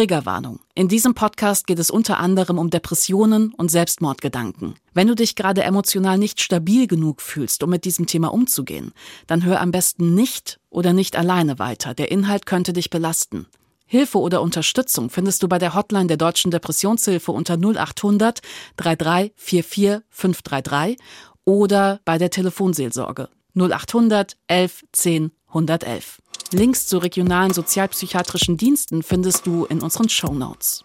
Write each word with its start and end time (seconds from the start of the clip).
Triggerwarnung. 0.00 0.60
In 0.74 0.88
diesem 0.88 1.12
Podcast 1.12 1.66
geht 1.66 1.78
es 1.78 1.90
unter 1.90 2.18
anderem 2.18 2.56
um 2.56 2.70
Depressionen 2.70 3.52
und 3.52 3.70
Selbstmordgedanken. 3.70 4.76
Wenn 4.94 5.08
du 5.08 5.14
dich 5.14 5.36
gerade 5.36 5.62
emotional 5.62 6.16
nicht 6.16 6.40
stabil 6.40 6.86
genug 6.86 7.20
fühlst, 7.20 7.62
um 7.62 7.68
mit 7.68 7.84
diesem 7.84 8.06
Thema 8.06 8.32
umzugehen, 8.32 8.92
dann 9.26 9.44
hör 9.44 9.60
am 9.60 9.72
besten 9.72 10.14
nicht 10.14 10.58
oder 10.70 10.94
nicht 10.94 11.16
alleine 11.16 11.58
weiter. 11.58 11.92
Der 11.92 12.10
Inhalt 12.10 12.46
könnte 12.46 12.72
dich 12.72 12.88
belasten. 12.88 13.44
Hilfe 13.84 14.16
oder 14.20 14.40
Unterstützung 14.40 15.10
findest 15.10 15.42
du 15.42 15.48
bei 15.48 15.58
der 15.58 15.74
Hotline 15.74 16.06
der 16.06 16.16
Deutschen 16.16 16.50
Depressionshilfe 16.50 17.30
unter 17.30 17.58
0800 17.58 18.40
3344 18.78 20.00
533 20.08 20.96
oder 21.44 22.00
bei 22.06 22.16
der 22.16 22.30
Telefonseelsorge 22.30 23.28
0800 23.54 24.38
11 24.46 24.82
10 24.92 25.32
111. 25.48 26.22
Links 26.52 26.88
zu 26.88 26.98
regionalen 26.98 27.52
sozialpsychiatrischen 27.52 28.56
Diensten 28.56 29.04
findest 29.04 29.46
du 29.46 29.66
in 29.66 29.80
unseren 29.80 30.08
Show 30.08 30.34
Notes. 30.34 30.84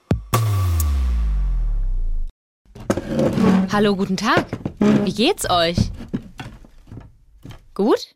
Hallo, 3.71 3.95
guten 3.95 4.15
Tag. 4.15 4.45
Wie 4.79 5.13
geht's 5.13 5.49
euch? 5.49 5.77
Gut? 7.73 8.15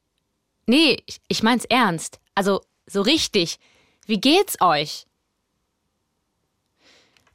Nee, 0.68 1.02
ich, 1.08 1.20
ich 1.28 1.42
mein's 1.42 1.66
ernst. 1.66 2.20
Also, 2.36 2.62
so 2.86 3.02
richtig. 3.02 3.58
Wie 4.06 4.22
geht's 4.22 4.62
euch? 4.62 5.08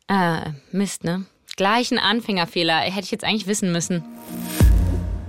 Äh, 0.07 0.53
Mist, 0.71 1.03
ne? 1.03 1.27
Gleich 1.57 1.91
ein 1.91 1.99
Anfängerfehler. 1.99 2.79
Hätte 2.79 3.05
ich 3.05 3.11
jetzt 3.11 3.25
eigentlich 3.25 3.49
wissen 3.49 3.73
müssen. 3.73 4.05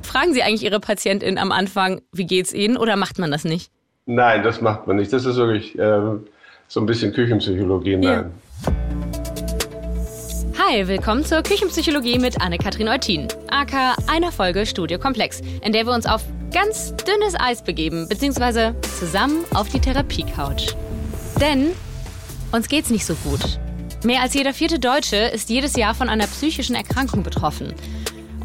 Fragen 0.04 0.34
Sie 0.36 0.44
eigentlich 0.44 0.64
Ihre 0.64 0.80
Patientin 0.80 1.40
am 1.40 1.52
Anfang, 1.52 2.02
wie 2.12 2.26
geht's 2.26 2.54
Ihnen, 2.54 2.78
oder 2.78 2.96
macht 2.96 3.18
man 3.18 3.32
das 3.32 3.46
nicht? 3.46 3.72
Nein, 4.08 4.44
das 4.44 4.62
macht 4.62 4.86
man 4.86 4.98
nicht. 4.98 5.12
Das 5.12 5.26
ist 5.26 5.36
wirklich 5.36 5.76
ähm, 5.80 6.28
so 6.68 6.80
ein 6.80 6.86
bisschen 6.86 7.12
Küchenpsychologie. 7.12 7.98
Nein. 7.98 8.32
Ja. 8.64 8.74
Hi, 10.64 10.88
willkommen 10.88 11.26
zur 11.26 11.42
Küchenpsychologie 11.42 12.20
mit 12.20 12.40
Anne-Kathrin 12.40 12.88
Eutin, 12.88 13.28
aka 13.50 13.96
einer 14.06 14.32
Folge 14.32 14.68
Studio 14.68 15.00
Komplex, 15.00 15.42
in 15.64 15.74
der 15.74 15.88
wir 15.88 15.94
uns 15.94 16.06
auf 16.06 16.24
ganz 16.54 16.96
dünnes 16.98 17.34
Eis 17.40 17.64
begeben, 17.64 18.08
beziehungsweise 18.08 18.76
zusammen 19.00 19.44
auf 19.56 19.70
die 19.70 19.80
Therapie-Couch. 19.80 20.76
Denn 21.42 21.72
uns 22.52 22.70
geht's 22.70 22.92
nicht 22.92 23.06
so 23.06 23.16
gut. 23.16 23.60
Mehr 24.04 24.22
als 24.22 24.36
jeder 24.36 24.54
vierte 24.54 24.78
Deutsche 24.78 25.18
ist 25.18 25.50
jedes 25.50 25.76
Jahr 25.76 25.96
von 25.96 26.10
einer 26.10 26.28
psychischen 26.28 26.76
Erkrankung 26.76 27.24
betroffen. 27.24 27.74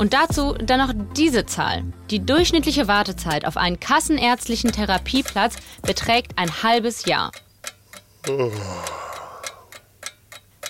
Und 0.01 0.15
dazu 0.15 0.55
dann 0.55 0.79
noch 0.81 0.95
diese 1.15 1.45
Zahl. 1.45 1.85
Die 2.09 2.25
durchschnittliche 2.25 2.89
Wartezeit 2.89 3.45
auf 3.45 3.59
einen 3.59 3.79
kassenärztlichen 3.79 4.73
Therapieplatz 4.73 5.57
beträgt 5.83 6.39
ein 6.39 6.63
halbes 6.63 7.05
Jahr. 7.05 7.33
Oh. 8.27 8.51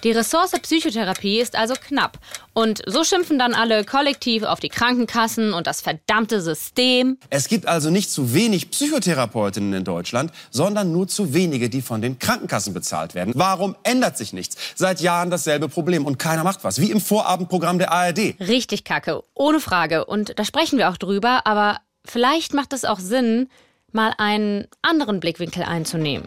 Die 0.02 0.12
Ressource 0.12 0.52
Psychotherapie 0.52 1.40
ist 1.40 1.56
also 1.56 1.74
knapp. 1.74 2.18
Und 2.54 2.82
so 2.86 3.04
schimpfen 3.04 3.38
dann 3.38 3.54
alle 3.54 3.84
kollektiv 3.84 4.44
auf 4.44 4.58
die 4.58 4.70
Krankenkassen 4.70 5.52
und 5.52 5.66
das 5.66 5.82
verdammte 5.82 6.40
System. 6.40 7.18
Es 7.28 7.48
gibt 7.48 7.66
also 7.66 7.90
nicht 7.90 8.10
zu 8.10 8.32
wenig 8.32 8.70
Psychotherapeutinnen 8.70 9.74
in 9.74 9.84
Deutschland, 9.84 10.32
sondern 10.50 10.90
nur 10.92 11.06
zu 11.06 11.34
wenige, 11.34 11.68
die 11.68 11.82
von 11.82 12.00
den 12.00 12.18
Krankenkassen 12.18 12.72
bezahlt 12.72 13.14
werden. 13.14 13.34
Warum 13.36 13.76
ändert 13.82 14.16
sich 14.16 14.32
nichts? 14.32 14.56
Seit 14.74 15.00
Jahren 15.00 15.30
dasselbe 15.30 15.68
Problem 15.68 16.06
und 16.06 16.18
keiner 16.18 16.44
macht 16.44 16.64
was. 16.64 16.80
Wie 16.80 16.90
im 16.90 17.00
Vorabendprogramm 17.00 17.78
der 17.78 17.92
ARD. 17.92 18.36
Richtig 18.40 18.84
kacke, 18.84 19.22
ohne 19.34 19.60
Frage. 19.60 20.06
Und 20.06 20.38
da 20.38 20.44
sprechen 20.44 20.78
wir 20.78 20.88
auch 20.88 20.96
drüber, 20.96 21.46
aber 21.46 21.78
vielleicht 22.06 22.54
macht 22.54 22.72
es 22.72 22.86
auch 22.86 22.98
Sinn, 22.98 23.48
mal 23.92 24.14
einen 24.16 24.66
anderen 24.82 25.20
Blickwinkel 25.20 25.62
einzunehmen. 25.62 26.26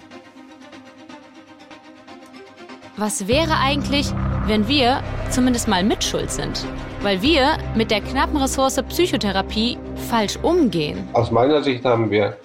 Was 2.96 3.28
wäre 3.28 3.58
eigentlich, 3.60 4.14
wenn 4.46 4.68
wir 4.68 5.02
zumindest 5.32 5.68
mal 5.68 5.84
mitschuld 5.84 6.30
sind? 6.30 6.64
Weil 7.02 7.24
wir 7.24 7.58
mit 7.74 7.90
der 7.90 8.02
knappen 8.02 8.38
Ressource 8.38 8.80
Psychotherapie 8.88 9.80
falsch 10.12 10.38
umgehen. 10.44 11.00
Aus 11.14 11.32
meiner 11.32 11.64
Sicht 11.64 11.84
haben 11.86 12.12
wir 12.12 12.38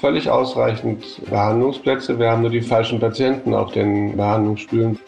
völlig 0.00 0.28
ausreichend 0.28 1.04
Behandlungsplätze. 1.30 2.18
Wir 2.18 2.32
haben 2.32 2.42
nur 2.42 2.50
die 2.50 2.60
falschen 2.60 2.98
Patienten 2.98 3.54
auf 3.54 3.70
den 3.70 4.16
Behandlungsstühlen. 4.16 4.98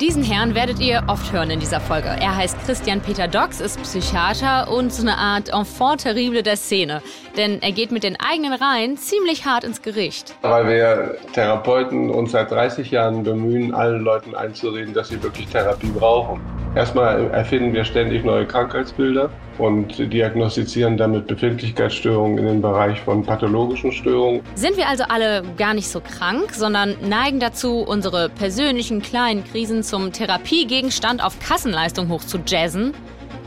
Diesen 0.00 0.22
Herrn 0.22 0.54
werdet 0.54 0.78
ihr 0.78 1.04
oft 1.06 1.32
hören 1.32 1.48
in 1.48 1.58
dieser 1.58 1.80
Folge. 1.80 2.08
Er 2.08 2.36
heißt 2.36 2.58
Christian 2.66 3.00
Peter 3.00 3.28
Dox, 3.28 3.62
ist 3.62 3.80
Psychiater 3.82 4.70
und 4.70 4.92
so 4.92 5.00
eine 5.00 5.16
Art 5.16 5.48
Enfant 5.48 6.02
terrible 6.02 6.42
der 6.42 6.56
Szene. 6.56 7.00
Denn 7.38 7.62
er 7.62 7.72
geht 7.72 7.92
mit 7.92 8.02
den 8.02 8.18
eigenen 8.20 8.52
Reihen 8.52 8.98
ziemlich 8.98 9.46
hart 9.46 9.64
ins 9.64 9.80
Gericht. 9.80 10.34
Weil 10.42 10.68
wir 10.68 11.16
Therapeuten 11.32 12.10
uns 12.10 12.32
seit 12.32 12.50
30 12.50 12.90
Jahren 12.90 13.22
bemühen, 13.22 13.72
allen 13.72 14.02
Leuten 14.02 14.34
einzureden, 14.34 14.92
dass 14.92 15.08
sie 15.08 15.22
wirklich 15.22 15.46
Therapie 15.46 15.88
brauchen. 15.88 16.42
Erstmal 16.74 17.30
erfinden 17.30 17.72
wir 17.72 17.86
ständig 17.86 18.22
neue 18.22 18.44
Krankheitsbilder 18.44 19.30
und 19.58 20.12
diagnostizieren 20.12 20.96
damit 20.96 21.26
Befindlichkeitsstörungen 21.26 22.38
in 22.38 22.46
den 22.46 22.62
Bereich 22.62 23.00
von 23.00 23.24
pathologischen 23.24 23.92
Störungen. 23.92 24.40
Sind 24.54 24.76
wir 24.76 24.88
also 24.88 25.04
alle 25.08 25.42
gar 25.56 25.74
nicht 25.74 25.88
so 25.88 26.00
krank, 26.00 26.52
sondern 26.52 26.96
neigen 27.08 27.40
dazu, 27.40 27.78
unsere 27.78 28.28
persönlichen 28.28 29.02
kleinen 29.02 29.44
Krisen 29.44 29.82
zum 29.82 30.12
Therapiegegenstand 30.12 31.22
auf 31.22 31.38
Kassenleistung 31.40 32.08
hoch 32.08 32.22
zu 32.22 32.38
jazzen? 32.46 32.92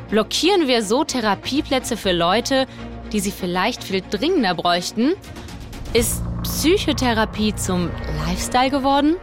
Blockieren 0.10 0.68
wir 0.68 0.82
so 0.82 1.04
Therapieplätze 1.04 1.96
für 1.96 2.12
Leute, 2.12 2.66
die 3.12 3.20
sie 3.20 3.32
vielleicht 3.32 3.84
viel 3.84 4.02
dringender 4.10 4.56
bräuchten? 4.56 5.14
Ist 5.94 6.24
Psychotherapie 6.44 7.54
zum 7.56 7.90
Lifestyle 8.26 8.70
geworden? 8.72 9.16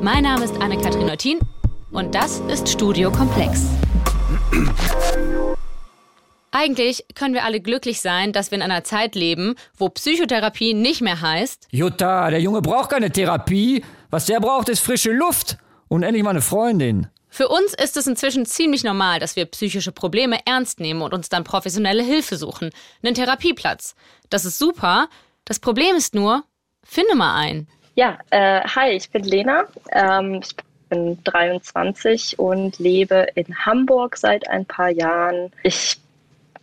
Mein 0.00 0.24
Name 0.24 0.44
ist 0.44 0.60
Anne-Kathrin 0.60 1.08
Eutin 1.08 1.38
und 1.92 2.14
das 2.14 2.40
ist 2.48 2.68
Studio 2.68 3.10
Komplex. 3.10 3.66
Eigentlich 6.50 7.06
können 7.14 7.34
wir 7.34 7.44
alle 7.44 7.60
glücklich 7.60 8.00
sein, 8.00 8.32
dass 8.32 8.50
wir 8.50 8.56
in 8.56 8.62
einer 8.62 8.84
Zeit 8.84 9.14
leben, 9.14 9.54
wo 9.76 9.88
Psychotherapie 9.88 10.74
nicht 10.74 11.00
mehr 11.00 11.20
heißt. 11.20 11.68
Jutta, 11.70 12.30
der 12.30 12.40
Junge 12.40 12.60
braucht 12.60 12.90
keine 12.90 13.10
Therapie. 13.10 13.84
Was 14.10 14.26
der 14.26 14.40
braucht, 14.40 14.68
ist 14.68 14.80
frische 14.80 15.12
Luft 15.12 15.56
und 15.88 16.02
endlich 16.02 16.22
mal 16.22 16.30
eine 16.30 16.42
Freundin. 16.42 17.08
Für 17.30 17.48
uns 17.48 17.72
ist 17.72 17.96
es 17.96 18.06
inzwischen 18.06 18.44
ziemlich 18.44 18.84
normal, 18.84 19.18
dass 19.18 19.36
wir 19.36 19.46
psychische 19.46 19.92
Probleme 19.92 20.40
ernst 20.44 20.80
nehmen 20.80 21.00
und 21.00 21.14
uns 21.14 21.30
dann 21.30 21.44
professionelle 21.44 22.02
Hilfe 22.02 22.36
suchen. 22.36 22.70
Einen 23.02 23.14
Therapieplatz. 23.14 23.94
Das 24.28 24.44
ist 24.44 24.58
super. 24.58 25.08
Das 25.46 25.58
Problem 25.58 25.96
ist 25.96 26.14
nur, 26.14 26.44
finde 26.84 27.14
mal 27.14 27.34
einen. 27.34 27.68
Ja, 27.94 28.18
äh, 28.28 28.60
hi, 28.60 28.90
ich 28.90 29.10
bin 29.10 29.24
Lena. 29.24 29.64
Ähm, 29.92 30.40
ich 30.42 30.54
bin 30.92 31.18
23 31.24 32.38
und 32.38 32.78
lebe 32.78 33.26
in 33.34 33.64
Hamburg 33.64 34.18
seit 34.18 34.48
ein 34.48 34.66
paar 34.66 34.90
Jahren. 34.90 35.50
Ich 35.62 35.96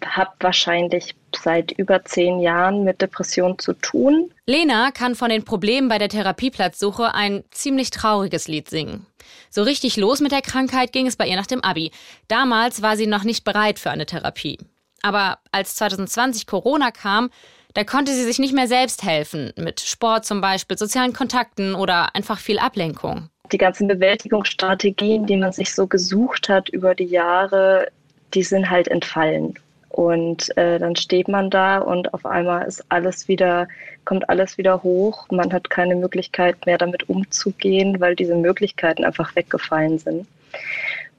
habe 0.05 0.31
wahrscheinlich 0.39 1.15
seit 1.35 1.71
über 1.71 2.05
zehn 2.05 2.39
Jahren 2.39 2.83
mit 2.83 3.01
Depressionen 3.01 3.57
zu 3.57 3.73
tun. 3.73 4.31
Lena 4.45 4.91
kann 4.91 5.15
von 5.15 5.29
den 5.29 5.43
Problemen 5.43 5.89
bei 5.89 5.97
der 5.97 6.09
Therapieplatzsuche 6.09 7.13
ein 7.15 7.43
ziemlich 7.49 7.89
trauriges 7.89 8.47
Lied 8.47 8.69
singen. 8.69 9.07
So 9.49 9.63
richtig 9.63 9.97
los 9.97 10.19
mit 10.19 10.31
der 10.31 10.41
Krankheit 10.41 10.91
ging 10.91 11.07
es 11.07 11.15
bei 11.15 11.27
ihr 11.27 11.35
nach 11.35 11.47
dem 11.47 11.63
Abi. 11.63 11.91
Damals 12.27 12.83
war 12.83 12.97
sie 12.97 13.07
noch 13.07 13.23
nicht 13.23 13.43
bereit 13.43 13.79
für 13.79 13.89
eine 13.89 14.05
Therapie. 14.05 14.59
Aber 15.01 15.39
als 15.51 15.75
2020 15.75 16.45
Corona 16.45 16.91
kam, 16.91 17.31
da 17.73 17.83
konnte 17.83 18.13
sie 18.13 18.23
sich 18.23 18.37
nicht 18.37 18.53
mehr 18.53 18.67
selbst 18.67 19.03
helfen, 19.03 19.53
mit 19.55 19.79
Sport 19.79 20.25
zum 20.25 20.39
Beispiel, 20.39 20.77
sozialen 20.77 21.13
Kontakten 21.13 21.73
oder 21.73 22.15
einfach 22.15 22.39
viel 22.39 22.59
Ablenkung. 22.59 23.29
Die 23.51 23.57
ganzen 23.57 23.87
Bewältigungsstrategien, 23.87 25.25
die 25.25 25.37
man 25.37 25.51
sich 25.51 25.73
so 25.73 25.87
gesucht 25.87 26.49
hat 26.49 26.69
über 26.69 26.95
die 26.95 27.05
Jahre, 27.05 27.87
die 28.33 28.43
sind 28.43 28.69
halt 28.69 28.87
entfallen. 28.87 29.55
Und 29.89 30.55
äh, 30.55 30.77
dann 30.77 30.95
steht 30.95 31.27
man 31.27 31.49
da 31.49 31.79
und 31.79 32.13
auf 32.13 32.25
einmal 32.25 32.67
ist 32.67 32.85
alles 32.89 33.27
wieder, 33.27 33.67
kommt 34.05 34.29
alles 34.29 34.57
wieder 34.57 34.83
hoch. 34.83 35.27
Man 35.31 35.51
hat 35.51 35.69
keine 35.69 35.95
Möglichkeit 35.95 36.63
mehr 36.65 36.77
damit 36.77 37.09
umzugehen, 37.09 37.99
weil 37.99 38.15
diese 38.15 38.35
Möglichkeiten 38.35 39.03
einfach 39.03 39.35
weggefallen 39.35 39.97
sind. 39.97 40.27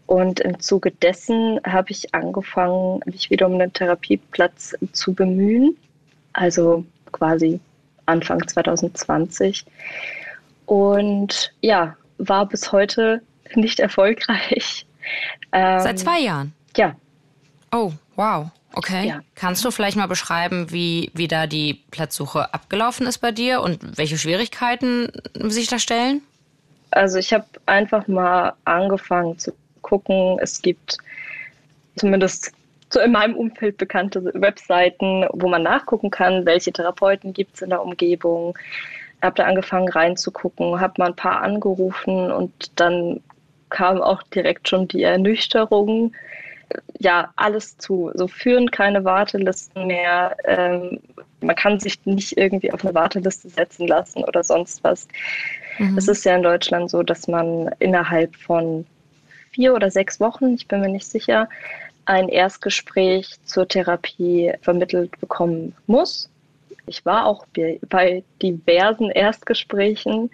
Und 0.06 0.40
im 0.40 0.60
Zuge 0.60 0.92
dessen 0.92 1.60
habe 1.64 1.90
ich 1.90 2.14
angefangen, 2.14 3.00
mich 3.06 3.30
wieder 3.30 3.46
um 3.46 3.54
einen 3.54 3.72
Therapieplatz 3.72 4.74
zu 4.92 5.14
bemühen 5.14 5.76
also 6.32 6.84
quasi 7.12 7.60
Anfang 8.06 8.46
2020. 8.46 9.64
Und 10.66 11.52
ja, 11.60 11.96
war 12.20 12.46
bis 12.46 12.70
heute 12.72 13.22
nicht 13.54 13.80
erfolgreich. 13.80 14.86
Ähm, 15.52 15.80
Seit 15.80 15.98
zwei 15.98 16.20
Jahren? 16.20 16.52
Ja. 16.76 16.94
Oh, 17.72 17.92
wow. 18.14 18.50
Okay. 18.72 19.08
Ja. 19.08 19.20
Kannst 19.34 19.64
du 19.64 19.70
vielleicht 19.70 19.96
mal 19.96 20.06
beschreiben, 20.06 20.70
wie, 20.70 21.10
wie 21.14 21.26
da 21.26 21.46
die 21.46 21.82
Platzsuche 21.90 22.54
abgelaufen 22.54 23.06
ist 23.06 23.18
bei 23.18 23.32
dir 23.32 23.62
und 23.62 23.98
welche 23.98 24.16
Schwierigkeiten 24.16 25.10
sich 25.34 25.66
da 25.66 25.78
stellen? 25.78 26.22
Also 26.92 27.18
ich 27.18 27.32
habe 27.32 27.46
einfach 27.66 28.06
mal 28.06 28.52
angefangen 28.64 29.38
zu 29.38 29.52
gucken. 29.82 30.38
Es 30.40 30.62
gibt 30.62 30.98
zumindest 31.96 32.52
so 32.90 33.00
in 33.00 33.12
meinem 33.12 33.36
Umfeld 33.36 33.76
bekannte 33.76 34.24
Webseiten, 34.34 35.26
wo 35.32 35.48
man 35.48 35.62
nachgucken 35.62 36.10
kann, 36.10 36.44
welche 36.46 36.72
Therapeuten 36.72 37.32
gibt 37.32 37.56
es 37.56 37.62
in 37.62 37.70
der 37.70 37.82
Umgebung. 37.82 38.56
Habe 39.22 39.36
da 39.36 39.44
angefangen 39.44 39.88
reinzugucken, 39.88 40.80
habe 40.80 40.94
mal 40.98 41.08
ein 41.08 41.16
paar 41.16 41.42
angerufen 41.42 42.30
und 42.30 42.80
dann 42.80 43.20
kam 43.68 44.02
auch 44.02 44.22
direkt 44.24 44.68
schon 44.68 44.88
die 44.88 45.02
Ernüchterung. 45.02 46.12
Ja, 46.98 47.32
alles 47.36 47.78
zu. 47.78 48.10
So 48.14 48.28
führen 48.28 48.70
keine 48.70 49.04
Wartelisten 49.04 49.86
mehr. 49.86 50.36
Ähm, 50.44 51.00
man 51.40 51.56
kann 51.56 51.80
sich 51.80 52.04
nicht 52.04 52.36
irgendwie 52.36 52.72
auf 52.72 52.84
eine 52.84 52.94
Warteliste 52.94 53.48
setzen 53.48 53.86
lassen 53.88 54.22
oder 54.24 54.44
sonst 54.44 54.84
was. 54.84 55.08
Mhm. 55.78 55.98
Es 55.98 56.08
ist 56.08 56.24
ja 56.24 56.36
in 56.36 56.42
Deutschland 56.42 56.90
so, 56.90 57.02
dass 57.02 57.26
man 57.26 57.70
innerhalb 57.78 58.36
von 58.36 58.86
vier 59.50 59.74
oder 59.74 59.90
sechs 59.90 60.20
Wochen, 60.20 60.54
ich 60.54 60.68
bin 60.68 60.80
mir 60.80 60.88
nicht 60.88 61.06
sicher, 61.06 61.48
ein 62.04 62.28
Erstgespräch 62.28 63.38
zur 63.44 63.66
Therapie 63.66 64.52
vermittelt 64.62 65.18
bekommen 65.20 65.74
muss. 65.86 66.29
Ich 66.90 67.06
war 67.06 67.26
auch 67.26 67.46
bei 67.88 68.24
diversen 68.42 69.10
Erstgesprächen. 69.10 70.30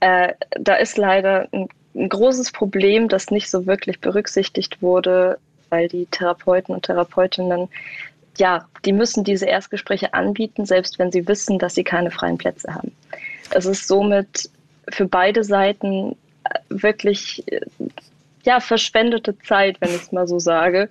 Äh, 0.00 0.34
da 0.58 0.74
ist 0.74 0.98
leider 0.98 1.48
ein, 1.52 1.68
ein 1.94 2.08
großes 2.08 2.50
Problem, 2.52 3.08
das 3.08 3.30
nicht 3.30 3.48
so 3.48 3.66
wirklich 3.66 4.00
berücksichtigt 4.00 4.82
wurde, 4.82 5.38
weil 5.70 5.88
die 5.88 6.06
Therapeuten 6.06 6.74
und 6.74 6.84
Therapeutinnen 6.84 7.68
ja, 8.38 8.66
die 8.84 8.92
müssen 8.92 9.24
diese 9.24 9.46
Erstgespräche 9.46 10.12
anbieten, 10.12 10.66
selbst 10.66 10.98
wenn 10.98 11.10
sie 11.10 11.26
wissen, 11.26 11.58
dass 11.58 11.74
sie 11.74 11.84
keine 11.84 12.10
freien 12.10 12.36
Plätze 12.36 12.74
haben. 12.74 12.92
Es 13.50 13.64
ist 13.64 13.88
somit 13.88 14.50
für 14.90 15.06
beide 15.06 15.42
Seiten 15.42 16.16
äh, 16.44 16.58
wirklich 16.68 17.44
äh, 17.50 17.60
ja, 18.46 18.60
verschwendete 18.60 19.38
Zeit, 19.40 19.80
wenn 19.80 19.90
ich 19.90 20.02
es 20.02 20.12
mal 20.12 20.26
so 20.26 20.38
sage, 20.38 20.88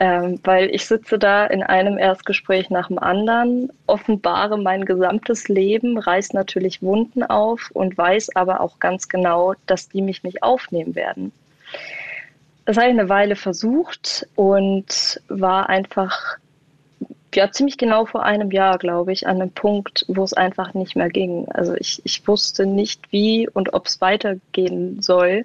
ähm, 0.00 0.40
weil 0.44 0.74
ich 0.74 0.86
sitze 0.86 1.18
da 1.18 1.46
in 1.46 1.62
einem 1.62 1.98
Erstgespräch 1.98 2.70
nach 2.70 2.88
dem 2.88 2.98
anderen, 2.98 3.70
offenbare 3.86 4.56
mein 4.56 4.84
gesamtes 4.84 5.48
Leben, 5.48 5.98
reiß 5.98 6.32
natürlich 6.32 6.80
Wunden 6.80 7.22
auf 7.22 7.70
und 7.74 7.98
weiß 7.98 8.36
aber 8.36 8.60
auch 8.60 8.78
ganz 8.78 9.08
genau, 9.08 9.54
dass 9.66 9.88
die 9.88 10.00
mich 10.00 10.22
nicht 10.22 10.42
aufnehmen 10.42 10.94
werden. 10.94 11.32
Das 12.64 12.76
habe 12.76 12.86
ich 12.86 12.98
eine 12.98 13.08
Weile 13.08 13.36
versucht 13.36 14.26
und 14.36 15.20
war 15.28 15.68
einfach 15.68 16.38
ja, 17.34 17.50
ziemlich 17.50 17.78
genau 17.78 18.04
vor 18.04 18.24
einem 18.24 18.50
Jahr, 18.50 18.78
glaube 18.78 19.12
ich, 19.12 19.26
an 19.26 19.40
einem 19.40 19.50
Punkt, 19.50 20.04
wo 20.08 20.22
es 20.22 20.34
einfach 20.34 20.74
nicht 20.74 20.96
mehr 20.96 21.08
ging. 21.08 21.48
Also 21.48 21.74
ich, 21.74 22.00
ich 22.04 22.26
wusste 22.28 22.66
nicht, 22.66 23.10
wie 23.10 23.48
und 23.48 23.74
ob 23.74 23.86
es 23.86 24.00
weitergehen 24.00 25.00
soll. 25.02 25.44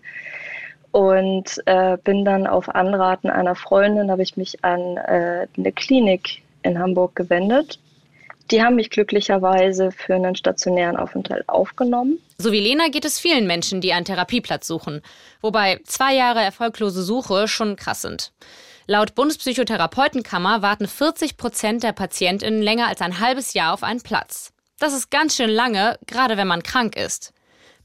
Und 0.97 1.61
äh, 1.67 1.95
bin 2.03 2.25
dann 2.25 2.47
auf 2.47 2.73
Anraten 2.73 3.29
einer 3.29 3.53
Freundin, 3.53 4.09
habe 4.09 4.23
ich 4.23 4.35
mich 4.35 4.65
an 4.65 4.97
äh, 4.97 5.45
eine 5.55 5.71
Klinik 5.71 6.41
in 6.63 6.79
Hamburg 6.79 7.15
gewendet. 7.15 7.77
Die 8.49 8.63
haben 8.63 8.77
mich 8.77 8.89
glücklicherweise 8.89 9.91
für 9.91 10.15
einen 10.15 10.35
stationären 10.35 10.97
Aufenthalt 10.97 11.47
aufgenommen. 11.47 12.17
So 12.39 12.51
wie 12.51 12.59
Lena 12.59 12.87
geht 12.87 13.05
es 13.05 13.19
vielen 13.19 13.45
Menschen, 13.45 13.79
die 13.79 13.93
einen 13.93 14.05
Therapieplatz 14.05 14.65
suchen. 14.65 15.03
Wobei 15.39 15.79
zwei 15.83 16.15
Jahre 16.15 16.39
erfolglose 16.39 17.03
Suche 17.03 17.47
schon 17.47 17.75
krass 17.75 18.01
sind. 18.01 18.31
Laut 18.87 19.13
Bundespsychotherapeutenkammer 19.13 20.63
warten 20.63 20.87
40 20.87 21.37
Prozent 21.37 21.83
der 21.83 21.91
PatientInnen 21.91 22.63
länger 22.63 22.87
als 22.87 23.01
ein 23.01 23.19
halbes 23.19 23.53
Jahr 23.53 23.75
auf 23.75 23.83
einen 23.83 24.01
Platz. 24.01 24.51
Das 24.79 24.95
ist 24.95 25.11
ganz 25.11 25.35
schön 25.35 25.51
lange, 25.51 25.99
gerade 26.07 26.37
wenn 26.37 26.47
man 26.47 26.63
krank 26.63 26.95
ist. 26.95 27.33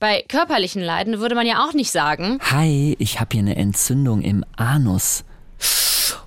Bei 0.02 0.24
körperlichen 0.26 0.82
Leiden 0.82 1.20
würde 1.20 1.36
man 1.36 1.46
ja 1.46 1.64
auch 1.64 1.74
nicht 1.74 1.92
sagen, 1.92 2.40
Hi, 2.50 2.96
ich 2.98 3.20
habe 3.20 3.28
hier 3.30 3.42
eine 3.42 3.54
Entzündung 3.54 4.20
im 4.20 4.44
Anus. 4.56 5.22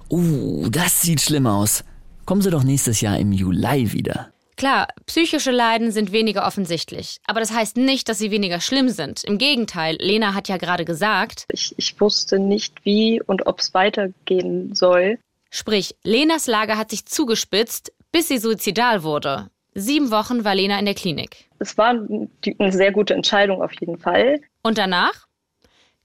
Uh, 0.10 0.70
das 0.70 1.02
sieht 1.02 1.20
schlimm 1.20 1.46
aus. 1.46 1.84
Kommen 2.24 2.42
Sie 2.42 2.52
doch 2.52 2.64
nächstes 2.64 3.02
Jahr 3.02 3.20
im 3.20 3.34
Juli 3.34 3.92
wieder. 3.92 4.30
Klar, 4.56 4.88
psychische 5.08 5.52
Leiden 5.52 5.92
sind 5.92 6.14
weniger 6.14 6.48
offensichtlich, 6.48 7.18
aber 7.28 7.42
das 7.42 7.52
heißt 7.52 7.76
nicht, 7.76 8.08
dass 8.08 8.18
sie 8.18 8.32
weniger 8.32 8.62
schlimm 8.62 8.88
sind. 8.88 9.26
Im 9.26 9.38
Gegenteil, 9.38 9.98
Lena 10.00 10.34
hat 10.34 10.48
ja 10.48 10.56
gerade 10.56 10.86
gesagt, 10.86 11.44
ich, 11.52 11.76
ich 11.78 12.00
wusste 12.00 12.40
nicht, 12.40 12.86
wie 12.86 13.22
und 13.22 13.46
ob 13.46 13.60
es 13.60 13.74
weitergehen 13.74 14.74
soll. 14.74 15.20
Sprich, 15.50 15.98
Lenas 16.02 16.48
Lage 16.48 16.78
hat 16.78 16.92
sich 16.92 17.06
zugespitzt, 17.08 17.92
bis 18.14 18.30
sie 18.30 18.38
suizidal 18.38 19.04
wurde. 19.04 19.50
Sieben 19.74 20.12
Wochen 20.12 20.46
war 20.46 20.56
Lena 20.56 20.80
in 20.80 20.86
der 20.86 20.96
Klinik. 20.96 21.45
Es 21.60 21.78
war 21.78 21.90
eine 21.90 22.72
sehr 22.72 22.92
gute 22.92 23.14
Entscheidung 23.14 23.62
auf 23.62 23.74
jeden 23.80 23.98
Fall. 23.98 24.42
Und 24.62 24.78
danach 24.78 25.28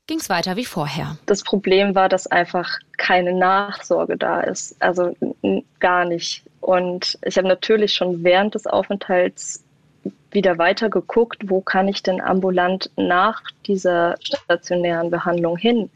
ging 0.06 0.18
es 0.18 0.28
weiter 0.28 0.56
wie 0.56 0.64
vorher. 0.64 1.16
Das 1.26 1.42
Problem 1.42 1.94
war, 1.94 2.08
dass 2.08 2.26
einfach 2.26 2.78
keine 2.96 3.32
Nachsorge 3.32 4.16
da 4.16 4.40
ist. 4.40 4.76
Also 4.80 5.16
gar 5.78 6.04
nicht. 6.04 6.42
Und 6.60 7.18
ich 7.24 7.38
habe 7.38 7.48
natürlich 7.48 7.94
schon 7.94 8.24
während 8.24 8.54
des 8.54 8.66
Aufenthalts 8.66 9.64
wieder 10.32 10.58
weiter 10.58 10.88
geguckt, 10.88 11.48
wo 11.48 11.60
kann 11.60 11.88
ich 11.88 12.02
denn 12.02 12.20
ambulant 12.20 12.90
nach 12.96 13.42
dieser 13.66 14.16
stationären 14.20 15.10
Behandlung 15.10 15.56
hin. 15.56 15.90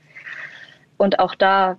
Und 0.96 1.18
auch 1.18 1.34
da 1.34 1.76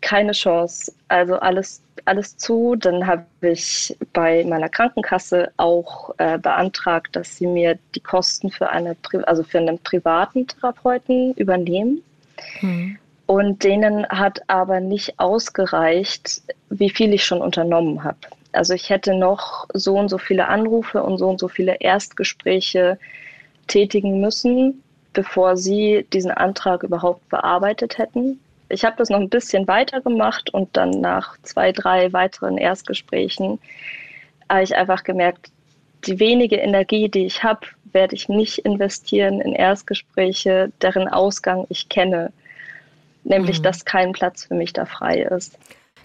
keine 0.00 0.32
Chance. 0.32 0.92
Also 1.08 1.36
alles, 1.36 1.82
alles 2.04 2.36
zu. 2.36 2.76
Dann 2.76 3.06
habe 3.06 3.24
ich 3.42 3.96
bei 4.12 4.44
meiner 4.44 4.68
Krankenkasse 4.68 5.50
auch 5.56 6.14
äh, 6.18 6.38
beantragt, 6.38 7.16
dass 7.16 7.36
sie 7.36 7.46
mir 7.46 7.78
die 7.94 8.00
Kosten 8.00 8.50
für, 8.50 8.70
eine, 8.70 8.96
also 9.24 9.42
für 9.42 9.58
einen 9.58 9.78
privaten 9.78 10.46
Therapeuten 10.46 11.34
übernehmen. 11.34 12.02
Mhm. 12.60 12.98
Und 13.26 13.64
denen 13.64 14.06
hat 14.08 14.42
aber 14.48 14.80
nicht 14.80 15.18
ausgereicht, 15.18 16.42
wie 16.68 16.90
viel 16.90 17.14
ich 17.14 17.24
schon 17.24 17.40
unternommen 17.40 18.04
habe. 18.04 18.18
Also 18.52 18.74
ich 18.74 18.90
hätte 18.90 19.14
noch 19.14 19.66
so 19.72 19.98
und 19.98 20.08
so 20.08 20.18
viele 20.18 20.48
Anrufe 20.48 21.02
und 21.02 21.18
so 21.18 21.28
und 21.28 21.40
so 21.40 21.48
viele 21.48 21.76
Erstgespräche 21.80 22.98
tätigen 23.66 24.20
müssen, 24.20 24.82
bevor 25.12 25.56
sie 25.56 26.06
diesen 26.12 26.30
Antrag 26.30 26.82
überhaupt 26.82 27.28
bearbeitet 27.30 27.98
hätten. 27.98 28.40
Ich 28.74 28.84
habe 28.84 28.96
das 28.96 29.08
noch 29.08 29.20
ein 29.20 29.28
bisschen 29.28 29.66
weiter 29.68 30.00
gemacht 30.00 30.50
und 30.52 30.76
dann 30.76 30.90
nach 31.00 31.36
zwei, 31.42 31.72
drei 31.72 32.12
weiteren 32.12 32.58
Erstgesprächen 32.58 33.58
habe 34.48 34.62
ich 34.62 34.76
einfach 34.76 35.04
gemerkt, 35.04 35.50
die 36.06 36.18
wenige 36.18 36.56
Energie, 36.56 37.08
die 37.08 37.24
ich 37.24 37.42
habe, 37.42 37.66
werde 37.92 38.14
ich 38.14 38.28
nicht 38.28 38.58
investieren 38.58 39.40
in 39.40 39.54
Erstgespräche, 39.54 40.70
deren 40.82 41.08
Ausgang 41.08 41.66
ich 41.70 41.88
kenne 41.88 42.32
nämlich 43.24 43.58
mhm. 43.58 43.62
dass 43.64 43.84
kein 43.84 44.12
Platz 44.12 44.44
für 44.44 44.54
mich 44.54 44.72
da 44.72 44.84
frei 44.84 45.22
ist. 45.22 45.58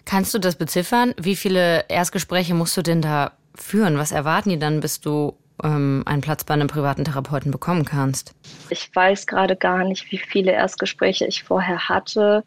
Kannst 0.06 0.34
du 0.34 0.40
das 0.40 0.56
beziffern? 0.56 1.14
Wie 1.22 1.36
viele 1.36 1.86
Erstgespräche 1.88 2.54
musst 2.54 2.76
du 2.76 2.82
denn 2.82 3.02
da 3.02 3.34
führen? 3.54 3.98
Was 3.98 4.12
erwarten 4.12 4.50
die 4.50 4.60
dann, 4.60 4.80
bis 4.80 5.02
du 5.02 5.36
ähm, 5.64 6.04
einen 6.06 6.22
Platz 6.22 6.44
bei 6.44 6.54
einem 6.54 6.68
privaten 6.68 7.06
Therapeuten 7.06 7.52
bekommen 7.52 7.86
kannst? 7.86 8.34
Ich 8.70 8.90
weiß 8.96 9.28
gerade 9.28 9.56
gar 9.56 9.84
nicht, 9.84 10.12
wie 10.12 10.18
viele 10.18 10.52
Erstgespräche 10.52 11.26
ich 11.26 11.44
vorher 11.44 11.90
hatte. 11.90 12.44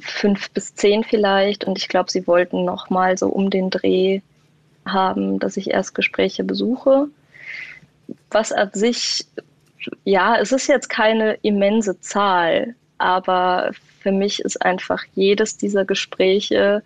Fünf 0.00 0.50
bis 0.50 0.74
zehn 0.74 1.04
vielleicht. 1.04 1.64
Und 1.64 1.78
ich 1.78 1.88
glaube, 1.88 2.10
sie 2.10 2.26
wollten 2.26 2.64
noch 2.64 2.90
mal 2.90 3.16
so 3.16 3.28
um 3.28 3.50
den 3.50 3.70
Dreh 3.70 4.20
haben, 4.86 5.38
dass 5.38 5.56
ich 5.56 5.70
Erstgespräche 5.70 6.44
besuche. 6.44 7.08
Was 8.30 8.52
an 8.52 8.70
sich, 8.72 9.26
ja, 10.04 10.36
es 10.38 10.52
ist 10.52 10.68
jetzt 10.68 10.88
keine 10.88 11.34
immense 11.42 12.00
Zahl. 12.00 12.74
Aber 12.98 13.72
für 14.00 14.12
mich 14.12 14.40
ist 14.40 14.62
einfach 14.62 15.04
jedes 15.14 15.56
dieser 15.56 15.84
Gespräche, 15.84 16.82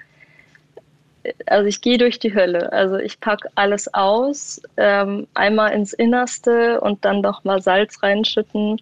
also 1.46 1.66
ich 1.66 1.80
gehe 1.80 1.98
durch 1.98 2.18
die 2.18 2.34
Hölle. 2.34 2.72
Also 2.72 2.96
ich 2.96 3.20
packe 3.20 3.48
alles 3.54 3.92
aus, 3.92 4.60
ähm, 4.76 5.26
einmal 5.34 5.72
ins 5.72 5.92
Innerste 5.92 6.80
und 6.80 7.04
dann 7.04 7.20
noch 7.20 7.44
mal 7.44 7.60
Salz 7.60 8.02
reinschütten 8.02 8.80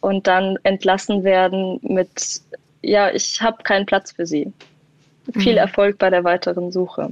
und 0.00 0.26
dann 0.26 0.58
entlassen 0.64 1.24
werden 1.24 1.78
mit, 1.82 2.42
ja, 2.82 3.10
ich 3.10 3.40
habe 3.40 3.62
keinen 3.62 3.86
Platz 3.86 4.12
für 4.12 4.26
Sie. 4.26 4.52
Viel 5.34 5.52
mhm. 5.52 5.58
Erfolg 5.58 5.98
bei 5.98 6.10
der 6.10 6.24
weiteren 6.24 6.72
Suche. 6.72 7.10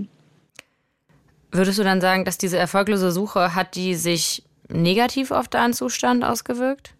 Würdest 1.52 1.78
du 1.78 1.84
dann 1.84 2.00
sagen, 2.00 2.24
dass 2.24 2.38
diese 2.38 2.58
erfolglose 2.58 3.10
Suche 3.10 3.54
hat 3.54 3.74
die 3.74 3.94
sich 3.94 4.42
negativ 4.68 5.30
auf 5.30 5.48
deinen 5.48 5.72
Zustand 5.72 6.24
ausgewirkt? 6.24 6.94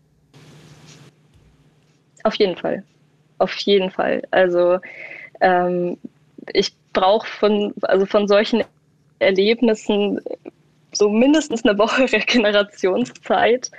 Auf 2.24 2.34
jeden 2.34 2.56
Fall. 2.56 2.82
Auf 3.38 3.54
jeden 3.58 3.90
Fall. 3.90 4.22
Also 4.30 4.78
ähm, 5.40 5.96
ich 6.52 6.72
brauche 6.92 7.26
von, 7.26 7.72
also 7.82 8.06
von 8.06 8.28
solchen 8.28 8.64
Erlebnissen 9.20 10.20
so 10.92 11.08
mindestens 11.08 11.64
eine 11.64 11.78
Woche 11.78 12.02
Regenerationszeit, 12.12 13.70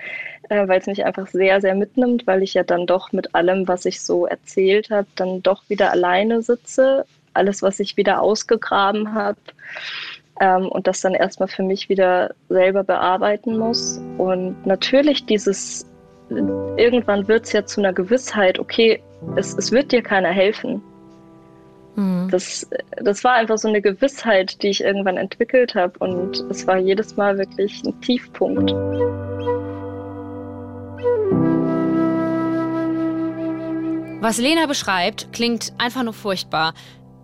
äh, 0.51 0.67
weil 0.67 0.79
es 0.81 0.87
mich 0.87 1.05
einfach 1.05 1.27
sehr, 1.27 1.61
sehr 1.61 1.75
mitnimmt, 1.75 2.27
weil 2.27 2.43
ich 2.43 2.53
ja 2.53 2.63
dann 2.63 2.85
doch 2.85 3.13
mit 3.13 3.33
allem, 3.33 3.69
was 3.69 3.85
ich 3.85 4.01
so 4.01 4.25
erzählt 4.25 4.89
habe, 4.89 5.07
dann 5.15 5.41
doch 5.41 5.63
wieder 5.69 5.91
alleine 5.91 6.41
sitze. 6.41 7.05
Alles, 7.33 7.61
was 7.61 7.79
ich 7.79 7.95
wieder 7.95 8.21
ausgegraben 8.21 9.13
habe 9.13 9.39
ähm, 10.41 10.67
und 10.67 10.87
das 10.87 10.99
dann 10.99 11.13
erstmal 11.13 11.47
für 11.47 11.63
mich 11.63 11.87
wieder 11.87 12.35
selber 12.49 12.83
bearbeiten 12.83 13.57
muss. 13.57 14.01
Und 14.17 14.65
natürlich 14.65 15.25
dieses 15.25 15.85
irgendwann 16.29 17.27
wird 17.29 17.45
es 17.45 17.53
ja 17.53 17.65
zu 17.65 17.79
einer 17.79 17.93
Gewissheit, 17.93 18.59
okay, 18.59 19.01
es, 19.37 19.53
es 19.57 19.71
wird 19.71 19.93
dir 19.93 20.01
keiner 20.01 20.31
helfen. 20.31 20.81
Mhm. 21.95 22.27
Das, 22.29 22.69
das 22.97 23.23
war 23.23 23.35
einfach 23.35 23.57
so 23.57 23.69
eine 23.69 23.81
Gewissheit, 23.81 24.61
die 24.63 24.69
ich 24.69 24.83
irgendwann 24.83 25.15
entwickelt 25.15 25.75
habe 25.75 25.97
und 25.99 26.43
es 26.49 26.67
war 26.67 26.77
jedes 26.77 27.15
Mal 27.15 27.37
wirklich 27.37 27.81
ein 27.85 27.99
Tiefpunkt. 28.01 28.73
Was 34.21 34.37
Lena 34.37 34.67
beschreibt, 34.67 35.33
klingt 35.33 35.73
einfach 35.79 36.03
nur 36.03 36.13
furchtbar, 36.13 36.75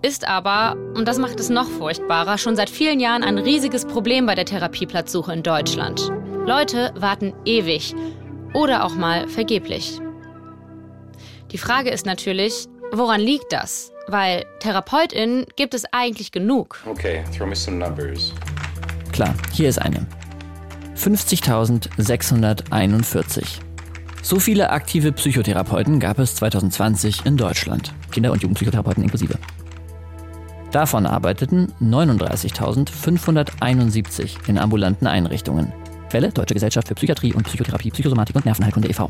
ist 0.02 0.28
aber, 0.28 0.76
und 0.96 1.08
das 1.08 1.20
macht 1.20 1.40
es 1.40 1.50
noch 1.50 1.70
furchtbarer, 1.70 2.40
schon 2.40 2.56
seit 2.56 2.72
vielen 2.72 3.00
Jahren 3.00 3.24
ein 3.24 3.38
riesiges 3.38 3.86
Problem 3.86 4.26
bei 4.26 4.34
der 4.34 4.46
Therapieplatzsuche 4.46 5.32
in 5.32 5.44
Deutschland. 5.44 6.12
Leute 6.48 6.92
warten 6.96 7.36
ewig 7.46 7.94
oder 8.56 8.84
auch 8.84 8.96
mal 8.96 9.28
vergeblich. 9.28 10.00
Die 11.52 11.60
Frage 11.60 11.92
ist 11.92 12.08
natürlich, 12.08 12.66
woran 12.92 13.22
liegt 13.22 13.54
das? 13.54 13.92
Weil 14.08 14.46
TherapeutInnen 14.60 15.46
gibt 15.56 15.76
es 15.76 15.84
eigentlich 15.92 16.32
genug. 16.32 16.82
Okay, 16.90 17.24
throw 17.38 17.48
me 17.48 17.56
some 17.56 17.78
numbers. 17.78 18.34
Klar, 19.12 19.36
hier 19.54 19.70
ist 19.70 19.80
eine. 19.80 20.08
50.641. 20.96 23.67
So 24.28 24.40
viele 24.42 24.72
aktive 24.72 25.14
Psychotherapeuten 25.14 26.02
gab 26.02 26.20
es 26.20 26.36
2020 26.36 27.26
in 27.26 27.38
Deutschland. 27.38 27.94
Kinder- 28.12 28.34
und 28.34 28.42
Jugendpsychotherapeuten 28.42 29.02
inklusive. 29.02 29.40
Davon 30.74 31.06
arbeiteten 31.06 31.72
39.571 31.82 34.50
in 34.50 34.58
ambulanten 34.58 35.08
Einrichtungen. 35.08 35.72
Quelle 36.10 36.34
Deutsche 36.34 36.56
Gesellschaft 36.56 36.90
für 36.90 36.96
Psychiatrie 36.96 37.34
und 37.34 37.44
Psychotherapie, 37.44 37.90
Psychosomatik 37.90 38.36
und 38.36 38.44
Nervenheilkunde 38.44 38.90
e.V. 38.90 39.10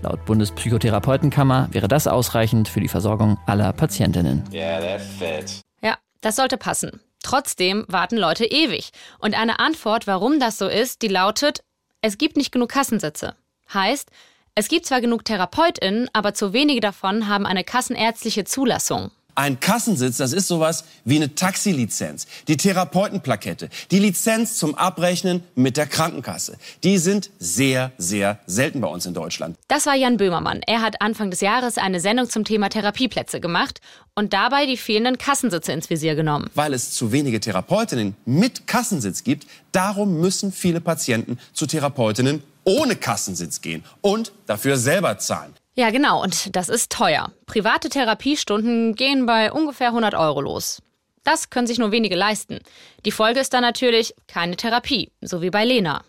Laut 0.00 0.24
Bundespsychotherapeutenkammer 0.24 1.68
wäre 1.72 1.88
das 1.88 2.06
ausreichend 2.06 2.68
für 2.68 2.80
die 2.80 2.88
Versorgung 2.88 3.36
aller 3.44 3.74
Patientinnen. 3.74 4.44
Yeah, 4.50 4.80
that 4.80 5.02
fits. 5.02 5.60
Ja, 5.82 5.98
das 6.22 6.36
sollte 6.36 6.56
passen. 6.56 7.02
Trotzdem 7.22 7.84
warten 7.88 8.16
Leute 8.16 8.46
ewig. 8.46 8.92
Und 9.18 9.38
eine 9.38 9.58
Antwort, 9.58 10.06
warum 10.06 10.40
das 10.40 10.56
so 10.56 10.68
ist, 10.68 11.02
die 11.02 11.08
lautet, 11.08 11.62
es 12.00 12.16
gibt 12.16 12.38
nicht 12.38 12.50
genug 12.50 12.70
Kassensitze. 12.70 13.34
Heißt, 13.72 14.10
es 14.54 14.68
gibt 14.68 14.86
zwar 14.86 15.00
genug 15.00 15.24
TherapeutInnen, 15.24 16.08
aber 16.12 16.32
zu 16.32 16.52
wenige 16.52 16.80
davon 16.80 17.28
haben 17.28 17.44
eine 17.44 17.62
kassenärztliche 17.62 18.44
Zulassung. 18.44 19.10
Ein 19.38 19.60
Kassensitz, 19.60 20.16
das 20.16 20.32
ist 20.32 20.48
sowas 20.48 20.84
wie 21.04 21.16
eine 21.16 21.34
Taxilizenz, 21.34 22.26
die 22.48 22.56
Therapeutenplakette, 22.56 23.68
die 23.90 23.98
Lizenz 23.98 24.56
zum 24.56 24.74
Abrechnen 24.74 25.42
mit 25.54 25.76
der 25.76 25.86
Krankenkasse. 25.86 26.56
Die 26.84 26.96
sind 26.96 27.28
sehr, 27.38 27.92
sehr 27.98 28.38
selten 28.46 28.80
bei 28.80 28.88
uns 28.88 29.04
in 29.04 29.12
Deutschland. 29.12 29.58
Das 29.68 29.84
war 29.84 29.94
Jan 29.94 30.16
Böhmermann. 30.16 30.62
Er 30.66 30.80
hat 30.80 31.02
Anfang 31.02 31.30
des 31.30 31.42
Jahres 31.42 31.76
eine 31.76 32.00
Sendung 32.00 32.30
zum 32.30 32.44
Thema 32.44 32.70
Therapieplätze 32.70 33.38
gemacht 33.38 33.82
und 34.14 34.32
dabei 34.32 34.64
die 34.64 34.78
fehlenden 34.78 35.18
Kassensitze 35.18 35.72
ins 35.72 35.90
Visier 35.90 36.14
genommen. 36.14 36.48
Weil 36.54 36.72
es 36.72 36.92
zu 36.92 37.12
wenige 37.12 37.38
Therapeutinnen 37.38 38.16
mit 38.24 38.66
Kassensitz 38.66 39.22
gibt, 39.22 39.46
darum 39.70 40.18
müssen 40.18 40.50
viele 40.50 40.80
Patienten 40.80 41.38
zu 41.52 41.66
Therapeutinnen 41.66 42.42
ohne 42.66 42.96
Kassensitz 42.96 43.62
gehen 43.62 43.84
und 44.02 44.32
dafür 44.46 44.76
selber 44.76 45.16
zahlen. 45.16 45.54
Ja, 45.74 45.90
genau. 45.90 46.22
Und 46.22 46.54
das 46.56 46.68
ist 46.68 46.90
teuer. 46.90 47.32
Private 47.46 47.88
Therapiestunden 47.88 48.94
gehen 48.94 49.24
bei 49.24 49.52
ungefähr 49.52 49.88
100 49.88 50.14
Euro 50.14 50.40
los. 50.40 50.82
Das 51.22 51.50
können 51.50 51.66
sich 51.66 51.78
nur 51.78 51.92
wenige 51.92 52.14
leisten. 52.14 52.60
Die 53.04 53.10
Folge 53.10 53.40
ist 53.40 53.52
dann 53.52 53.62
natürlich 53.62 54.14
keine 54.26 54.56
Therapie, 54.56 55.10
so 55.20 55.42
wie 55.42 55.50
bei 55.50 55.64
Lena. 55.64 56.04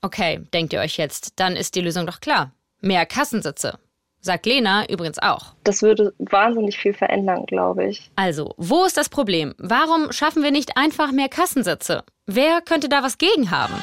Okay, 0.00 0.40
denkt 0.54 0.72
ihr 0.72 0.80
euch 0.80 0.96
jetzt, 0.96 1.32
dann 1.36 1.56
ist 1.56 1.74
die 1.74 1.80
Lösung 1.80 2.06
doch 2.06 2.20
klar. 2.20 2.52
Mehr 2.80 3.04
Kassensitze. 3.06 3.78
Sagt 4.20 4.46
Lena 4.46 4.88
übrigens 4.88 5.18
auch. 5.20 5.54
Das 5.64 5.82
würde 5.82 6.14
wahnsinnig 6.18 6.78
viel 6.78 6.94
verändern, 6.94 7.46
glaube 7.46 7.86
ich. 7.86 8.10
Also, 8.16 8.54
wo 8.56 8.84
ist 8.84 8.96
das 8.96 9.08
Problem? 9.08 9.54
Warum 9.58 10.12
schaffen 10.12 10.42
wir 10.42 10.50
nicht 10.50 10.76
einfach 10.76 11.12
mehr 11.12 11.28
Kassensitze? 11.28 12.04
Wer 12.26 12.60
könnte 12.60 12.88
da 12.88 13.02
was 13.02 13.18
gegen 13.18 13.50
haben? 13.50 13.74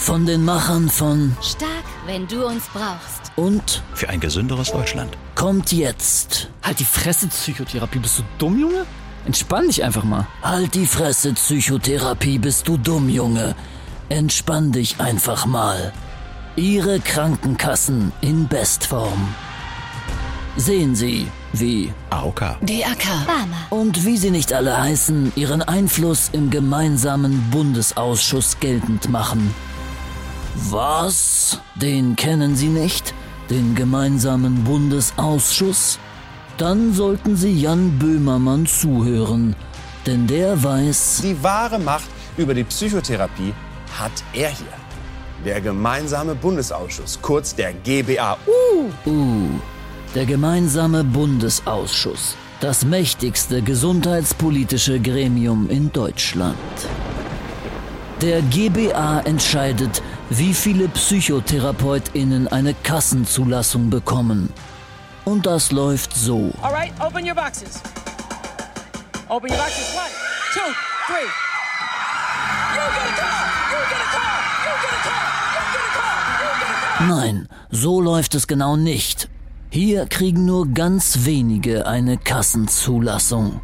Von 0.00 0.24
den 0.26 0.44
Machern 0.44 0.88
von 0.88 1.36
Stark, 1.42 1.84
wenn 2.06 2.26
du 2.26 2.46
uns 2.46 2.64
brauchst. 2.72 3.30
und 3.36 3.82
Für 3.94 4.08
ein 4.08 4.18
gesünderes 4.20 4.72
Deutschland. 4.72 5.16
kommt 5.34 5.72
jetzt. 5.72 6.48
Halt 6.62 6.80
die 6.80 6.84
Fresse, 6.84 7.28
Psychotherapie. 7.28 7.98
Bist 7.98 8.18
du 8.18 8.22
dumm, 8.38 8.58
Junge? 8.58 8.86
Entspann 9.26 9.66
dich 9.68 9.84
einfach 9.84 10.02
mal. 10.04 10.26
Halt 10.42 10.74
die 10.74 10.86
Fresse, 10.86 11.34
Psychotherapie, 11.34 12.38
bist 12.38 12.66
du 12.66 12.76
dumm, 12.78 13.08
Junge. 13.08 13.54
Entspann 14.08 14.72
dich 14.72 14.98
einfach 15.00 15.44
mal. 15.46 15.92
Ihre 16.56 16.98
Krankenkassen 17.00 18.12
in 18.22 18.48
Bestform. 18.48 19.28
Sehen 20.56 20.96
Sie, 20.96 21.28
wie 21.52 21.92
AOK. 22.10 22.40
DAK. 22.62 23.04
Barmer. 23.26 23.56
und 23.70 24.04
wie 24.04 24.16
sie 24.16 24.30
nicht 24.30 24.52
alle 24.52 24.76
heißen, 24.76 25.32
ihren 25.36 25.62
Einfluss 25.62 26.30
im 26.32 26.50
gemeinsamen 26.50 27.50
Bundesausschuss 27.50 28.58
geltend 28.58 29.08
machen. 29.10 29.54
Was? 30.54 31.60
Den 31.76 32.16
kennen 32.16 32.56
Sie 32.56 32.68
nicht? 32.68 33.14
Den 33.48 33.74
gemeinsamen 33.74 34.64
Bundesausschuss? 34.64 35.98
Dann 36.58 36.92
sollten 36.92 37.36
Sie 37.36 37.60
Jan 37.60 37.98
Böhmermann 37.98 38.66
zuhören, 38.66 39.56
denn 40.06 40.26
der 40.26 40.62
weiß, 40.62 41.20
Die 41.22 41.42
wahre 41.42 41.78
Macht 41.78 42.08
über 42.36 42.52
die 42.54 42.64
Psychotherapie 42.64 43.54
hat 43.98 44.12
er 44.32 44.50
hier. 44.50 44.66
Der 45.44 45.60
gemeinsame 45.60 46.34
Bundesausschuss, 46.34 47.18
kurz 47.22 47.54
der 47.54 47.72
GBA. 47.72 48.36
uh, 49.06 49.48
der 50.14 50.26
gemeinsame 50.26 51.02
Bundesausschuss, 51.02 52.36
das 52.60 52.84
mächtigste 52.84 53.62
gesundheitspolitische 53.62 55.00
Gremium 55.00 55.70
in 55.70 55.90
Deutschland. 55.92 56.56
Der 58.20 58.42
GBA 58.42 59.20
entscheidet, 59.20 60.02
wie 60.30 60.54
viele 60.54 60.88
PsychotherapeutInnen 60.88 62.48
eine 62.48 62.72
Kassenzulassung 62.74 63.90
bekommen. 63.90 64.52
Und 65.24 65.44
das 65.44 65.72
läuft 65.72 66.16
so. 66.16 66.52
All 66.62 66.72
right, 66.72 66.92
open 67.00 67.26
your 67.26 67.34
boxes. 67.34 67.82
Open 69.28 69.50
your 69.50 69.58
boxes. 69.58 69.94
One, 69.94 70.10
two, 70.54 70.60
three. 71.06 71.28
You 72.74 72.86
get 72.94 73.06
a 73.06 73.14
call. 73.20 73.46
You 73.70 73.80
get 73.90 74.00
a 74.00 74.08
call. 74.14 74.38
You 74.64 74.74
get 74.80 74.92
a 74.92 75.02
call. 75.04 75.30
You 75.54 75.62
get 75.72 75.82
a 75.82 75.92
call. 75.98 76.18
You 76.40 76.50
get 76.60 76.70
a 76.70 76.98
call. 76.98 77.08
Nein, 77.08 77.48
so 77.70 78.00
läuft 78.00 78.34
es 78.34 78.46
genau 78.46 78.76
nicht. 78.76 79.28
Hier 79.70 80.06
kriegen 80.06 80.44
nur 80.46 80.68
ganz 80.68 81.24
wenige 81.24 81.86
eine 81.86 82.18
Kassenzulassung. 82.18 83.60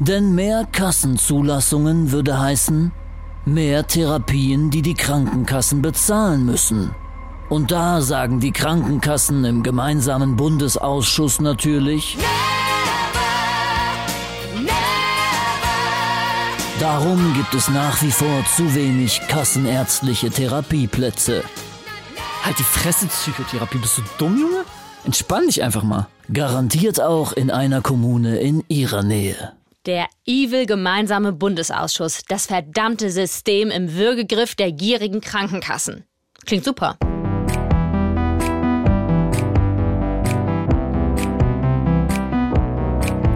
Denn 0.00 0.34
mehr 0.34 0.66
Kassenzulassungen 0.70 2.12
würde 2.12 2.38
heißen, 2.38 2.92
mehr 3.44 3.86
Therapien, 3.86 4.70
die 4.70 4.82
die 4.82 4.94
Krankenkassen 4.94 5.82
bezahlen 5.82 6.44
müssen. 6.44 6.94
Und 7.48 7.70
da 7.70 8.00
sagen 8.00 8.40
die 8.40 8.52
Krankenkassen 8.52 9.44
im 9.44 9.62
gemeinsamen 9.62 10.36
Bundesausschuss 10.36 11.40
natürlich, 11.40 12.16
darum 16.80 17.34
gibt 17.34 17.52
es 17.54 17.68
nach 17.68 18.00
wie 18.00 18.10
vor 18.10 18.44
zu 18.56 18.74
wenig 18.74 19.20
kassenärztliche 19.28 20.30
Therapieplätze. 20.30 21.42
Halt 22.42 22.58
die 22.58 22.64
Fresse, 22.64 23.06
Psychotherapie. 23.06 23.78
Bist 23.78 23.98
du 23.98 24.02
dumm, 24.18 24.36
Junge? 24.38 24.64
Entspann 25.04 25.46
dich 25.46 25.62
einfach 25.62 25.82
mal. 25.82 26.08
Garantiert 26.32 27.00
auch 27.00 27.32
in 27.32 27.50
einer 27.50 27.82
Kommune 27.82 28.38
in 28.38 28.64
ihrer 28.68 29.02
Nähe. 29.02 29.52
Der 29.84 30.06
evil 30.24 30.66
gemeinsame 30.66 31.32
Bundesausschuss, 31.32 32.22
das 32.28 32.46
verdammte 32.46 33.10
System 33.10 33.68
im 33.68 33.96
Würgegriff 33.96 34.54
der 34.54 34.70
gierigen 34.70 35.20
Krankenkassen. 35.20 36.04
Klingt 36.46 36.64
super. 36.64 36.96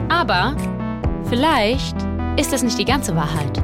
Aber 0.08 0.56
vielleicht 1.28 1.96
ist 2.36 2.52
das 2.52 2.62
nicht 2.62 2.78
die 2.78 2.84
ganze 2.84 3.16
Wahrheit. 3.16 3.60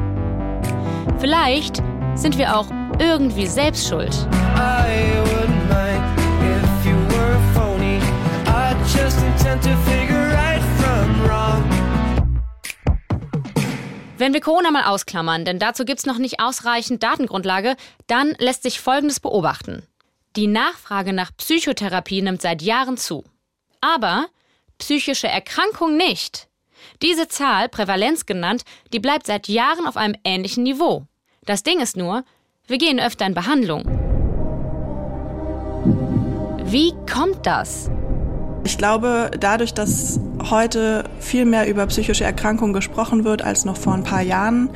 Vielleicht 1.20 1.76
sind 2.16 2.36
wir 2.36 2.56
auch 2.58 2.66
irgendwie 2.98 3.46
selbst 3.46 3.86
schuld. 3.86 4.12
I 4.56 5.22
wouldn't 5.22 5.68
mind 5.68 6.02
if 6.42 6.84
you 6.84 6.96
were 7.16 7.38
phony. 7.54 8.00
I 8.48 8.74
just 8.92 9.22
intend 9.22 9.62
to 9.62 9.70
figure 9.88 10.21
Wenn 14.22 14.34
wir 14.34 14.40
Corona 14.40 14.70
mal 14.70 14.84
ausklammern, 14.84 15.44
denn 15.44 15.58
dazu 15.58 15.84
gibt's 15.84 16.06
noch 16.06 16.18
nicht 16.18 16.38
ausreichend 16.38 17.02
Datengrundlage, 17.02 17.74
dann 18.06 18.36
lässt 18.38 18.62
sich 18.62 18.78
Folgendes 18.78 19.18
beobachten. 19.18 19.82
Die 20.36 20.46
Nachfrage 20.46 21.12
nach 21.12 21.32
Psychotherapie 21.36 22.22
nimmt 22.22 22.40
seit 22.40 22.62
Jahren 22.62 22.96
zu. 22.96 23.24
Aber 23.80 24.26
psychische 24.78 25.26
Erkrankung 25.26 25.96
nicht. 25.96 26.46
Diese 27.02 27.26
Zahl, 27.26 27.68
Prävalenz 27.68 28.24
genannt, 28.24 28.62
die 28.92 29.00
bleibt 29.00 29.26
seit 29.26 29.48
Jahren 29.48 29.88
auf 29.88 29.96
einem 29.96 30.14
ähnlichen 30.22 30.62
Niveau. 30.62 31.04
Das 31.44 31.64
Ding 31.64 31.80
ist 31.80 31.96
nur, 31.96 32.22
wir 32.68 32.78
gehen 32.78 33.00
öfter 33.00 33.26
in 33.26 33.34
Behandlung. 33.34 33.82
Wie 36.62 36.92
kommt 37.12 37.44
das? 37.44 37.90
Ich 38.64 38.78
glaube, 38.78 39.30
dadurch, 39.38 39.74
dass 39.74 40.20
heute 40.50 41.04
viel 41.18 41.44
mehr 41.44 41.68
über 41.68 41.86
psychische 41.86 42.24
Erkrankungen 42.24 42.72
gesprochen 42.72 43.24
wird 43.24 43.42
als 43.42 43.64
noch 43.64 43.76
vor 43.76 43.94
ein 43.94 44.04
paar 44.04 44.22
Jahren, 44.22 44.70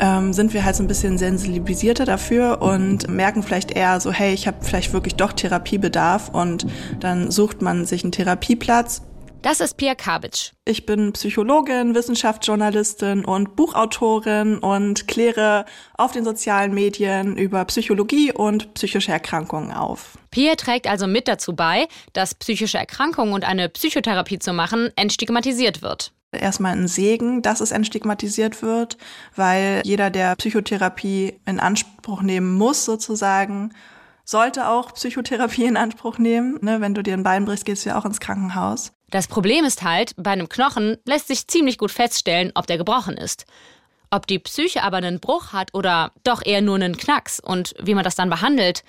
ähm, 0.00 0.32
sind 0.32 0.54
wir 0.54 0.64
halt 0.64 0.74
so 0.76 0.82
ein 0.82 0.88
bisschen 0.88 1.18
sensibilisierter 1.18 2.04
dafür 2.04 2.62
und 2.62 3.08
merken 3.08 3.42
vielleicht 3.42 3.70
eher 3.70 4.00
so, 4.00 4.12
hey, 4.12 4.34
ich 4.34 4.46
habe 4.46 4.58
vielleicht 4.62 4.92
wirklich 4.92 5.14
doch 5.14 5.32
Therapiebedarf 5.32 6.30
und 6.30 6.66
dann 7.00 7.30
sucht 7.30 7.62
man 7.62 7.84
sich 7.84 8.02
einen 8.02 8.12
Therapieplatz 8.12 9.02
das 9.42 9.60
ist 9.60 9.76
Pia 9.76 9.94
Kabitsch. 9.94 10.52
Ich 10.64 10.86
bin 10.86 11.12
Psychologin, 11.12 11.94
Wissenschaftsjournalistin 11.94 13.24
und 13.24 13.56
Buchautorin 13.56 14.58
und 14.58 15.08
kläre 15.08 15.64
auf 15.96 16.12
den 16.12 16.24
sozialen 16.24 16.74
Medien 16.74 17.36
über 17.36 17.64
Psychologie 17.66 18.32
und 18.32 18.74
psychische 18.74 19.12
Erkrankungen 19.12 19.72
auf. 19.72 20.18
Pia 20.30 20.54
trägt 20.56 20.86
also 20.86 21.06
mit 21.06 21.28
dazu 21.28 21.54
bei, 21.54 21.88
dass 22.12 22.34
psychische 22.34 22.78
Erkrankungen 22.78 23.32
und 23.32 23.44
eine 23.44 23.68
Psychotherapie 23.68 24.38
zu 24.38 24.52
machen 24.52 24.90
entstigmatisiert 24.96 25.82
wird 25.82 26.12
erstmal 26.32 26.72
ein 26.72 26.88
Segen, 26.88 27.42
dass 27.42 27.60
es 27.60 27.70
entstigmatisiert 27.70 28.62
wird, 28.62 28.98
weil 29.34 29.80
jeder, 29.84 30.10
der 30.10 30.36
Psychotherapie 30.36 31.40
in 31.46 31.60
Anspruch 31.60 32.22
nehmen 32.22 32.54
muss, 32.54 32.84
sozusagen, 32.84 33.72
sollte 34.24 34.68
auch 34.68 34.92
Psychotherapie 34.92 35.64
in 35.64 35.76
Anspruch 35.76 36.18
nehmen. 36.18 36.58
Ne, 36.60 36.80
wenn 36.80 36.94
du 36.94 37.02
dir 37.02 37.14
ein 37.14 37.22
Bein 37.22 37.46
brichst, 37.46 37.64
gehst 37.64 37.84
du 37.84 37.90
ja 37.90 37.98
auch 37.98 38.04
ins 38.04 38.20
Krankenhaus. 38.20 38.92
Das 39.10 39.26
Problem 39.26 39.64
ist 39.64 39.82
halt, 39.82 40.12
bei 40.16 40.32
einem 40.32 40.48
Knochen 40.48 40.98
lässt 41.06 41.28
sich 41.28 41.46
ziemlich 41.46 41.78
gut 41.78 41.90
feststellen, 41.90 42.52
ob 42.54 42.66
der 42.66 42.76
gebrochen 42.76 43.16
ist. 43.16 43.46
Ob 44.10 44.26
die 44.26 44.38
Psyche 44.38 44.82
aber 44.82 44.98
einen 44.98 45.20
Bruch 45.20 45.52
hat 45.52 45.74
oder 45.74 46.12
doch 46.24 46.44
eher 46.44 46.62
nur 46.62 46.74
einen 46.74 46.96
Knacks 46.96 47.40
und 47.40 47.74
wie 47.80 47.94
man 47.94 48.04
das 48.04 48.16
dann 48.16 48.30
behandelt, 48.30 48.84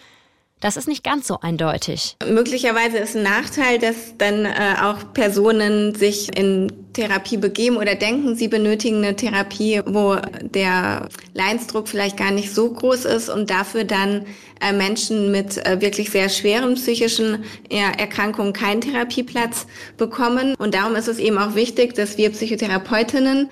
das 0.59 0.77
ist 0.77 0.87
nicht 0.87 1.03
ganz 1.03 1.27
so 1.27 1.39
eindeutig. 1.39 2.17
Möglicherweise 2.27 2.97
ist 2.97 3.15
ein 3.15 3.23
Nachteil, 3.23 3.79
dass 3.79 4.17
dann 4.17 4.45
äh, 4.45 4.75
auch 4.81 5.13
Personen 5.13 5.95
sich 5.95 6.35
in 6.37 6.71
Therapie 6.93 7.37
begeben 7.37 7.77
oder 7.77 7.95
denken, 7.95 8.35
sie 8.35 8.47
benötigen 8.47 8.97
eine 8.97 9.15
Therapie, 9.15 9.81
wo 9.85 10.17
der 10.41 11.07
Leinsdruck 11.33 11.87
vielleicht 11.87 12.17
gar 12.17 12.31
nicht 12.31 12.53
so 12.53 12.71
groß 12.71 13.05
ist 13.05 13.29
und 13.29 13.49
dafür 13.49 13.85
dann 13.85 14.25
äh, 14.61 14.73
Menschen 14.73 15.31
mit 15.31 15.65
äh, 15.65 15.79
wirklich 15.79 16.09
sehr 16.09 16.27
schweren 16.27 16.75
psychischen 16.75 17.45
Erkrankungen 17.69 18.51
keinen 18.51 18.81
Therapieplatz 18.81 19.65
bekommen. 19.97 20.55
Und 20.55 20.73
darum 20.73 20.95
ist 20.95 21.07
es 21.07 21.19
eben 21.19 21.37
auch 21.37 21.55
wichtig, 21.55 21.93
dass 21.93 22.17
wir 22.17 22.31
Psychotherapeutinnen 22.31 23.49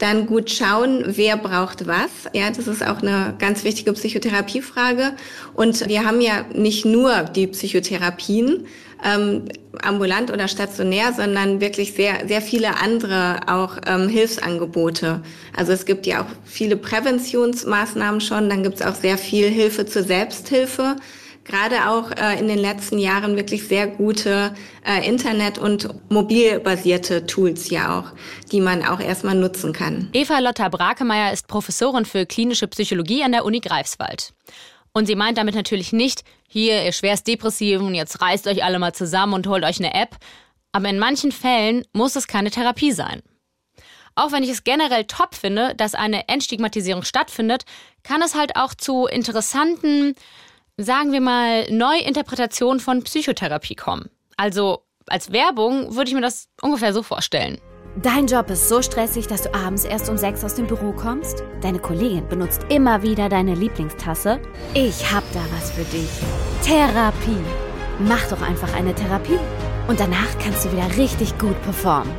dann 0.00 0.26
gut 0.26 0.50
schauen, 0.50 1.04
wer 1.06 1.36
braucht 1.36 1.86
was. 1.86 2.10
Ja, 2.32 2.50
das 2.50 2.66
ist 2.66 2.82
auch 2.82 3.02
eine 3.02 3.34
ganz 3.38 3.64
wichtige 3.64 3.92
Psychotherapiefrage. 3.92 5.12
Und 5.54 5.88
wir 5.88 6.04
haben 6.04 6.20
ja 6.20 6.44
nicht 6.54 6.84
nur 6.84 7.22
die 7.22 7.46
Psychotherapien, 7.46 8.66
ähm, 9.04 9.44
ambulant 9.82 10.30
oder 10.30 10.48
stationär, 10.48 11.12
sondern 11.12 11.60
wirklich 11.60 11.92
sehr, 11.92 12.26
sehr 12.26 12.42
viele 12.42 12.78
andere 12.78 13.40
auch 13.46 13.76
ähm, 13.86 14.08
Hilfsangebote. 14.08 15.22
Also 15.56 15.72
es 15.72 15.84
gibt 15.84 16.06
ja 16.06 16.22
auch 16.22 16.28
viele 16.44 16.76
Präventionsmaßnahmen 16.76 18.20
schon, 18.20 18.48
dann 18.48 18.62
gibt 18.62 18.80
es 18.80 18.86
auch 18.86 18.94
sehr 18.94 19.18
viel 19.18 19.48
Hilfe 19.48 19.86
zur 19.86 20.02
Selbsthilfe 20.02 20.96
gerade 21.44 21.88
auch 21.88 22.10
äh, 22.12 22.38
in 22.38 22.48
den 22.48 22.58
letzten 22.58 22.98
Jahren 22.98 23.36
wirklich 23.36 23.66
sehr 23.66 23.86
gute 23.86 24.54
äh, 24.86 25.06
Internet- 25.06 25.58
und 25.58 25.88
mobilbasierte 26.10 27.26
Tools 27.26 27.70
ja 27.70 27.98
auch, 27.98 28.12
die 28.52 28.60
man 28.60 28.84
auch 28.84 29.00
erstmal 29.00 29.34
nutzen 29.34 29.72
kann. 29.72 30.10
Eva 30.12 30.38
Lotta 30.38 30.68
Brakemeyer 30.68 31.32
ist 31.32 31.48
Professorin 31.48 32.04
für 32.04 32.26
klinische 32.26 32.68
Psychologie 32.68 33.24
an 33.24 33.32
der 33.32 33.44
Uni 33.44 33.60
Greifswald. 33.60 34.32
Und 34.92 35.06
sie 35.06 35.14
meint 35.14 35.38
damit 35.38 35.54
natürlich 35.54 35.92
nicht, 35.92 36.24
hier, 36.48 36.84
ihr 36.84 36.92
schwerst 36.92 37.26
depressiv 37.26 37.80
und 37.80 37.94
jetzt 37.94 38.20
reißt 38.20 38.46
euch 38.48 38.64
alle 38.64 38.78
mal 38.78 38.92
zusammen 38.92 39.34
und 39.34 39.46
holt 39.46 39.64
euch 39.64 39.78
eine 39.78 39.94
App. 39.94 40.16
Aber 40.72 40.88
in 40.88 40.98
manchen 40.98 41.32
Fällen 41.32 41.84
muss 41.92 42.16
es 42.16 42.26
keine 42.26 42.50
Therapie 42.50 42.92
sein. 42.92 43.22
Auch 44.16 44.32
wenn 44.32 44.42
ich 44.42 44.50
es 44.50 44.64
generell 44.64 45.04
top 45.04 45.34
finde, 45.34 45.74
dass 45.76 45.94
eine 45.94 46.28
Entstigmatisierung 46.28 47.04
stattfindet, 47.04 47.64
kann 48.02 48.22
es 48.22 48.34
halt 48.34 48.56
auch 48.56 48.74
zu 48.74 49.06
interessanten, 49.06 50.14
sagen 50.82 51.12
wir 51.12 51.20
mal, 51.20 51.70
Neuinterpretationen 51.70 52.80
von 52.80 53.02
Psychotherapie 53.02 53.74
kommen. 53.74 54.10
Also 54.36 54.84
als 55.06 55.32
Werbung 55.32 55.94
würde 55.94 56.08
ich 56.08 56.14
mir 56.14 56.20
das 56.20 56.48
ungefähr 56.62 56.92
so 56.92 57.02
vorstellen. 57.02 57.58
Dein 57.96 58.26
Job 58.26 58.48
ist 58.50 58.68
so 58.68 58.80
stressig, 58.82 59.26
dass 59.26 59.42
du 59.42 59.52
abends 59.52 59.84
erst 59.84 60.08
um 60.08 60.16
sechs 60.16 60.44
aus 60.44 60.54
dem 60.54 60.68
Büro 60.68 60.92
kommst? 60.92 61.42
Deine 61.60 61.80
Kollegin 61.80 62.28
benutzt 62.28 62.64
immer 62.68 63.02
wieder 63.02 63.28
deine 63.28 63.54
Lieblingstasse? 63.54 64.40
Ich 64.74 65.12
hab 65.12 65.24
da 65.32 65.40
was 65.56 65.72
für 65.72 65.84
dich. 65.84 66.08
Therapie. 66.62 67.42
Mach 67.98 68.24
doch 68.28 68.40
einfach 68.42 68.72
eine 68.74 68.94
Therapie 68.94 69.38
und 69.88 69.98
danach 69.98 70.38
kannst 70.42 70.64
du 70.64 70.72
wieder 70.72 70.96
richtig 70.96 71.36
gut 71.38 71.60
performen. 71.62 72.12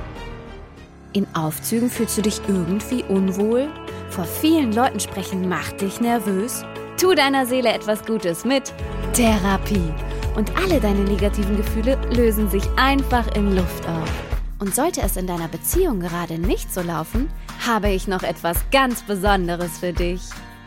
In 1.14 1.26
Aufzügen 1.34 1.90
fühlst 1.90 2.18
du 2.18 2.22
dich 2.22 2.42
irgendwie 2.48 3.04
unwohl? 3.04 3.70
Vor 4.10 4.26
vielen 4.26 4.74
Leuten 4.74 5.00
sprechen 5.00 5.48
macht 5.48 5.80
dich 5.80 6.02
nervös? 6.02 6.66
Tu 6.98 7.16
deiner 7.16 7.46
Seele 7.46 7.74
etwas 7.74 8.06
Gutes 8.06 8.46
mit 8.46 8.74
Therapie. 9.14 9.92
Und 10.36 10.56
alle 10.58 10.80
deine 10.80 11.02
negativen 11.02 11.58
Gefühle 11.58 11.98
lösen 12.14 12.50
sich 12.50 12.64
einfach 12.78 13.28
in 13.36 13.56
Luft 13.56 13.88
auf. 13.88 14.10
Und 14.60 14.76
sollte 14.76 15.02
es 15.02 15.18
in 15.18 15.28
deiner 15.28 15.48
Beziehung 15.48 16.00
gerade 16.00 16.38
nicht 16.38 16.72
so 16.74 16.82
laufen, 16.82 17.30
habe 17.66 17.90
ich 17.90 18.08
noch 18.08 18.24
etwas 18.24 18.58
ganz 18.72 19.02
Besonderes 19.02 19.80
für 19.80 19.92
dich. 19.92 20.22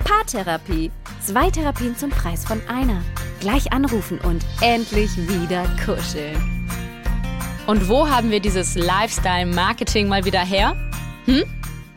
Paartherapie. 0.05 0.91
Zwei 1.23 1.51
Therapien 1.51 1.97
zum 1.97 2.11
Preis 2.11 2.45
von 2.45 2.61
einer. 2.69 3.03
Gleich 3.41 3.73
anrufen 3.73 4.19
und 4.21 4.45
endlich 4.61 5.17
wieder 5.17 5.65
kuscheln. 5.85 6.69
Und 7.67 7.89
wo 7.89 8.09
haben 8.09 8.31
wir 8.31 8.41
dieses 8.41 8.75
Lifestyle-Marketing 8.75 10.09
mal 10.09 10.25
wieder 10.25 10.45
her? 10.45 10.77
Hm? 11.25 11.45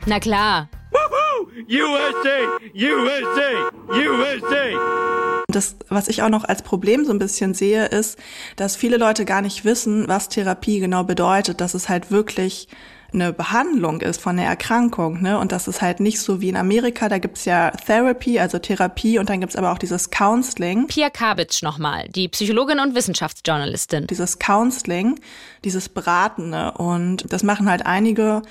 Na 0.06 0.20
klar. 0.20 0.70
USA! 0.94 2.60
USA! 2.76 3.72
USA! 3.90 5.44
Das, 5.48 5.76
was 5.90 6.08
ich 6.08 6.22
auch 6.22 6.30
noch 6.30 6.44
als 6.44 6.62
Problem 6.62 7.06
so 7.06 7.12
ein 7.12 7.20
bisschen 7.20 7.54
sehe, 7.54 7.86
ist, 7.86 8.18
dass 8.56 8.76
viele 8.76 8.98
Leute 8.98 9.26
gar 9.26 9.42
nicht 9.42 9.66
wissen, 9.66 10.08
was 10.08 10.30
Therapie 10.30 10.80
genau 10.80 11.04
bedeutet, 11.04 11.62
dass 11.62 11.74
es 11.74 11.90
halt 11.90 12.12
wirklich 12.12 12.68
eine 13.14 13.32
Behandlung 13.32 14.02
ist 14.02 14.22
von 14.22 14.36
der 14.36 14.48
Erkrankung, 14.48 15.22
ne? 15.22 15.40
Und 15.40 15.54
das 15.54 15.70
ist 15.70 15.82
halt 15.82 16.02
nicht 16.02 16.20
so 16.20 16.42
wie 16.42 16.50
in 16.50 16.58
Amerika, 16.58 17.08
da 17.08 17.20
gibt's 17.20 17.46
ja 17.46 17.72
Therapy, 17.72 18.38
also 18.40 18.60
Therapie, 18.60 19.18
und 19.18 19.30
dann 19.30 19.40
gibt's 19.40 19.56
aber 19.56 19.72
auch 19.72 19.78
dieses 19.78 20.10
Counseling. 20.10 20.88
Pia 20.88 21.10
Kabitsch 21.10 21.64
nochmal, 21.64 22.10
die 22.10 22.28
Psychologin 22.28 22.80
und 22.80 22.96
Wissenschaftsjournalistin. 22.96 24.08
Dieses 24.08 24.40
Counseling, 24.40 25.20
dieses 25.64 25.88
Beratende. 25.88 26.74
Und 26.74 27.32
das 27.32 27.44
machen 27.44 27.70
halt 27.70 27.86
einige 27.86 28.42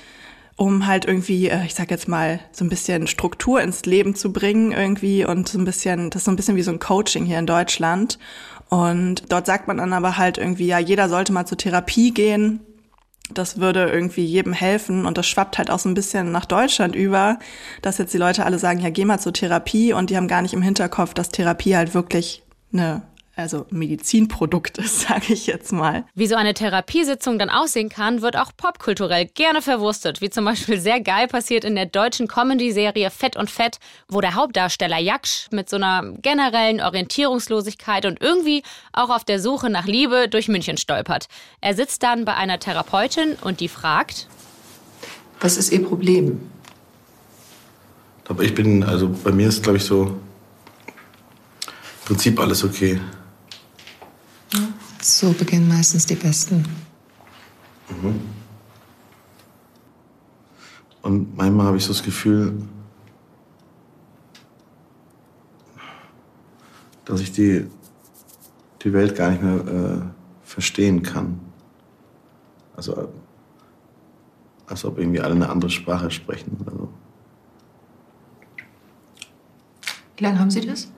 um 0.57 0.87
halt 0.87 1.05
irgendwie, 1.05 1.47
äh, 1.47 1.65
ich 1.65 1.75
sag 1.75 1.91
jetzt 1.91 2.07
mal, 2.07 2.39
so 2.51 2.65
ein 2.65 2.69
bisschen 2.69 3.07
Struktur 3.07 3.61
ins 3.61 3.85
Leben 3.85 4.15
zu 4.15 4.33
bringen 4.33 4.71
irgendwie 4.71 5.23
und 5.23 5.47
so 5.47 5.57
ein 5.57 5.65
bisschen, 5.65 6.09
das 6.09 6.21
ist 6.21 6.25
so 6.25 6.31
ein 6.31 6.35
bisschen 6.35 6.57
wie 6.57 6.63
so 6.63 6.71
ein 6.71 6.79
Coaching 6.79 7.25
hier 7.25 7.39
in 7.39 7.45
Deutschland. 7.45 8.17
Und 8.67 9.31
dort 9.31 9.45
sagt 9.45 9.67
man 9.67 9.77
dann 9.77 9.93
aber 9.93 10.17
halt 10.17 10.37
irgendwie, 10.37 10.67
ja, 10.67 10.79
jeder 10.79 11.07
sollte 11.07 11.31
mal 11.31 11.45
zur 11.45 11.59
Therapie 11.59 12.11
gehen. 12.11 12.59
Das 13.29 13.59
würde 13.59 13.87
irgendwie 13.87 14.25
jedem 14.25 14.53
helfen 14.53 15.05
und 15.05 15.17
das 15.17 15.27
schwappt 15.27 15.57
halt 15.57 15.69
auch 15.69 15.79
so 15.79 15.89
ein 15.89 15.93
bisschen 15.93 16.31
nach 16.31 16.45
Deutschland 16.45 16.95
über, 16.95 17.39
dass 17.81 17.97
jetzt 17.97 18.13
die 18.13 18.17
Leute 18.17 18.45
alle 18.45 18.57
sagen, 18.57 18.79
ja, 18.79 18.89
geh 18.89 19.05
mal 19.05 19.19
zur 19.19 19.33
Therapie 19.33 19.93
und 19.93 20.09
die 20.09 20.17
haben 20.17 20.29
gar 20.29 20.41
nicht 20.41 20.53
im 20.53 20.61
Hinterkopf, 20.61 21.13
dass 21.13 21.29
Therapie 21.29 21.75
halt 21.75 21.93
wirklich 21.93 22.43
eine 22.73 23.03
also 23.37 23.67
Medizinprodukt 23.69 24.79
ist, 24.79 25.01
sage 25.07 25.33
ich 25.33 25.47
jetzt 25.47 25.71
mal. 25.71 26.05
Wie 26.15 26.27
so 26.27 26.35
eine 26.35 26.53
Therapiesitzung 26.53 27.37
dann 27.39 27.49
aussehen 27.49 27.89
kann, 27.89 28.21
wird 28.21 28.35
auch 28.35 28.51
popkulturell 28.57 29.25
gerne 29.27 29.61
verwurstet, 29.61 30.21
wie 30.21 30.29
zum 30.29 30.45
Beispiel 30.45 30.79
sehr 30.79 30.99
geil 30.99 31.27
passiert 31.27 31.63
in 31.63 31.75
der 31.75 31.85
deutschen 31.85 32.27
Comedy-Serie 32.27 33.11
Fett 33.11 33.37
und 33.37 33.49
Fett, 33.49 33.77
wo 34.09 34.21
der 34.21 34.35
Hauptdarsteller 34.35 34.97
Jaksch 34.97 35.47
mit 35.51 35.69
so 35.69 35.75
einer 35.75 36.13
generellen 36.21 36.81
Orientierungslosigkeit 36.81 38.05
und 38.05 38.21
irgendwie 38.21 38.63
auch 38.91 39.09
auf 39.09 39.23
der 39.23 39.39
Suche 39.39 39.69
nach 39.69 39.85
Liebe 39.85 40.27
durch 40.27 40.47
München 40.47 40.77
stolpert. 40.77 41.27
Er 41.61 41.75
sitzt 41.75 42.03
dann 42.03 42.25
bei 42.25 42.33
einer 42.33 42.59
Therapeutin 42.59 43.35
und 43.41 43.59
die 43.59 43.69
fragt, 43.69 44.27
was 45.39 45.57
ist 45.57 45.71
Ihr 45.71 45.85
Problem? 45.85 46.49
Aber 48.27 48.43
ich 48.43 48.55
bin, 48.55 48.83
also 48.83 49.09
bei 49.23 49.31
mir 49.31 49.47
ist, 49.47 49.61
glaube 49.61 49.77
ich, 49.77 49.83
so 49.83 50.05
im 50.05 50.17
Prinzip 52.05 52.39
alles 52.39 52.63
okay. 52.63 52.99
So 55.01 55.31
beginnen 55.31 55.67
meistens 55.67 56.05
die 56.05 56.15
Besten. 56.15 56.65
Mhm. 57.89 58.19
Und 61.01 61.37
manchmal 61.37 61.67
habe 61.67 61.77
ich 61.77 61.85
so 61.85 61.93
das 61.93 62.03
Gefühl, 62.03 62.67
dass 67.05 67.21
ich 67.21 67.31
die, 67.31 67.65
die 68.83 68.91
Welt 68.91 69.15
gar 69.15 69.29
nicht 69.29 69.41
mehr 69.41 69.55
äh, 69.55 70.01
verstehen 70.43 71.01
kann. 71.03 71.39
Also, 72.75 73.09
als 74.67 74.83
ob 74.83 74.97
irgendwie 74.97 75.21
alle 75.21 75.35
eine 75.35 75.49
andere 75.49 75.71
Sprache 75.71 76.11
sprechen. 76.11 76.57
Also. 76.65 76.89
Wie 80.17 80.23
lange 80.23 80.39
haben 80.39 80.51
Sie 80.51 80.65
das? 80.65 80.91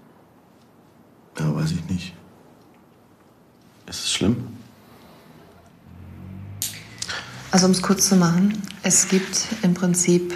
Ja, 1.37 1.53
weiß 1.53 1.71
ich 1.73 1.87
nicht. 1.89 2.15
Ist 3.89 4.03
es 4.05 4.11
schlimm? 4.13 4.47
Also 7.51 7.65
um 7.65 7.71
es 7.71 7.81
kurz 7.81 8.07
zu 8.07 8.15
machen, 8.15 8.61
es 8.83 9.07
gibt 9.07 9.47
im 9.63 9.73
Prinzip 9.73 10.33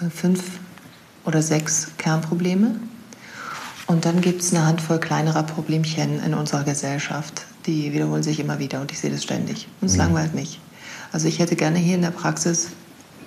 äh, 0.00 0.08
fünf 0.08 0.42
oder 1.26 1.42
sechs 1.42 1.88
Kernprobleme. 1.98 2.76
Und 3.86 4.06
dann 4.06 4.22
gibt 4.22 4.40
es 4.40 4.54
eine 4.54 4.64
Handvoll 4.64 4.98
kleinerer 4.98 5.42
Problemchen 5.42 6.22
in 6.24 6.32
unserer 6.32 6.64
Gesellschaft. 6.64 7.42
Die 7.66 7.92
wiederholen 7.92 8.22
sich 8.22 8.40
immer 8.40 8.58
wieder 8.58 8.80
und 8.80 8.90
ich 8.92 8.98
sehe 8.98 9.10
das 9.10 9.22
ständig. 9.22 9.68
Und 9.82 9.86
es 9.88 9.92
Mhm. 9.94 9.98
langweilt 10.00 10.34
mich. 10.34 10.58
Also 11.12 11.28
ich 11.28 11.38
hätte 11.38 11.54
gerne 11.56 11.78
hier 11.78 11.96
in 11.96 12.02
der 12.02 12.10
Praxis 12.10 12.70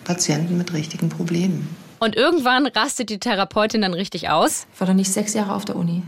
Patienten 0.03 0.57
mit 0.57 0.73
richtigen 0.73 1.09
Problemen. 1.09 1.67
Und 1.99 2.15
irgendwann 2.15 2.65
rastet 2.67 3.09
die 3.09 3.19
Therapeutin 3.19 3.81
dann 3.81 3.93
richtig 3.93 4.29
aus. 4.29 4.65
Ich 4.73 4.79
war 4.79 4.87
doch 4.87 4.93
nicht 4.93 5.11
sechs 5.13 5.33
Jahre 5.33 5.53
auf 5.53 5.65
der 5.65 5.75
Uni 5.75 6.01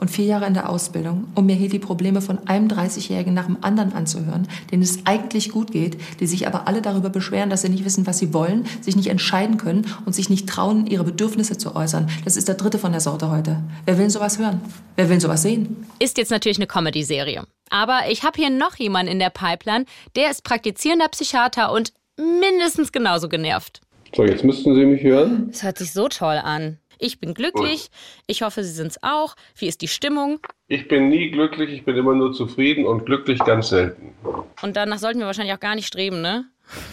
und 0.00 0.10
vier 0.10 0.24
Jahre 0.24 0.46
in 0.46 0.54
der 0.54 0.70
Ausbildung, 0.70 1.28
um 1.34 1.44
mir 1.44 1.54
hier 1.54 1.68
die 1.68 1.78
Probleme 1.78 2.22
von 2.22 2.38
einem 2.48 2.68
30-Jährigen 2.68 3.34
nach 3.34 3.44
dem 3.44 3.58
anderen 3.60 3.92
anzuhören, 3.92 4.48
denen 4.72 4.82
es 4.82 5.00
eigentlich 5.04 5.50
gut 5.50 5.72
geht, 5.72 5.98
die 6.20 6.26
sich 6.26 6.46
aber 6.46 6.66
alle 6.66 6.80
darüber 6.80 7.10
beschweren, 7.10 7.50
dass 7.50 7.62
sie 7.62 7.68
nicht 7.68 7.84
wissen, 7.84 8.06
was 8.06 8.18
sie 8.18 8.32
wollen, 8.32 8.64
sich 8.80 8.96
nicht 8.96 9.08
entscheiden 9.08 9.58
können 9.58 9.86
und 10.06 10.14
sich 10.14 10.30
nicht 10.30 10.48
trauen, 10.48 10.86
ihre 10.86 11.04
Bedürfnisse 11.04 11.58
zu 11.58 11.76
äußern. 11.76 12.08
Das 12.24 12.38
ist 12.38 12.48
der 12.48 12.54
dritte 12.54 12.78
von 12.78 12.92
der 12.92 13.02
Sorte 13.02 13.30
heute. 13.30 13.62
Wer 13.84 13.98
will 13.98 14.08
sowas 14.08 14.38
hören? 14.38 14.62
Wer 14.96 15.10
will 15.10 15.20
sowas 15.20 15.42
sehen? 15.42 15.86
Ist 15.98 16.16
jetzt 16.16 16.30
natürlich 16.30 16.58
eine 16.58 16.66
Comedy-Serie. 16.66 17.44
Aber 17.68 18.00
ich 18.10 18.24
habe 18.24 18.40
hier 18.40 18.50
noch 18.50 18.76
jemanden 18.76 19.12
in 19.12 19.18
der 19.18 19.30
Pipeline, 19.30 19.84
der 20.16 20.30
ist 20.30 20.44
praktizierender 20.44 21.08
Psychiater 21.08 21.72
und 21.72 21.92
mindestens 22.16 22.90
genauso 22.90 23.28
genervt. 23.28 23.82
So, 24.16 24.24
jetzt 24.24 24.44
müssten 24.44 24.74
Sie 24.74 24.86
mich 24.86 25.02
hören. 25.02 25.50
Es 25.52 25.62
hört 25.62 25.78
sich 25.78 25.92
so 25.92 26.08
toll 26.08 26.40
an. 26.42 26.78
Ich 27.00 27.18
bin 27.18 27.32
glücklich. 27.32 27.90
Ich 28.26 28.42
hoffe, 28.42 28.62
Sie 28.62 28.70
sind's 28.70 28.98
auch. 29.02 29.34
Wie 29.56 29.66
ist 29.66 29.80
die 29.80 29.88
Stimmung? 29.88 30.38
Ich 30.68 30.86
bin 30.86 31.08
nie 31.08 31.30
glücklich, 31.30 31.70
ich 31.70 31.84
bin 31.84 31.96
immer 31.96 32.14
nur 32.14 32.34
zufrieden 32.34 32.86
und 32.86 33.06
glücklich 33.06 33.38
ganz 33.38 33.70
selten. 33.70 34.14
Und 34.60 34.76
danach 34.76 34.98
sollten 34.98 35.18
wir 35.18 35.26
wahrscheinlich 35.26 35.54
auch 35.54 35.60
gar 35.60 35.74
nicht 35.74 35.86
streben, 35.86 36.20
ne? 36.20 36.44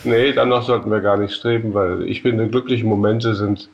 Nee, 0.06 0.32
danach 0.32 0.64
sollten 0.64 0.90
wir 0.90 1.02
gar 1.02 1.18
nicht 1.18 1.36
streben, 1.36 1.74
weil 1.74 2.08
ich 2.08 2.22
finde, 2.22 2.48
glückliche 2.48 2.86
Momente 2.86 3.36
sind 3.36 3.70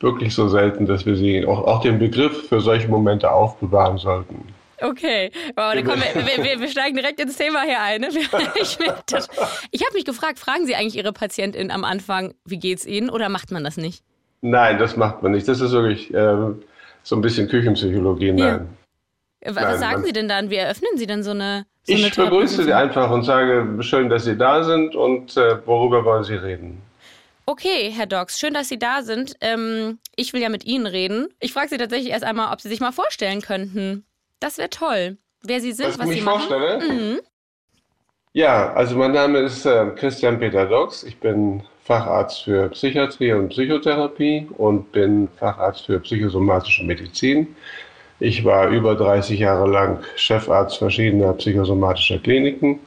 wirklich 0.00 0.32
so 0.32 0.48
selten, 0.48 0.86
dass 0.86 1.04
wir 1.06 1.16
sie 1.16 1.44
auch, 1.44 1.66
auch 1.66 1.82
den 1.82 1.98
Begriff 1.98 2.48
für 2.48 2.60
solche 2.60 2.88
Momente 2.88 3.30
aufbewahren 3.30 3.98
sollten. 3.98 4.54
Okay, 4.80 5.30
wow, 5.56 5.74
dann 5.74 5.84
kommen 5.84 6.02
wir, 6.02 6.26
wir, 6.26 6.44
wir, 6.44 6.60
wir 6.60 6.68
steigen 6.68 6.96
direkt 6.96 7.18
ins 7.20 7.36
Thema 7.36 7.62
hier 7.62 7.80
ein. 7.80 8.00
Ne? 8.00 8.08
Ich, 8.60 8.78
ich 9.70 9.84
habe 9.84 9.94
mich 9.94 10.04
gefragt, 10.04 10.38
fragen 10.38 10.66
Sie 10.66 10.76
eigentlich 10.76 10.96
Ihre 10.96 11.12
PatientInnen 11.12 11.70
am 11.70 11.84
Anfang, 11.84 12.34
wie 12.44 12.58
geht's 12.58 12.86
Ihnen 12.86 13.10
oder 13.10 13.28
macht 13.28 13.50
man 13.50 13.64
das 13.64 13.76
nicht? 13.76 14.04
Nein, 14.46 14.78
das 14.78 14.94
macht 14.96 15.22
man 15.22 15.32
nicht. 15.32 15.48
Das 15.48 15.62
ist 15.62 15.72
wirklich 15.72 16.12
ähm, 16.12 16.62
so 17.02 17.16
ein 17.16 17.22
bisschen 17.22 17.48
Küchenpsychologie. 17.48 18.30
Nein. 18.32 18.68
Was 19.42 19.54
Nein, 19.54 19.78
sagen 19.78 19.92
man- 19.94 20.04
Sie 20.04 20.12
denn 20.12 20.28
dann? 20.28 20.50
Wie 20.50 20.56
eröffnen 20.56 20.90
Sie 20.96 21.06
denn 21.06 21.22
so 21.22 21.30
eine, 21.30 21.64
so 21.84 21.94
eine 21.94 22.02
Ich 22.02 22.14
begrüße 22.14 22.62
Sie 22.64 22.72
einfach 22.74 23.10
und 23.10 23.22
sage, 23.24 23.78
schön, 23.80 24.10
dass 24.10 24.24
Sie 24.24 24.36
da 24.36 24.62
sind 24.62 24.94
und 24.96 25.34
äh, 25.38 25.66
worüber 25.66 26.04
wollen 26.04 26.24
Sie 26.24 26.34
reden? 26.34 26.82
Okay, 27.46 27.90
Herr 27.90 28.04
Dox, 28.06 28.38
schön, 28.38 28.52
dass 28.52 28.68
Sie 28.68 28.78
da 28.78 29.00
sind. 29.02 29.34
Ähm, 29.40 29.98
ich 30.14 30.34
will 30.34 30.42
ja 30.42 30.50
mit 30.50 30.64
Ihnen 30.66 30.86
reden. 30.86 31.28
Ich 31.40 31.54
frage 31.54 31.68
Sie 31.70 31.78
tatsächlich 31.78 32.10
erst 32.12 32.24
einmal, 32.24 32.52
ob 32.52 32.60
Sie 32.60 32.68
sich 32.68 32.80
mal 32.80 32.92
vorstellen 32.92 33.40
könnten. 33.40 34.04
Das 34.40 34.58
wäre 34.58 34.68
toll. 34.70 35.16
Wer 35.42 35.60
Sie 35.62 35.72
sind, 35.72 35.86
Dass 35.88 35.94
ich 35.94 36.00
was 36.00 36.08
mich 36.08 36.18
Sie 36.18 36.24
machen. 36.24 36.48
vorstelle? 36.48 36.80
Mhm. 36.86 37.20
Ja, 38.34 38.72
also 38.74 38.96
mein 38.96 39.12
Name 39.12 39.38
ist 39.38 39.64
äh, 39.64 39.86
Christian 39.96 40.38
Peter 40.38 40.66
Dox. 40.66 41.02
Ich 41.02 41.18
bin 41.18 41.62
Facharzt 41.84 42.44
für 42.44 42.70
Psychiatrie 42.70 43.32
und 43.32 43.50
Psychotherapie 43.50 44.48
und 44.56 44.90
bin 44.92 45.28
Facharzt 45.38 45.84
für 45.86 46.00
psychosomatische 46.00 46.82
Medizin. 46.84 47.54
Ich 48.20 48.44
war 48.44 48.68
über 48.68 48.94
30 48.94 49.38
Jahre 49.38 49.68
lang 49.68 49.98
Chefarzt 50.16 50.78
verschiedener 50.78 51.34
psychosomatischer 51.34 52.18
Kliniken 52.18 52.80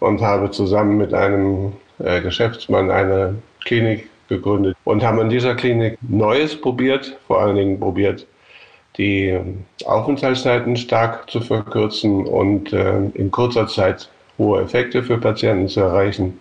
und 0.00 0.22
habe 0.22 0.50
zusammen 0.50 0.96
mit 0.96 1.12
einem 1.12 1.74
äh, 1.98 2.22
Geschäftsmann 2.22 2.90
eine 2.90 3.34
Klinik 3.64 4.08
gegründet 4.28 4.76
und 4.84 5.02
haben 5.02 5.20
in 5.20 5.28
dieser 5.28 5.54
Klinik 5.54 5.98
Neues 6.00 6.58
probiert, 6.58 7.18
vor 7.26 7.42
allen 7.42 7.56
Dingen 7.56 7.78
probiert, 7.78 8.26
die 8.96 9.38
Aufenthaltszeiten 9.84 10.76
stark 10.76 11.30
zu 11.30 11.40
verkürzen 11.40 12.26
und 12.26 12.72
äh, 12.72 12.98
in 13.12 13.30
kurzer 13.30 13.66
Zeit 13.66 14.08
hohe 14.38 14.62
Effekte 14.62 15.02
für 15.02 15.18
Patienten 15.18 15.68
zu 15.68 15.80
erreichen. 15.80 16.40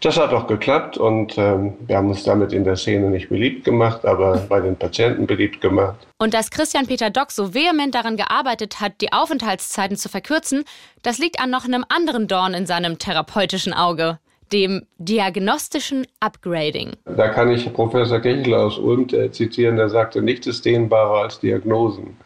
Das 0.00 0.16
hat 0.16 0.32
auch 0.32 0.46
geklappt 0.46 0.96
und 0.96 1.36
ähm, 1.38 1.74
wir 1.86 1.96
haben 1.96 2.08
uns 2.08 2.22
damit 2.22 2.52
in 2.52 2.62
der 2.62 2.76
Szene 2.76 3.10
nicht 3.10 3.30
beliebt 3.30 3.64
gemacht, 3.64 4.04
aber 4.04 4.36
bei 4.48 4.60
den 4.60 4.76
Patienten 4.76 5.26
beliebt 5.26 5.60
gemacht. 5.60 6.06
Und 6.18 6.34
dass 6.34 6.50
Christian 6.50 6.86
Peter 6.86 7.10
Dock 7.10 7.32
so 7.32 7.52
vehement 7.52 7.94
daran 7.94 8.16
gearbeitet 8.16 8.80
hat, 8.80 9.00
die 9.00 9.12
Aufenthaltszeiten 9.12 9.96
zu 9.96 10.08
verkürzen, 10.08 10.64
das 11.02 11.18
liegt 11.18 11.40
an 11.40 11.50
noch 11.50 11.64
einem 11.64 11.84
anderen 11.88 12.28
Dorn 12.28 12.54
in 12.54 12.66
seinem 12.66 12.98
therapeutischen 12.98 13.72
Auge, 13.72 14.18
dem 14.52 14.86
diagnostischen 14.98 16.06
Upgrading. 16.20 16.92
Da 17.04 17.28
kann 17.28 17.50
ich 17.50 17.70
Professor 17.72 18.20
Kechler 18.20 18.66
aus 18.66 18.78
Ulm 18.78 19.08
äh, 19.12 19.30
zitieren, 19.32 19.76
der 19.76 19.88
sagte, 19.88 20.22
nichts 20.22 20.46
ist 20.46 20.64
dehnbarer 20.64 21.22
als 21.22 21.40
Diagnosen. 21.40 22.16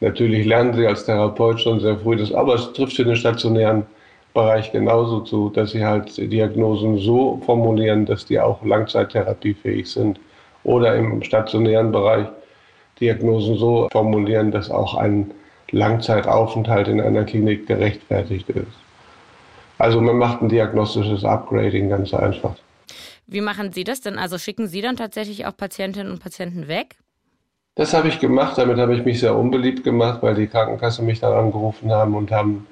Natürlich 0.00 0.46
lernen 0.46 0.74
Sie 0.74 0.86
als 0.86 1.04
Therapeut 1.04 1.60
schon 1.60 1.80
sehr 1.80 1.98
früh 1.98 2.16
das, 2.16 2.32
aber 2.32 2.54
es 2.54 2.72
trifft 2.72 2.96
für 2.96 3.04
den 3.04 3.16
stationären 3.16 3.86
Bereich 4.34 4.72
genauso 4.72 5.20
zu, 5.20 5.50
dass 5.50 5.72
Sie 5.72 5.84
halt 5.84 6.16
Diagnosen 6.16 6.98
so 6.98 7.40
formulieren, 7.44 8.06
dass 8.06 8.26
die 8.26 8.38
auch 8.38 8.64
langzeittherapiefähig 8.64 9.90
sind. 9.90 10.20
Oder 10.64 10.96
im 10.96 11.22
stationären 11.22 11.92
Bereich 11.92 12.26
Diagnosen 13.00 13.56
so 13.56 13.88
formulieren, 13.90 14.50
dass 14.50 14.70
auch 14.70 14.94
ein 14.94 15.30
Langzeitaufenthalt 15.70 16.88
in 16.88 17.00
einer 17.00 17.24
Klinik 17.24 17.66
gerechtfertigt 17.66 18.48
ist. 18.50 18.66
Also 19.78 20.00
man 20.00 20.18
macht 20.18 20.42
ein 20.42 20.48
diagnostisches 20.48 21.24
Upgrading 21.24 21.88
ganz 21.88 22.12
einfach. 22.12 22.56
Wie 23.26 23.40
machen 23.40 23.72
Sie 23.72 23.84
das 23.84 24.00
denn? 24.00 24.18
Also 24.18 24.38
schicken 24.38 24.66
Sie 24.66 24.80
dann 24.80 24.96
tatsächlich 24.96 25.46
auch 25.46 25.56
Patientinnen 25.56 26.10
und 26.10 26.20
Patienten 26.20 26.66
weg? 26.66 26.96
Das 27.74 27.94
habe 27.94 28.08
ich 28.08 28.18
gemacht, 28.18 28.58
damit 28.58 28.78
habe 28.78 28.94
ich 28.96 29.04
mich 29.04 29.20
sehr 29.20 29.36
unbeliebt 29.36 29.84
gemacht, 29.84 30.20
weil 30.22 30.34
die 30.34 30.48
Krankenkasse 30.48 31.02
mich 31.02 31.20
dann 31.20 31.32
angerufen 31.32 31.92
haben 31.92 32.16
und 32.16 32.32
haben 32.32 32.66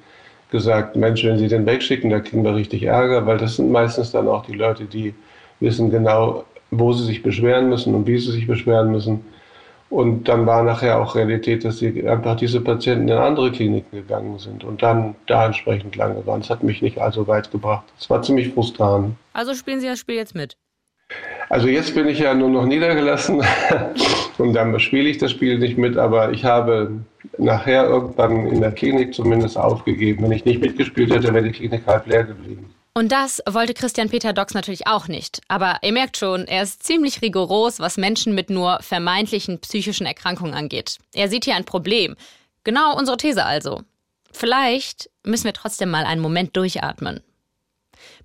gesagt, 0.51 0.97
Mensch, 0.97 1.25
wenn 1.25 1.39
Sie 1.39 1.49
den 1.49 1.67
wegschicken, 1.67 2.11
da 2.11 2.21
kriegen 2.21 2.45
wir 2.45 2.55
richtig 2.55 2.85
Ärger, 2.85 3.27
weil 3.27 3.39
das 3.39 3.57
sind 3.57 3.71
meistens 3.71 4.13
dann 4.13 4.29
auch 4.29 4.47
die 4.47 4.55
Leute, 4.55 4.85
die 4.85 5.15
wissen 5.61 5.91
genau, 5.91 6.45
wo 6.71 6.93
sie 6.93 7.05
sich 7.05 7.23
beschweren 7.23 7.69
müssen 7.69 7.95
und 7.95 8.07
wie 8.07 8.19
sie 8.19 8.33
sich 8.33 8.47
beschweren 8.47 8.91
müssen. 8.91 9.25
Und 9.89 10.25
dann 10.25 10.47
war 10.47 10.65
nachher 10.65 11.01
auch 11.01 11.15
Realität, 11.15 11.65
dass 11.65 11.79
sie 11.79 12.09
einfach 12.09 12.37
diese 12.37 12.61
Patienten 12.61 13.09
in 13.09 13.17
andere 13.17 13.53
Kliniken 13.53 13.97
gegangen 13.97 14.39
sind 14.39 14.65
und 14.65 14.83
dann 14.83 15.15
da 15.27 15.47
entsprechend 15.47 15.95
lange 15.95 16.27
waren. 16.27 16.41
Das 16.41 16.51
hat 16.51 16.65
mich 16.65 16.83
nicht 16.83 16.99
allzu 16.99 17.29
weit 17.29 17.53
gebracht. 17.53 17.85
Es 17.99 18.11
war 18.11 18.21
ziemlich 18.23 18.53
frustrierend. 18.53 19.15
Also 19.33 19.55
spielen 19.55 19.81
Sie 19.81 19.87
das 19.87 20.01
Spiel 20.01 20.17
jetzt 20.17 20.35
mit. 20.35 20.57
Also 21.49 21.69
jetzt 21.69 21.95
bin 21.95 22.09
ich 22.09 22.19
ja 22.19 22.35
nur 22.35 22.51
noch 22.51 22.67
niedergelassen 22.67 23.43
und 24.39 24.53
dann 24.53 24.79
spiele 24.81 25.09
ich 25.09 25.19
das 25.19 25.31
Spiel 25.31 25.59
nicht 25.59 25.79
mit, 25.79 25.97
aber 25.97 26.33
ich 26.33 26.45
habe 26.45 27.01
nachher 27.39 27.85
irgendwann 27.85 28.47
in 28.49 28.61
der 28.61 28.73
Klinik 28.73 29.15
zumindest 29.15 29.57
aufgegeben. 29.57 30.25
Wenn 30.25 30.33
ich 30.33 30.45
nicht 30.45 30.61
mitgespielt 30.61 31.13
hätte, 31.13 31.33
wäre 31.33 31.45
die 31.45 31.53
Klinik 31.53 31.87
halb 31.87 32.07
leer 32.07 32.25
geblieben. 32.25 32.75
Und 32.95 33.13
das 33.13 33.43
wollte 33.47 33.75
Christian 33.75 34.09
Peter 34.09 34.33
Dox 34.33 34.55
natürlich 34.55 34.87
auch 34.87 35.07
nicht. 35.07 35.43
Aber 35.49 35.77
ihr 35.83 35.93
merkt 35.93 36.17
schon, 36.17 36.47
er 36.47 36.63
ist 36.63 36.83
ziemlich 36.83 37.21
rigoros, 37.21 37.79
was 37.79 37.99
Menschen 37.99 38.35
mit 38.35 38.49
nur 38.49 38.79
vermeintlichen 38.81 39.59
psychischen 39.61 40.07
Erkrankungen 40.07 40.55
angeht. 40.55 40.97
Er 41.15 41.29
sieht 41.29 41.45
hier 41.45 41.57
ein 41.57 41.67
Problem. 41.67 42.17
Genau 42.65 42.97
unsere 42.97 43.19
These 43.19 43.45
also. 43.45 43.83
Vielleicht 44.33 45.11
müssen 45.25 45.45
wir 45.45 45.53
trotzdem 45.53 45.91
mal 45.91 46.05
einen 46.05 46.23
Moment 46.23 46.57
durchatmen. 46.57 47.21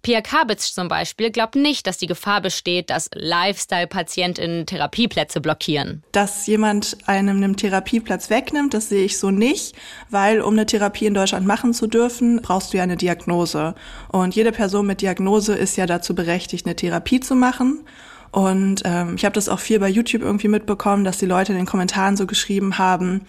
Pia 0.01 0.21
Kabitz 0.21 0.73
zum 0.73 0.87
Beispiel 0.87 1.29
glaubt 1.29 1.55
nicht, 1.55 1.85
dass 1.85 1.99
die 1.99 2.07
Gefahr 2.07 2.41
besteht, 2.41 2.89
dass 2.89 3.09
Lifestyle-PatientInnen 3.13 4.65
Therapieplätze 4.65 5.41
blockieren. 5.41 6.01
Dass 6.11 6.47
jemand 6.47 6.97
einem 7.05 7.37
einen 7.37 7.55
Therapieplatz 7.55 8.31
wegnimmt, 8.31 8.73
das 8.73 8.89
sehe 8.89 9.05
ich 9.05 9.19
so 9.19 9.29
nicht, 9.29 9.75
weil 10.09 10.41
um 10.41 10.53
eine 10.53 10.65
Therapie 10.65 11.05
in 11.05 11.13
Deutschland 11.13 11.45
machen 11.45 11.75
zu 11.75 11.85
dürfen, 11.85 12.41
brauchst 12.41 12.73
du 12.73 12.77
ja 12.77 12.83
eine 12.83 12.97
Diagnose. 12.97 13.75
Und 14.09 14.35
jede 14.35 14.51
Person 14.51 14.87
mit 14.87 15.01
Diagnose 15.01 15.53
ist 15.53 15.77
ja 15.77 15.85
dazu 15.85 16.15
berechtigt, 16.15 16.65
eine 16.65 16.75
Therapie 16.75 17.19
zu 17.19 17.35
machen. 17.35 17.85
Und 18.31 18.81
ähm, 18.85 19.15
ich 19.15 19.25
habe 19.25 19.33
das 19.33 19.49
auch 19.49 19.59
viel 19.59 19.79
bei 19.79 19.89
YouTube 19.89 20.21
irgendwie 20.23 20.47
mitbekommen, 20.47 21.03
dass 21.03 21.19
die 21.19 21.25
Leute 21.25 21.51
in 21.51 21.57
den 21.57 21.67
Kommentaren 21.67 22.17
so 22.17 22.25
geschrieben 22.25 22.77
haben, 22.77 23.27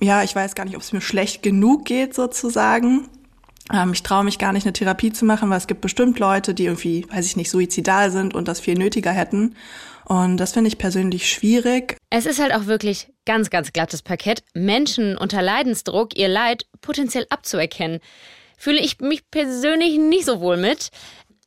ja, 0.00 0.22
ich 0.22 0.34
weiß 0.34 0.54
gar 0.54 0.64
nicht, 0.64 0.74
ob 0.74 0.82
es 0.82 0.92
mir 0.92 1.00
schlecht 1.00 1.42
genug 1.42 1.84
geht 1.84 2.14
sozusagen. 2.14 3.08
Ähm, 3.72 3.92
ich 3.92 4.02
traue 4.02 4.24
mich 4.24 4.38
gar 4.38 4.52
nicht, 4.52 4.64
eine 4.64 4.72
Therapie 4.72 5.12
zu 5.12 5.24
machen, 5.24 5.50
weil 5.50 5.58
es 5.58 5.66
gibt 5.66 5.80
bestimmt 5.80 6.18
Leute, 6.18 6.54
die 6.54 6.64
irgendwie, 6.64 7.06
weiß 7.10 7.26
ich 7.26 7.36
nicht, 7.36 7.50
suizidal 7.50 8.10
sind 8.10 8.34
und 8.34 8.48
das 8.48 8.60
viel 8.60 8.76
nötiger 8.76 9.12
hätten. 9.12 9.54
Und 10.04 10.38
das 10.38 10.52
finde 10.52 10.68
ich 10.68 10.78
persönlich 10.78 11.30
schwierig. 11.30 11.98
Es 12.08 12.24
ist 12.24 12.40
halt 12.40 12.54
auch 12.54 12.66
wirklich 12.66 13.12
ganz, 13.26 13.50
ganz 13.50 13.72
glattes 13.72 14.00
Parkett, 14.00 14.42
Menschen 14.54 15.18
unter 15.18 15.42
Leidensdruck 15.42 16.16
ihr 16.16 16.28
Leid 16.28 16.64
potenziell 16.80 17.26
abzuerkennen. 17.28 18.00
Fühle 18.56 18.80
ich 18.80 19.00
mich 19.00 19.30
persönlich 19.30 19.98
nicht 19.98 20.24
so 20.24 20.40
wohl 20.40 20.56
mit. 20.56 20.88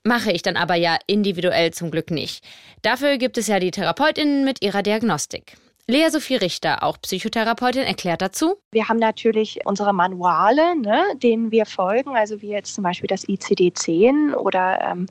Mache 0.03 0.31
ich 0.31 0.43
dann 0.43 0.57
aber 0.57 0.75
ja 0.75 0.97
individuell 1.07 1.71
zum 1.71 1.91
Glück 1.91 2.12
nicht. 2.12 2.43
Dafür 2.81 3.17
gibt 3.17 3.38
es 3.38 3.47
ja 3.47 3.60
die 3.60 3.71
TherapeutInnen 3.71 4.45
mit 4.45 4.63
ihrer 4.63 4.84
Diagnostik. 4.84 5.57
Lea 5.91 6.10
Sophie 6.10 6.38
Richter, 6.38 6.84
auch 6.84 7.01
Psychotherapeutin, 7.01 7.82
erklärt 7.84 8.21
dazu. 8.21 8.56
Wir 8.71 8.88
haben 8.88 8.95
natürlich 8.95 9.60
unsere 9.65 9.91
Manuale, 9.91 10.73
ne, 10.80 11.04
denen 11.21 11.51
wir 11.51 11.65
folgen, 11.65 12.15
also 12.15 12.41
wie 12.41 12.47
jetzt 12.47 12.75
zum 12.75 12.86
Beispiel 12.86 13.10
das 13.10 13.27
ICD-10 13.27 14.34
oder 14.36 14.80
ähm, 14.89 15.08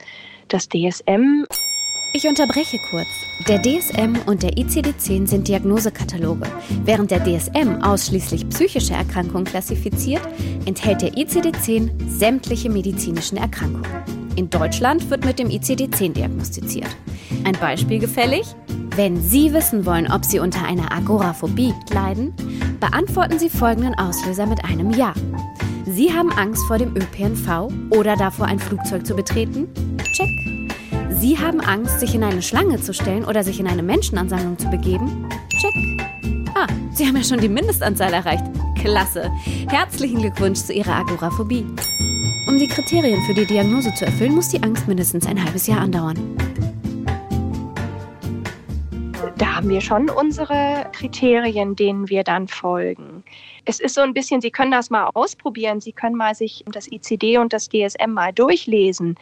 das 0.49 0.71
DSM. 0.71 1.45
Ich 2.13 2.27
unterbreche 2.27 2.79
kurz. 2.91 3.07
Der 3.47 3.63
DSM 3.63 4.17
und 4.27 4.43
der 4.43 4.57
ICD-10 4.57 5.29
sind 5.29 5.47
Diagnosekataloge. 5.47 6.45
Während 6.85 7.13
der 7.13 7.23
DSM 7.23 7.83
ausschließlich 7.83 8.49
psychische 8.49 8.95
Erkrankungen 8.95 9.45
klassifiziert, 9.45 10.23
enthält 10.65 11.03
der 11.03 11.13
ICD-10 11.13 12.09
sämtliche 12.09 12.69
medizinischen 12.69 13.37
Erkrankungen. 13.37 13.87
In 14.35 14.51
Deutschland 14.51 15.09
wird 15.09 15.25
mit 15.25 15.39
dem 15.39 15.51
ICD-10 15.51 16.15
diagnostiziert. 16.15 16.89
Ein 17.45 17.57
Beispiel 17.61 18.01
gefällig? 18.01 18.45
Wenn 18.97 19.23
Sie 19.23 19.53
wissen 19.53 19.87
wollen, 19.87 20.11
ob 20.11 20.25
Sie 20.25 20.41
unter 20.41 20.65
einer 20.65 20.91
Agoraphobie 20.91 21.73
leiden, 21.93 22.35
beantworten 22.81 23.39
Sie 23.39 23.49
folgenden 23.49 23.95
Auslöser 23.95 24.47
mit 24.47 24.65
einem 24.65 24.91
Ja. 24.91 25.15
Sie 25.87 26.13
haben 26.13 26.33
Angst 26.33 26.67
vor 26.67 26.79
dem 26.79 26.97
ÖPNV 26.97 27.73
oder 27.91 28.17
davor, 28.17 28.47
ein 28.47 28.59
Flugzeug 28.59 29.07
zu 29.07 29.15
betreten? 29.15 29.69
Check. 30.13 30.70
Sie 31.11 31.39
haben 31.39 31.61
Angst, 31.61 32.01
sich 32.01 32.15
in 32.15 32.23
eine 32.23 32.41
Schlange 32.41 32.81
zu 32.81 32.95
stellen 32.95 33.25
oder 33.25 33.43
sich 33.43 33.61
in 33.61 33.67
eine 33.67 33.83
Menschenansammlung 33.83 34.59
zu 34.59 34.71
begeben? 34.71 35.29
Check. 35.61 35.75
Ah, 36.55 36.67
Sie 36.93 37.07
haben 37.07 37.17
ja 37.17 37.25
schon 37.25 37.41
die 37.41 37.49
Mindestanzahl 37.49 38.13
erreicht. 38.13 38.45
Klasse. 38.81 39.31
Herzlichen 39.69 40.21
Glückwunsch 40.21 40.61
zu 40.61 40.73
Ihrer 40.73 40.95
Agoraphobie. 40.95 41.67
Um 42.49 42.59
die 42.59 42.69
Kriterien 42.69 43.21
für 43.23 43.35
die 43.35 43.45
Diagnose 43.45 43.93
zu 43.95 44.07
erfüllen, 44.07 44.35
muss 44.35 44.49
die 44.49 44.63
Angst 44.63 44.89
mindestens 44.89 45.27
ein 45.27 45.43
halbes 45.43 45.67
Jahr 45.67 45.81
andauern. 45.81 46.17
Da 49.37 49.57
haben 49.57 49.69
wir 49.69 49.81
schon 49.81 50.09
unsere 50.11 50.87
Kriterien, 50.93 51.77
denen 51.77 52.09
wir 52.09 52.25
dann 52.25 52.47
folgen. 52.47 53.25
Es 53.65 53.81
ist 53.81 53.95
so 53.95 54.01
ein 54.01 54.15
bisschen, 54.15 54.41
Sie 54.41 54.51
können 54.51 54.71
das 54.71 54.91
mal 54.91 55.11
ausprobieren. 55.15 55.81
Sie 55.81 55.93
können 55.93 56.17
mal 56.17 56.35
sich 56.35 56.65
das 56.71 56.91
ICD 56.91 57.39
und 57.39 57.53
das 57.53 57.69
DSM 57.69 58.11
mal 58.11 58.33
durchlesen. 58.33 59.17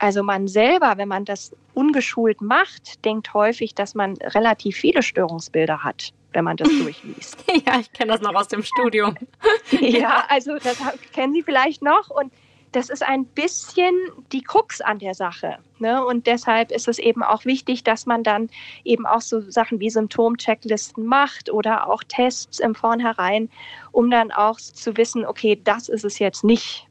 Also 0.00 0.22
man 0.22 0.48
selber, 0.48 0.94
wenn 0.96 1.08
man 1.08 1.26
das 1.26 1.54
ungeschult 1.74 2.40
macht, 2.40 3.04
denkt 3.04 3.34
häufig, 3.34 3.74
dass 3.74 3.94
man 3.94 4.16
relativ 4.16 4.76
viele 4.76 5.02
Störungsbilder 5.02 5.84
hat, 5.84 6.14
wenn 6.32 6.42
man 6.42 6.56
das 6.56 6.68
durchliest. 6.82 7.44
ja, 7.66 7.78
ich 7.78 7.92
kenne 7.92 8.12
das 8.12 8.22
noch 8.22 8.34
aus 8.34 8.48
dem 8.48 8.62
Studium. 8.62 9.14
ja, 9.70 10.24
also 10.28 10.56
das 10.56 10.78
kennen 11.12 11.34
Sie 11.34 11.42
vielleicht 11.42 11.82
noch 11.82 12.08
und 12.08 12.32
das 12.72 12.88
ist 12.88 13.02
ein 13.02 13.26
bisschen 13.26 13.94
die 14.32 14.40
Krux 14.40 14.80
an 14.80 15.00
der 15.00 15.12
Sache. 15.12 15.58
Ne? 15.80 16.02
Und 16.02 16.26
deshalb 16.26 16.70
ist 16.70 16.88
es 16.88 16.98
eben 16.98 17.22
auch 17.22 17.44
wichtig, 17.44 17.84
dass 17.84 18.06
man 18.06 18.22
dann 18.22 18.48
eben 18.84 19.04
auch 19.04 19.20
so 19.20 19.40
Sachen 19.50 19.80
wie 19.80 19.90
Symptomchecklisten 19.90 21.04
macht 21.04 21.50
oder 21.50 21.90
auch 21.90 22.02
Tests 22.04 22.58
im 22.58 22.74
Vornherein, 22.74 23.50
um 23.92 24.10
dann 24.10 24.30
auch 24.30 24.58
zu 24.58 24.96
wissen, 24.96 25.26
okay, 25.26 25.60
das 25.62 25.90
ist 25.90 26.04
es 26.04 26.18
jetzt 26.20 26.42
nicht. 26.42 26.86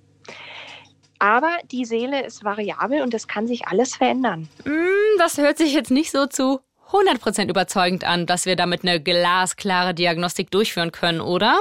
Aber 1.20 1.52
die 1.70 1.84
Seele 1.84 2.26
ist 2.26 2.44
variabel 2.46 3.02
und 3.02 3.14
es 3.14 3.28
kann 3.28 3.46
sich 3.46 3.68
alles 3.68 3.96
verändern. 3.96 4.48
Mm, 4.64 5.18
das 5.18 5.38
hört 5.38 5.58
sich 5.58 5.74
jetzt 5.74 5.92
nicht 5.92 6.12
so 6.12 6.26
zu 6.26 6.62
100% 6.92 7.50
überzeugend 7.50 8.04
an, 8.04 8.26
dass 8.26 8.46
wir 8.46 8.56
damit 8.56 8.84
eine 8.84 9.02
glasklare 9.02 9.94
Diagnostik 9.94 10.50
durchführen 10.50 10.92
können, 10.92 11.22
oder? 11.22 11.60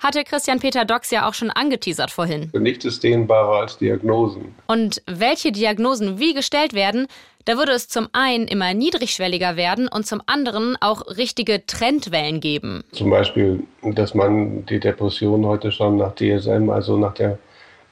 Hatte 0.00 0.24
Christian 0.24 0.60
Peter 0.60 0.84
Dox 0.84 1.10
ja 1.10 1.28
auch 1.28 1.34
schon 1.34 1.50
angeteasert 1.50 2.10
vorhin. 2.10 2.50
Nichts 2.54 2.86
ist 2.86 3.02
dehnbarer 3.02 3.60
als 3.60 3.78
Diagnosen. 3.78 4.54
Und 4.66 5.02
welche 5.06 5.52
Diagnosen 5.52 6.18
wie 6.18 6.32
gestellt 6.32 6.72
werden, 6.72 7.06
da 7.44 7.56
würde 7.56 7.72
es 7.72 7.88
zum 7.88 8.08
einen 8.12 8.48
immer 8.48 8.74
niedrigschwelliger 8.74 9.56
werden 9.56 9.88
und 9.88 10.06
zum 10.06 10.22
anderen 10.26 10.76
auch 10.80 11.06
richtige 11.16 11.66
Trendwellen 11.66 12.40
geben. 12.40 12.82
Zum 12.92 13.10
Beispiel, 13.10 13.62
dass 13.82 14.14
man 14.14 14.64
die 14.66 14.80
Depression 14.80 15.46
heute 15.46 15.70
schon 15.70 15.98
nach 15.98 16.14
DSM, 16.14 16.70
also 16.70 16.96
nach 16.96 17.14
der 17.14 17.38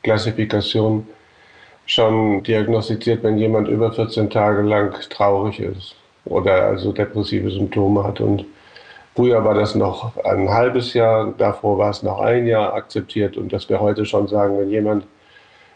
Klassifikation 0.03 1.07
schon 1.87 2.43
diagnostiziert, 2.43 3.23
wenn 3.23 3.39
jemand 3.39 3.69
über 3.69 3.93
14 3.93 4.29
Tage 4.31 4.63
lang 4.63 4.95
traurig 5.09 5.59
ist 5.61 5.97
oder 6.27 6.65
also 6.65 6.93
depressive 6.93 7.51
Symptome 7.51 8.05
hat. 8.05 8.21
Und 8.21 8.45
früher 9.17 9.43
war 9.45 9.55
das 9.55 9.75
noch 9.75 10.17
ein 10.25 10.51
halbes 10.51 10.93
Jahr, 10.95 11.33
davor 11.39 11.79
war 11.79 11.91
es 11.91 12.03
noch 12.03 12.21
ein 12.21 12.47
Jahr 12.47 12.75
akzeptiert 12.75 13.37
und 13.37 13.53
dass 13.53 13.69
wir 13.69 13.81
heute 13.81 14.05
schon 14.05 14.29
sagen, 14.29 14.59
wenn 14.59 14.71
jemand 14.71 15.07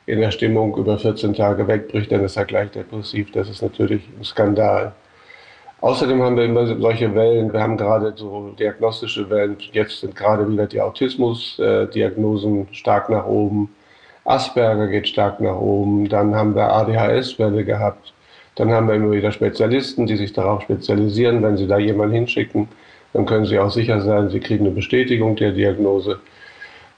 in 0.06 0.20
der 0.20 0.30
Stimmung 0.30 0.76
über 0.76 0.98
14 0.98 1.34
Tage 1.34 1.66
wegbricht, 1.66 2.10
dann 2.12 2.24
ist 2.24 2.36
er 2.36 2.44
gleich 2.44 2.70
depressiv. 2.70 3.30
Das 3.32 3.48
ist 3.48 3.62
natürlich 3.62 4.02
ein 4.18 4.24
Skandal. 4.24 4.92
Außerdem 5.80 6.22
haben 6.22 6.36
wir 6.36 6.44
immer 6.44 6.66
solche 6.66 7.14
Wellen. 7.14 7.52
Wir 7.52 7.60
haben 7.60 7.76
gerade 7.76 8.12
so 8.16 8.50
diagnostische 8.58 9.28
Wellen. 9.30 9.56
Jetzt 9.72 10.00
sind 10.00 10.14
gerade 10.14 10.48
wieder 10.48 10.66
die 10.66 10.80
Autismus-Diagnosen 10.80 12.68
stark 12.72 13.08
nach 13.10 13.26
oben. 13.26 13.68
Asperger 14.24 14.88
geht 14.88 15.08
stark 15.08 15.40
nach 15.40 15.56
oben. 15.56 16.08
Dann 16.08 16.34
haben 16.34 16.54
wir 16.54 16.72
ADHS-Welle 16.72 17.64
gehabt. 17.64 18.12
Dann 18.54 18.70
haben 18.70 18.88
wir 18.88 18.94
immer 18.94 19.12
wieder 19.12 19.32
Spezialisten, 19.32 20.06
die 20.06 20.16
sich 20.16 20.32
darauf 20.32 20.62
spezialisieren. 20.62 21.42
Wenn 21.42 21.56
Sie 21.56 21.66
da 21.66 21.78
jemanden 21.78 22.14
hinschicken, 22.14 22.68
dann 23.12 23.26
können 23.26 23.46
Sie 23.46 23.58
auch 23.58 23.70
sicher 23.70 24.00
sein, 24.00 24.30
Sie 24.30 24.40
kriegen 24.40 24.66
eine 24.66 24.74
Bestätigung 24.74 25.36
der 25.36 25.52
Diagnose. 25.52 26.20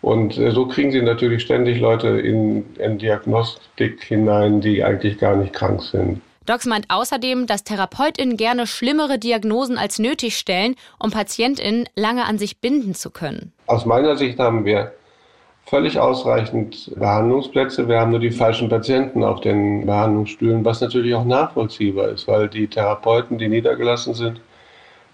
Und 0.03 0.37
äh, 0.37 0.51
so 0.51 0.67
kriegen 0.67 0.93
Sie 0.93 1.01
natürlich 1.01 1.43
ständig 1.43 1.81
Leute 1.81 2.09
in, 2.09 2.65
in 2.77 2.99
Diagnostik 2.99 4.03
hinein, 4.03 4.61
die 4.61 4.85
eigentlich 4.85 5.19
gar 5.19 5.37
nicht 5.37 5.55
krank 5.55 5.83
sind. 5.83 6.21
Docs 6.47 6.67
meint 6.67 6.87
außerdem, 6.91 7.47
dass 7.47 7.65
TherapeutInnen 7.65 8.37
gerne 8.37 8.67
schlimmere 8.67 9.19
Diagnosen 9.19 9.79
als 9.79 9.99
nötig 9.99 10.37
stellen, 10.37 10.75
um 10.99 11.11
PatientInnen 11.11 11.89
lange 11.97 12.27
an 12.27 12.37
sich 12.37 12.59
binden 12.59 12.95
zu 12.95 13.11
können. 13.11 13.53
Aus 13.67 13.87
meiner 13.87 14.17
Sicht 14.17 14.39
haben 14.39 14.67
wir 14.67 14.93
völlig 15.67 15.99
ausreichend 15.99 16.93
Behandlungsplätze. 16.97 17.89
Wir 17.89 18.01
haben 18.01 18.11
nur 18.11 18.21
die 18.21 18.31
falschen 18.31 18.69
Patienten 18.69 19.25
auf 19.25 19.41
den 19.41 19.87
Behandlungsstühlen, 19.87 20.65
was 20.65 20.81
natürlich 20.81 21.15
auch 21.15 21.25
nachvollziehbar 21.25 22.09
ist, 22.09 22.29
weil 22.29 22.49
die 22.49 22.67
Therapeuten, 22.67 23.39
die 23.39 23.49
niedergelassen 23.49 24.15
sind, 24.15 24.41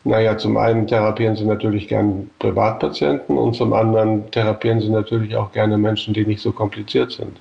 naja, 0.04 0.38
zum 0.38 0.56
einen 0.56 0.86
therapieren 0.86 1.36
sie 1.36 1.44
natürlich 1.44 1.86
gern 1.86 2.30
Privatpatienten 2.38 3.36
und 3.36 3.54
zum 3.54 3.74
anderen 3.74 4.30
therapieren 4.30 4.80
sie 4.80 4.88
natürlich 4.88 5.36
auch 5.36 5.52
gerne 5.52 5.76
Menschen, 5.76 6.14
die 6.14 6.24
nicht 6.24 6.40
so 6.40 6.52
kompliziert 6.52 7.12
sind. 7.12 7.38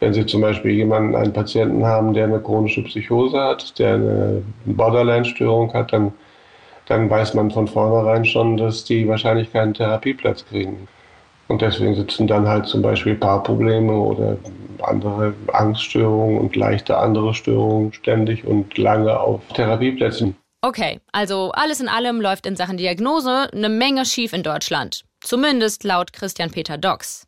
Wenn 0.00 0.14
Sie 0.14 0.26
zum 0.26 0.40
Beispiel 0.40 0.72
jemanden, 0.72 1.14
einen 1.14 1.32
Patienten 1.32 1.84
haben, 1.84 2.12
der 2.12 2.24
eine 2.24 2.40
chronische 2.40 2.82
Psychose 2.82 3.38
hat, 3.38 3.78
der 3.78 3.94
eine 3.94 4.42
Borderline-Störung 4.64 5.72
hat, 5.74 5.92
dann, 5.92 6.12
dann 6.86 7.08
weiß 7.08 7.34
man 7.34 7.50
von 7.52 7.68
vornherein 7.68 8.24
schon, 8.24 8.56
dass 8.56 8.84
die 8.84 9.06
wahrscheinlich 9.06 9.52
keinen 9.52 9.74
Therapieplatz 9.74 10.44
kriegen. 10.46 10.88
Und 11.48 11.62
deswegen 11.62 11.94
sitzen 11.94 12.26
dann 12.26 12.48
halt 12.48 12.66
zum 12.66 12.82
Beispiel 12.82 13.14
Paarprobleme 13.14 13.92
oder 13.92 14.36
andere 14.82 15.34
Angststörungen 15.52 16.38
und 16.38 16.56
leichte 16.56 16.96
andere 16.96 17.34
Störungen 17.34 17.92
ständig 17.92 18.44
und 18.44 18.76
lange 18.78 19.18
auf 19.18 19.40
Therapieplätzen. 19.54 20.36
Okay, 20.62 21.00
also 21.10 21.50
alles 21.52 21.80
in 21.80 21.88
allem 21.88 22.20
läuft 22.20 22.46
in 22.46 22.56
Sachen 22.56 22.76
Diagnose 22.76 23.48
eine 23.52 23.68
Menge 23.68 24.04
schief 24.06 24.32
in 24.32 24.42
Deutschland. 24.42 25.04
Zumindest 25.20 25.84
laut 25.84 26.12
Christian 26.12 26.50
Peter 26.50 26.78
Dox. 26.78 27.26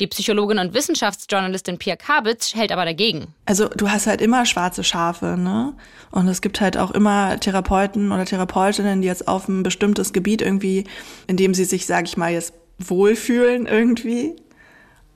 Die 0.00 0.06
Psychologin 0.06 0.58
und 0.58 0.74
Wissenschaftsjournalistin 0.74 1.78
Pia 1.78 1.96
Kabitz 1.96 2.54
hält 2.54 2.72
aber 2.72 2.84
dagegen. 2.84 3.28
Also 3.46 3.68
du 3.68 3.90
hast 3.90 4.06
halt 4.06 4.20
immer 4.20 4.44
schwarze 4.44 4.84
Schafe, 4.84 5.36
ne? 5.38 5.74
Und 6.10 6.28
es 6.28 6.42
gibt 6.42 6.60
halt 6.60 6.76
auch 6.76 6.90
immer 6.90 7.38
Therapeuten 7.40 8.12
oder 8.12 8.24
Therapeutinnen, 8.24 9.02
die 9.02 9.08
jetzt 9.08 9.28
auf 9.28 9.48
ein 9.48 9.62
bestimmtes 9.62 10.12
Gebiet 10.12 10.42
irgendwie, 10.42 10.84
in 11.26 11.36
dem 11.36 11.54
sie 11.54 11.64
sich, 11.64 11.86
sag 11.86 12.06
ich 12.06 12.16
mal, 12.16 12.32
jetzt 12.32 12.54
wohlfühlen 12.78 13.66
irgendwie 13.66 14.36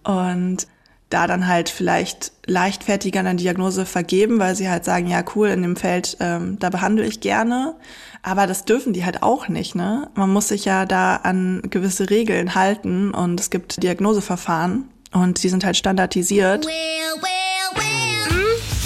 und 0.05 0.67
da 1.11 1.27
dann 1.27 1.47
halt 1.47 1.71
vielleicht 1.71 2.33
leichtfertiger 2.47 3.21
eine 3.21 3.35
Diagnose 3.35 3.87
vergeben, 3.87 4.39
weil 4.39 4.55
sie 4.55 4.69
halt 4.69 4.85
sagen, 4.85 5.09
ja 5.09 5.23
cool, 5.35 5.49
in 5.49 5.63
dem 5.63 5.77
Feld, 5.77 6.19
ähm, 6.21 6.59
da 6.59 6.69
behandle 6.69 7.07
ich 7.07 7.21
gerne. 7.21 7.77
Aber 8.23 8.47
das 8.47 8.65
dürfen 8.67 8.93
die 8.93 9.05
halt 9.05 9.23
auch 9.23 9.49
nicht, 9.49 9.75
ne? 9.75 10.11
Man 10.15 10.31
muss 10.31 10.49
sich 10.49 10.67
ja 10.67 10.85
da 10.85 11.17
an 11.17 11.63
gewisse 11.71 12.11
Regeln 12.11 12.55
halten 12.55 13.15
und 13.15 13.41
es 13.41 13.49
gibt 13.49 13.83
Diagnoseverfahren 13.83 14.89
und 15.13 15.43
die 15.43 15.49
sind 15.49 15.65
halt 15.65 15.77
standardisiert. 15.79 16.67
Hm, 16.67 16.73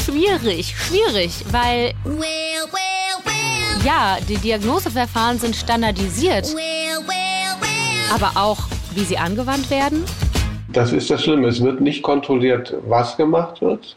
schwierig, 0.04 0.76
schwierig, 0.76 1.44
weil 1.50 1.92
ja, 3.84 4.18
die 4.28 4.36
Diagnoseverfahren 4.36 5.40
sind 5.40 5.56
standardisiert 5.56 6.54
aber 8.12 8.32
auch, 8.34 8.58
wie 8.94 9.04
sie 9.04 9.16
angewandt 9.16 9.70
werden? 9.70 10.04
Das 10.72 10.92
ist 10.92 11.10
das 11.10 11.22
Schlimme. 11.22 11.48
Es 11.48 11.62
wird 11.62 11.80
nicht 11.80 12.02
kontrolliert, 12.02 12.74
was 12.86 13.16
gemacht 13.16 13.60
wird. 13.62 13.96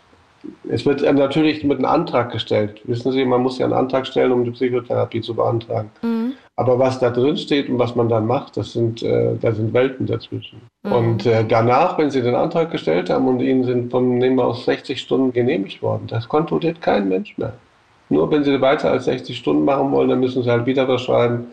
Es 0.70 0.86
wird 0.86 1.02
natürlich 1.02 1.64
mit 1.64 1.80
einem 1.80 1.88
Antrag 1.88 2.32
gestellt. 2.32 2.80
Wissen 2.84 3.12
Sie, 3.12 3.26
man 3.26 3.42
muss 3.42 3.58
ja 3.58 3.66
einen 3.66 3.74
Antrag 3.74 4.06
stellen, 4.06 4.32
um 4.32 4.44
die 4.44 4.52
Psychotherapie 4.52 5.22
zu 5.22 5.34
beantragen. 5.34 5.90
Mhm. 6.04 6.34
Aber 6.56 6.78
was 6.78 7.00
da 7.00 7.10
drin 7.10 7.36
steht 7.36 7.68
und 7.68 7.80
was 7.80 7.96
man 7.96 8.08
dann 8.08 8.28
macht, 8.28 8.56
das 8.56 8.74
sind, 8.74 9.02
äh, 9.02 9.36
da 9.42 9.52
sind 9.52 9.74
Welten 9.74 10.06
dazwischen. 10.06 10.62
Mhm. 10.84 10.92
Und 10.92 11.26
äh, 11.26 11.44
danach, 11.46 11.98
wenn 11.98 12.12
Sie 12.12 12.22
den 12.22 12.36
Antrag 12.36 12.72
gestellt 12.72 13.10
haben 13.10 13.28
und 13.28 13.40
Ihnen 13.40 13.64
sind 13.64 13.92
von 13.92 14.18
nehmen 14.18 14.36
wir 14.36 14.46
aus 14.46 14.66
60 14.66 15.02
Stunden 15.02 15.34
genehmigt 15.34 15.82
worden, 15.82 16.06
das 16.08 16.30
kontrolliert 16.30 16.80
kein 16.80 17.10
Mensch 17.10 17.38
mehr. 17.38 17.54
Nur 18.10 18.30
wenn 18.30 18.44
sie 18.44 18.62
weiter 18.62 18.92
als 18.92 19.06
60 19.06 19.36
Stunden 19.36 19.66
machen 19.66 19.92
wollen, 19.92 20.10
dann 20.10 20.20
müssen 20.20 20.44
sie 20.44 20.52
halt 20.52 20.68
wieder 20.68 20.88
was 20.88 21.02
schreiben. 21.02 21.48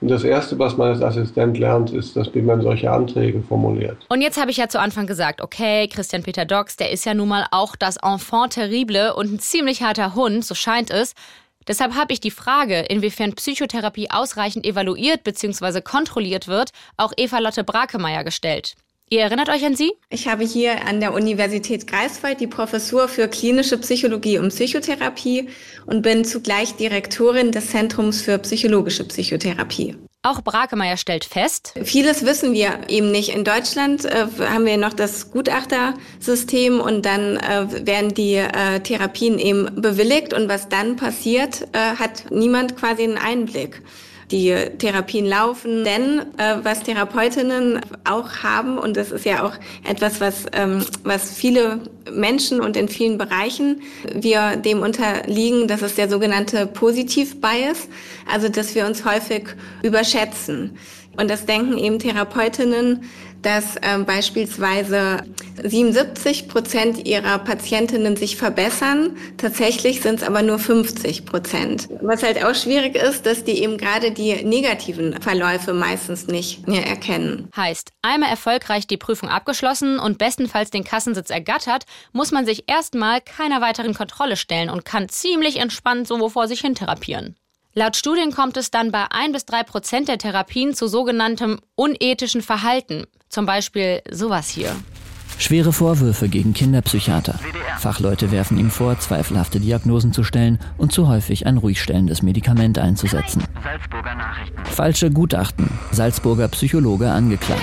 Und 0.00 0.08
das 0.08 0.24
Erste, 0.24 0.58
was 0.58 0.76
man 0.76 0.88
als 0.88 1.02
Assistent 1.02 1.58
lernt, 1.58 1.90
ist, 1.90 2.16
dass 2.16 2.34
wie 2.34 2.42
man 2.42 2.60
solche 2.60 2.90
Anträge 2.90 3.42
formuliert. 3.42 3.96
Und 4.08 4.20
jetzt 4.20 4.38
habe 4.38 4.50
ich 4.50 4.58
ja 4.58 4.68
zu 4.68 4.78
Anfang 4.78 5.06
gesagt, 5.06 5.40
okay, 5.40 5.88
Christian 5.88 6.22
Peter 6.22 6.44
Dox, 6.44 6.76
der 6.76 6.90
ist 6.90 7.06
ja 7.06 7.14
nun 7.14 7.28
mal 7.28 7.46
auch 7.50 7.76
das 7.76 7.96
Enfant 7.96 8.52
terrible 8.52 9.14
und 9.14 9.32
ein 9.32 9.38
ziemlich 9.38 9.82
harter 9.82 10.14
Hund, 10.14 10.44
so 10.44 10.54
scheint 10.54 10.90
es. 10.90 11.14
Deshalb 11.66 11.94
habe 11.94 12.12
ich 12.12 12.20
die 12.20 12.30
Frage, 12.30 12.80
inwiefern 12.80 13.34
Psychotherapie 13.34 14.10
ausreichend 14.10 14.66
evaluiert 14.66 15.24
bzw. 15.24 15.80
kontrolliert 15.80 16.46
wird, 16.46 16.70
auch 16.96 17.12
Eva 17.16 17.38
Lotte 17.38 17.64
Brakemeyer 17.64 18.22
gestellt. 18.22 18.74
Ihr 19.08 19.20
erinnert 19.20 19.48
euch 19.48 19.64
an 19.64 19.76
sie? 19.76 19.92
Ich 20.10 20.26
habe 20.26 20.42
hier 20.42 20.84
an 20.84 20.98
der 20.98 21.14
Universität 21.14 21.86
Greifswald 21.86 22.40
die 22.40 22.48
Professur 22.48 23.06
für 23.06 23.28
klinische 23.28 23.78
Psychologie 23.78 24.38
und 24.38 24.48
Psychotherapie 24.48 25.48
und 25.86 26.02
bin 26.02 26.24
zugleich 26.24 26.74
Direktorin 26.74 27.52
des 27.52 27.70
Zentrums 27.70 28.20
für 28.20 28.36
psychologische 28.38 29.04
Psychotherapie. 29.04 29.94
Auch 30.22 30.40
Brakemeyer 30.40 30.96
stellt 30.96 31.24
fest, 31.24 31.72
vieles 31.84 32.24
wissen 32.24 32.52
wir 32.52 32.80
eben 32.88 33.12
nicht. 33.12 33.28
In 33.28 33.44
Deutschland 33.44 34.04
äh, 34.04 34.26
haben 34.40 34.66
wir 34.66 34.76
noch 34.76 34.92
das 34.92 35.30
Gutachtersystem 35.30 36.80
und 36.80 37.06
dann 37.06 37.36
äh, 37.36 37.86
werden 37.86 38.12
die 38.12 38.34
äh, 38.34 38.80
Therapien 38.80 39.38
eben 39.38 39.80
bewilligt 39.80 40.34
und 40.34 40.48
was 40.48 40.68
dann 40.68 40.96
passiert, 40.96 41.68
äh, 41.70 41.94
hat 41.96 42.32
niemand 42.32 42.76
quasi 42.76 43.04
einen 43.04 43.18
Einblick 43.18 43.82
die 44.30 44.54
Therapien 44.78 45.26
laufen. 45.26 45.84
Denn 45.84 46.20
äh, 46.36 46.56
was 46.62 46.82
Therapeutinnen 46.82 47.80
auch 48.04 48.42
haben, 48.42 48.78
und 48.78 48.96
das 48.96 49.12
ist 49.12 49.24
ja 49.24 49.44
auch 49.44 49.54
etwas, 49.88 50.20
was, 50.20 50.46
ähm, 50.52 50.84
was 51.04 51.30
viele 51.30 51.80
Menschen 52.12 52.60
und 52.60 52.76
in 52.76 52.88
vielen 52.88 53.18
Bereichen 53.18 53.82
wir 54.12 54.56
dem 54.56 54.82
unterliegen, 54.82 55.68
das 55.68 55.82
ist 55.82 55.98
der 55.98 56.08
sogenannte 56.08 56.66
Positiv-Bias, 56.66 57.88
also 58.30 58.48
dass 58.48 58.74
wir 58.74 58.86
uns 58.86 59.04
häufig 59.04 59.44
überschätzen. 59.82 60.76
Und 61.16 61.30
das 61.30 61.46
denken 61.46 61.78
eben 61.78 61.98
Therapeutinnen, 61.98 63.04
dass 63.42 63.76
ähm, 63.82 64.04
beispielsweise 64.04 65.18
77 65.62 66.48
Prozent 66.48 67.06
ihrer 67.06 67.38
Patientinnen 67.38 68.16
sich 68.16 68.36
verbessern. 68.36 69.16
Tatsächlich 69.36 70.00
sind 70.00 70.16
es 70.16 70.26
aber 70.26 70.42
nur 70.42 70.58
50 70.58 71.24
Prozent. 71.26 71.88
Was 72.00 72.24
halt 72.24 72.44
auch 72.44 72.54
schwierig 72.54 72.96
ist, 72.96 73.24
dass 73.24 73.44
die 73.44 73.62
eben 73.62 73.78
gerade 73.78 74.10
die 74.10 74.44
negativen 74.44 75.20
Verläufe 75.20 75.74
meistens 75.74 76.26
nicht 76.26 76.66
mehr 76.66 76.86
erkennen. 76.86 77.48
Heißt, 77.54 77.92
einmal 78.02 78.30
erfolgreich 78.30 78.86
die 78.88 78.96
Prüfung 78.96 79.28
abgeschlossen 79.28 79.98
und 80.00 80.18
bestenfalls 80.18 80.70
den 80.70 80.82
Kassensitz 80.82 81.30
ergattert, 81.30 81.84
muss 82.12 82.32
man 82.32 82.46
sich 82.46 82.64
erstmal 82.66 83.20
keiner 83.20 83.60
weiteren 83.60 83.94
Kontrolle 83.94 84.36
stellen 84.36 84.70
und 84.70 84.84
kann 84.84 85.08
ziemlich 85.08 85.58
entspannt 85.58 86.08
so 86.08 86.28
vor 86.28 86.48
sich 86.48 86.60
hin 86.60 86.74
therapieren. 86.74 87.36
Laut 87.78 87.94
Studien 87.94 88.32
kommt 88.32 88.56
es 88.56 88.70
dann 88.70 88.90
bei 88.90 89.04
ein 89.10 89.32
bis 89.32 89.44
drei 89.44 89.62
Prozent 89.62 90.08
der 90.08 90.16
Therapien 90.16 90.72
zu 90.72 90.88
sogenanntem 90.88 91.60
unethischen 91.74 92.40
Verhalten. 92.40 93.04
Zum 93.28 93.44
Beispiel 93.44 94.00
sowas 94.10 94.48
hier. 94.48 94.74
Schwere 95.36 95.74
Vorwürfe 95.74 96.30
gegen 96.30 96.54
Kinderpsychiater. 96.54 97.38
Fachleute 97.78 98.30
werfen 98.32 98.58
ihm 98.58 98.70
vor, 98.70 98.98
zweifelhafte 98.98 99.60
Diagnosen 99.60 100.14
zu 100.14 100.24
stellen 100.24 100.58
und 100.78 100.90
zu 100.90 101.06
häufig 101.08 101.46
ein 101.46 101.58
ruhig 101.58 101.82
stellendes 101.82 102.22
Medikament 102.22 102.78
einzusetzen. 102.78 103.44
Falsche 104.64 105.10
Gutachten. 105.10 105.68
Salzburger 105.90 106.48
Psychologe 106.48 107.10
angeklagt. 107.10 107.60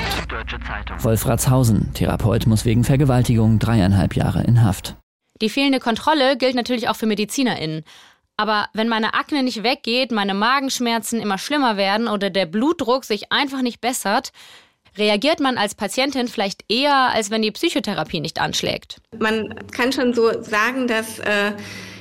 Wolfratshausen. 0.99 1.91
Therapeut 1.95 2.45
muss 2.45 2.65
wegen 2.65 2.83
Vergewaltigung 2.83 3.57
dreieinhalb 3.57 4.15
Jahre 4.15 4.43
in 4.43 4.61
Haft. 4.61 4.95
Die 5.41 5.49
fehlende 5.49 5.79
Kontrolle 5.79 6.37
gilt 6.37 6.53
natürlich 6.53 6.87
auch 6.87 6.95
für 6.95 7.07
MedizinerInnen. 7.07 7.83
Aber 8.37 8.67
wenn 8.73 8.89
meine 8.89 9.13
Akne 9.13 9.43
nicht 9.43 9.63
weggeht, 9.63 10.11
meine 10.11 10.33
Magenschmerzen 10.33 11.21
immer 11.21 11.37
schlimmer 11.37 11.77
werden 11.77 12.07
oder 12.07 12.29
der 12.29 12.45
Blutdruck 12.45 13.05
sich 13.05 13.31
einfach 13.31 13.61
nicht 13.61 13.79
bessert, 13.79 14.31
reagiert 14.97 15.39
man 15.39 15.57
als 15.57 15.75
Patientin 15.75 16.27
vielleicht 16.27 16.63
eher, 16.69 17.11
als 17.13 17.31
wenn 17.31 17.41
die 17.41 17.51
Psychotherapie 17.51 18.19
nicht 18.19 18.39
anschlägt. 18.39 19.01
Man 19.17 19.53
kann 19.71 19.91
schon 19.91 20.13
so 20.13 20.41
sagen, 20.41 20.87
dass 20.87 21.19
äh, 21.19 21.53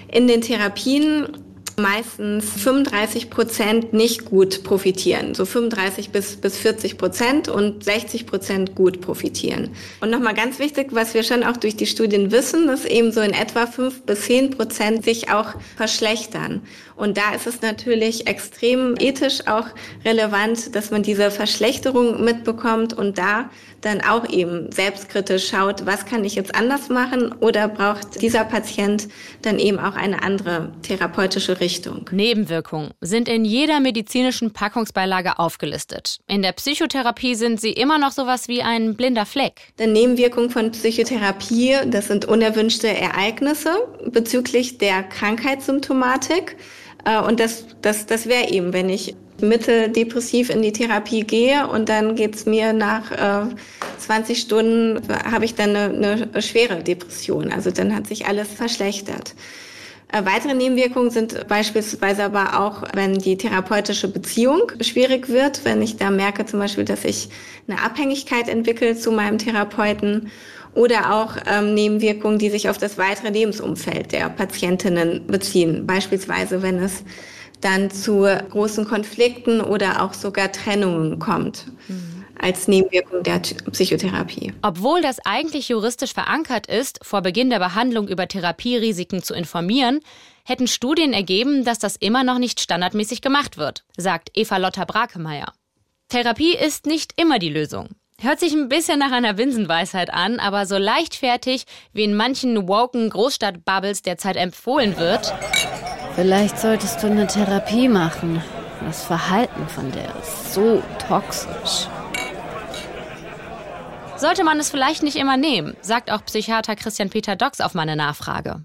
in 0.09 0.29
den 0.29 0.43
Therapien 0.43 1.42
meistens 1.79 2.45
35 2.63 3.31
Prozent 3.31 3.93
nicht 3.93 4.25
gut 4.25 4.63
profitieren. 4.65 5.35
So 5.35 5.45
35 5.45 6.11
bis, 6.11 6.37
bis 6.37 6.57
40 6.59 6.99
Prozent 6.99 7.49
und 7.49 7.85
60 7.85 8.27
Prozent 8.27 8.75
gut 8.75 9.01
profitieren. 9.01 9.71
Und 10.01 10.11
nochmal 10.11 10.35
ganz 10.35 10.59
wichtig, 10.59 10.89
was 10.91 11.15
wir 11.15 11.23
schon 11.23 11.43
auch 11.43 11.57
durch 11.57 11.77
die 11.77 11.87
Studien 11.87 12.31
wissen, 12.31 12.67
dass 12.67 12.85
eben 12.85 13.13
so 13.13 13.21
in 13.21 13.33
etwa 13.33 13.67
5 13.67 14.03
bis 14.03 14.23
10 14.23 14.51
Prozent 14.51 15.05
sich 15.05 15.31
auch 15.31 15.55
verschlechtern. 15.77 16.63
Und 17.03 17.17
da 17.17 17.35
ist 17.35 17.49
es 17.49 17.63
natürlich 17.63 18.29
extrem 18.29 18.95
ethisch 18.97 19.49
auch 19.49 19.67
relevant, 20.05 20.77
dass 20.77 20.93
man 20.93 21.03
diese 21.03 21.33
Verschlechterung 21.33 22.23
mitbekommt 22.23 22.93
und 22.93 23.19
da 23.19 23.51
dann 23.81 24.01
auch 24.03 24.29
eben 24.29 24.71
selbstkritisch 24.71 25.49
schaut, 25.49 25.85
was 25.85 26.07
kann 26.07 26.25
ich 26.25 26.37
jetzt 26.37 26.55
anders 26.55 26.91
machen 26.91 27.35
oder 27.41 27.67
braucht 27.67 28.23
dieser 28.23 28.45
Patient 28.45 29.09
dann 29.43 29.59
eben 29.59 29.81
auch 29.81 29.97
eine 29.97 30.23
andere 30.23 30.71
therapeutische 30.83 31.59
Richtung. 31.59 32.09
Nebenwirkungen 32.13 32.93
sind 33.01 33.29
in 33.29 33.45
jeder 33.45 33.81
medizinischen 33.81 34.53
Packungsbeilage 34.53 35.41
aufgelistet. 35.41 36.21
In 36.29 36.43
der 36.43 36.53
Psychotherapie 36.53 37.35
sind 37.35 37.61
sie 37.61 37.73
immer 37.73 37.99
noch 37.99 38.13
sowas 38.13 38.47
wie 38.47 38.63
ein 38.63 38.95
blinder 38.95 39.27
Fleck. 39.27 39.73
Die 39.81 39.89
Nebenwirkungen 39.89 40.51
von 40.51 40.71
Psychotherapie, 40.71 41.79
das 41.87 42.07
sind 42.07 42.27
unerwünschte 42.27 42.87
Ereignisse 42.87 43.89
bezüglich 44.07 44.79
der 44.79 45.03
Krankheitssymptomatik. 45.03 46.57
Äh, 47.05 47.21
und 47.21 47.41
das, 47.41 47.67
das, 47.83 48.07
das 48.07 48.27
wäre 48.27 48.51
eben, 48.51 48.73
wenn 48.73 48.89
ich 48.89 49.15
mitteldepressiv 49.41 50.51
in 50.51 50.63
die 50.63 50.73
Therapie 50.73 51.25
gehe 51.25 51.67
und 51.67 51.89
dann 51.89 52.15
geht's 52.15 52.47
mir 52.47 52.73
nach 52.73 53.11
äh, 53.11 53.55
20 53.99 54.41
Stunden, 54.41 55.01
habe 55.31 55.45
ich 55.45 55.55
dann 55.55 55.75
eine, 55.77 56.29
eine 56.33 56.43
schwere 56.43 56.83
Depression. 56.83 57.53
Also 57.53 57.71
dann 57.71 57.95
hat 57.95 58.07
sich 58.07 58.27
alles 58.27 58.49
verschlechtert. 58.49 59.35
Äh, 60.13 60.25
weitere 60.27 60.55
Nebenwirkungen 60.55 61.11
sind 61.11 61.49
beispielsweise 61.49 62.25
aber 62.25 62.61
auch, 62.61 62.83
wenn 62.95 63.19
die 63.19 63.37
therapeutische 63.37 64.09
Beziehung 64.09 64.71
schwierig 64.81 65.29
wird, 65.29 65.65
wenn 65.65 65.81
ich 65.83 65.97
da 65.97 66.11
merke 66.11 66.45
zum 66.45 66.61
Beispiel, 66.61 66.85
dass 66.85 67.05
ich 67.05 67.29
eine 67.67 67.83
Abhängigkeit 67.83 68.49
entwickle 68.49 68.95
zu 68.95 69.11
meinem 69.11 69.39
Therapeuten 69.39 70.31
oder 70.75 71.15
auch 71.15 71.37
ähm, 71.47 71.75
Nebenwirkungen, 71.75 72.39
die 72.39 72.51
sich 72.51 72.69
auf 72.69 72.79
das 72.79 72.99
weitere 72.99 73.31
Lebensumfeld 73.31 74.13
der 74.13 74.29
Patientinnen 74.31 75.27
beziehen. 75.27 75.87
Beispielsweise, 75.87 76.63
wenn 76.63 76.79
es 76.79 77.05
dann 77.61 77.91
zu 77.91 78.27
großen 78.51 78.87
Konflikten 78.87 79.61
oder 79.61 80.03
auch 80.03 80.15
sogar 80.15 80.51
Trennungen 80.51 81.19
kommt. 81.19 81.67
Mhm 81.89 82.23
als 82.43 82.69
Nebenwirkung 82.69 83.23
der 83.23 83.39
Psychotherapie. 83.39 84.53
Obwohl 84.63 85.01
das 85.01 85.25
eigentlich 85.25 85.69
juristisch 85.69 86.13
verankert 86.13 86.67
ist, 86.67 86.99
vor 87.03 87.23
Beginn 87.23 87.51
der 87.51 87.61
Behandlung 87.61 88.09
über 88.09 88.29
Therapierisiken 88.29 89.23
zu 89.23 89.33
informieren, 89.33 90.01
hätten 90.45 90.67
Studien 90.67 91.13
ergeben, 91.13 91.65
dass 91.65 91.79
das 91.79 91.97
immer 91.97 92.25
noch 92.25 92.39
nicht 92.39 92.61
standardmäßig 92.61 93.23
gemacht 93.23 93.57
wird, 93.57 93.85
sagt 93.97 94.31
Eva 94.35 94.57
Lotta 94.57 94.85
Brakemeyer. 94.85 95.53
Therapie 96.09 96.55
ist 96.55 96.85
nicht 96.87 97.13
immer 97.19 97.39
die 97.39 97.49
Lösung. 97.49 97.91
Hört 98.23 98.39
sich 98.39 98.53
ein 98.53 98.69
bisschen 98.69 99.01
nach 99.01 99.11
einer 99.11 99.33
Binsenweisheit 99.33 100.15
an, 100.15 100.39
aber 100.39 100.65
so 100.65 100.79
leichtfertig, 100.79 101.65
wie 101.93 102.05
in 102.05 102.15
manchen 102.15 102.69
woken 102.69 103.11
Großstadtbubbles 103.11 104.03
derzeit 104.03 104.37
empfohlen 104.37 104.97
wird. 104.97 105.35
Vielleicht 106.15 106.57
solltest 106.57 107.03
du 107.03 107.09
eine 107.09 107.27
Therapie 107.27 107.89
machen. 107.89 108.41
Das 108.85 109.03
Verhalten 109.05 109.67
von 109.67 109.91
der 109.91 110.15
ist 110.21 110.55
so 110.55 110.81
toxisch. 111.09 111.89
Sollte 114.17 114.45
man 114.45 114.61
es 114.61 114.71
vielleicht 114.71 115.03
nicht 115.03 115.17
immer 115.17 115.37
nehmen, 115.37 115.77
sagt 115.81 116.13
auch 116.13 116.25
Psychiater 116.25 116.77
Christian 116.77 117.11
Peter 117.11 117.35
Dox 117.35 117.61
auf 117.61 117.75
meine 117.75 117.97
Nachfrage. 117.97 118.65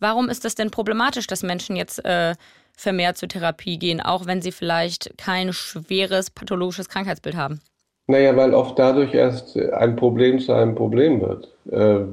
Warum 0.00 0.28
ist 0.28 0.44
es 0.44 0.56
denn 0.56 0.72
problematisch, 0.72 1.28
dass 1.28 1.44
Menschen 1.44 1.76
jetzt 1.76 2.04
äh, 2.04 2.34
vermehrt 2.76 3.18
zur 3.18 3.28
Therapie 3.28 3.78
gehen, 3.78 4.00
auch 4.00 4.26
wenn 4.26 4.42
sie 4.42 4.50
vielleicht 4.50 5.16
kein 5.16 5.52
schweres 5.52 6.30
pathologisches 6.30 6.88
Krankheitsbild 6.88 7.36
haben? 7.36 7.60
Naja, 8.08 8.36
weil 8.36 8.54
oft 8.54 8.78
dadurch 8.78 9.14
erst 9.14 9.56
ein 9.58 9.96
Problem 9.96 10.38
zu 10.38 10.52
einem 10.52 10.74
Problem 10.74 11.20
wird. 11.20 11.48
Äh, 11.70 12.04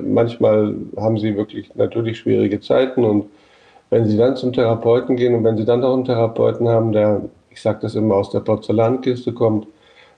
manchmal 0.00 0.74
haben 0.96 1.18
sie 1.18 1.36
wirklich 1.36 1.74
natürlich 1.76 2.18
schwierige 2.18 2.60
Zeiten 2.60 3.04
und 3.04 3.26
wenn 3.90 4.06
sie 4.06 4.16
dann 4.16 4.36
zum 4.36 4.52
Therapeuten 4.52 5.16
gehen 5.16 5.34
und 5.34 5.44
wenn 5.44 5.56
sie 5.56 5.64
dann 5.64 5.80
noch 5.80 5.94
einen 5.94 6.04
Therapeuten 6.04 6.68
haben, 6.68 6.90
der, 6.90 7.22
ich 7.50 7.62
sage 7.62 7.78
das 7.82 7.94
immer, 7.94 8.16
aus 8.16 8.30
der 8.30 8.40
Porzellankiste 8.40 9.32
kommt, 9.32 9.68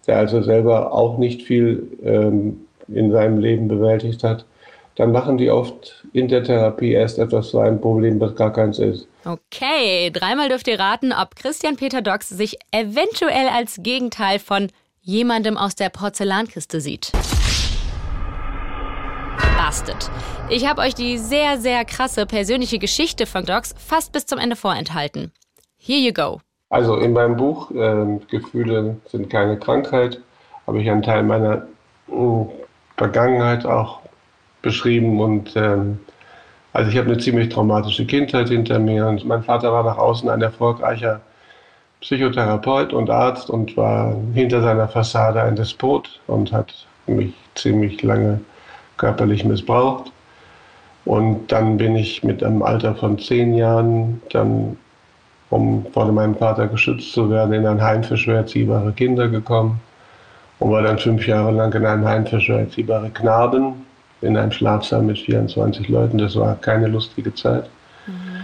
der 0.07 0.17
also 0.17 0.41
selber 0.43 0.93
auch 0.93 1.19
nicht 1.19 1.43
viel 1.43 1.87
ähm, 2.03 2.61
in 2.89 3.13
seinem 3.13 3.39
Leben 3.39 3.69
bewältigt 3.69 4.25
hat, 4.25 4.47
dann 4.95 5.13
machen 5.13 5.37
die 5.37 5.51
oft 5.51 6.05
in 6.13 6.27
der 6.29 6.43
Therapie 6.43 6.93
erst 6.93 7.19
etwas 7.19 7.51
zu 7.51 7.61
einem 7.61 7.81
Problem, 7.81 8.19
das 8.19 8.35
gar 8.35 8.53
keins 8.53 8.79
ist. 8.79 9.07
Okay, 9.25 10.11
dreimal 10.11 10.49
dürft 10.49 10.67
ihr 10.67 10.81
raten, 10.81 11.13
ob 11.13 11.37
Christian 11.37 11.77
Peter 11.77 12.01
Dox 12.01 12.31
sich 12.31 12.57
eventuell 12.73 13.49
als 13.55 13.81
Gegenteil 13.83 14.39
von 14.39 14.69
jemandem 15.09 15.57
aus 15.57 15.75
der 15.75 15.89
Porzellankiste 15.89 16.83
sieht. 16.83 17.13
Casted. 19.39 20.11
Ich 20.51 20.69
habe 20.69 20.83
euch 20.83 20.95
die 20.95 21.17
sehr, 21.17 21.59
sehr 21.59 21.85
krasse 21.87 22.27
persönliche 22.27 22.79
Geschichte 22.79 23.25
von 23.25 23.47
Docs 23.47 23.75
fast 23.79 24.13
bis 24.13 24.27
zum 24.27 24.39
Ende 24.39 24.55
vorenthalten. 24.55 25.33
Here 25.79 25.99
you 25.99 26.13
go. 26.13 26.41
Also 26.69 26.97
in 26.97 27.15
meinem 27.15 27.37
Buch 27.37 27.71
äh, 27.71 28.19
Gefühle 28.29 28.99
sind 29.07 29.31
keine 29.31 29.59
Krankheit 29.59 30.21
habe 30.67 30.83
ich 30.83 30.91
einen 30.91 31.03
Teil 31.03 31.23
meiner 31.23 31.67
äh, 32.09 32.45
Vergangenheit 32.99 33.65
auch 33.65 34.01
beschrieben 34.61 35.19
und 35.19 35.57
ähm, 35.57 36.01
also 36.75 36.91
ich 36.91 36.99
habe 36.99 37.11
eine 37.11 37.19
ziemlich 37.19 37.49
traumatische 37.49 38.05
Kindheit 38.07 38.49
hinter 38.51 38.79
mir 38.79 39.07
und 39.07 39.25
mein 39.25 39.43
Vater 39.43 39.73
war 39.73 39.83
nach 39.83 39.97
außen 39.97 40.29
ein 40.29 40.43
erfolgreicher 40.43 41.23
Psychotherapeut 42.01 42.93
und 42.93 43.11
Arzt 43.11 43.51
und 43.51 43.77
war 43.77 44.15
hinter 44.33 44.63
seiner 44.63 44.89
Fassade 44.89 45.43
ein 45.43 45.57
Despot 45.57 46.21
und 46.27 46.53
hat 46.53 46.87
mich 47.07 47.33
ziemlich 47.55 48.03
lange 48.03 48.41
körperlich 48.97 49.45
missbraucht. 49.45 50.13
Und 51.05 51.51
dann 51.51 51.79
bin 51.79 51.97
ich 51.97 52.23
mit 52.23 52.43
einem 52.43 52.63
Alter 52.63 52.95
von 52.95 53.19
zehn 53.19 53.55
Jahren 53.55 54.21
dann, 54.31 54.77
um 55.51 55.87
von 55.93 56.15
meinem 56.15 56.37
Vater 56.37 56.67
geschützt 56.67 57.13
zu 57.13 57.31
werden, 57.31 57.55
in 57.55 57.67
ein 57.67 57.83
Heim 57.83 58.05
für 58.05 58.17
schwer 58.17 58.37
erziehbare 58.39 58.93
Kinder 58.93 59.29
gekommen 59.29 59.81
und 60.59 60.71
war 60.71 60.83
dann 60.83 60.99
fünf 60.99 61.27
Jahre 61.27 61.53
lang 61.53 61.73
in 61.73 61.87
einem 61.87 62.07
Heim 62.07 62.27
für 62.27 62.41
schwer 62.41 62.61
erziehbare 62.61 63.11
Knaben 63.11 63.87
in 64.21 64.37
einem 64.37 64.53
Schlafsaal 64.53 65.03
mit 65.03 65.19
24 65.19 65.89
Leuten. 65.89 66.19
Das 66.19 66.37
war 66.37 66.57
keine 66.57 66.89
lustige 66.89 67.35
Zeit. 67.35 67.69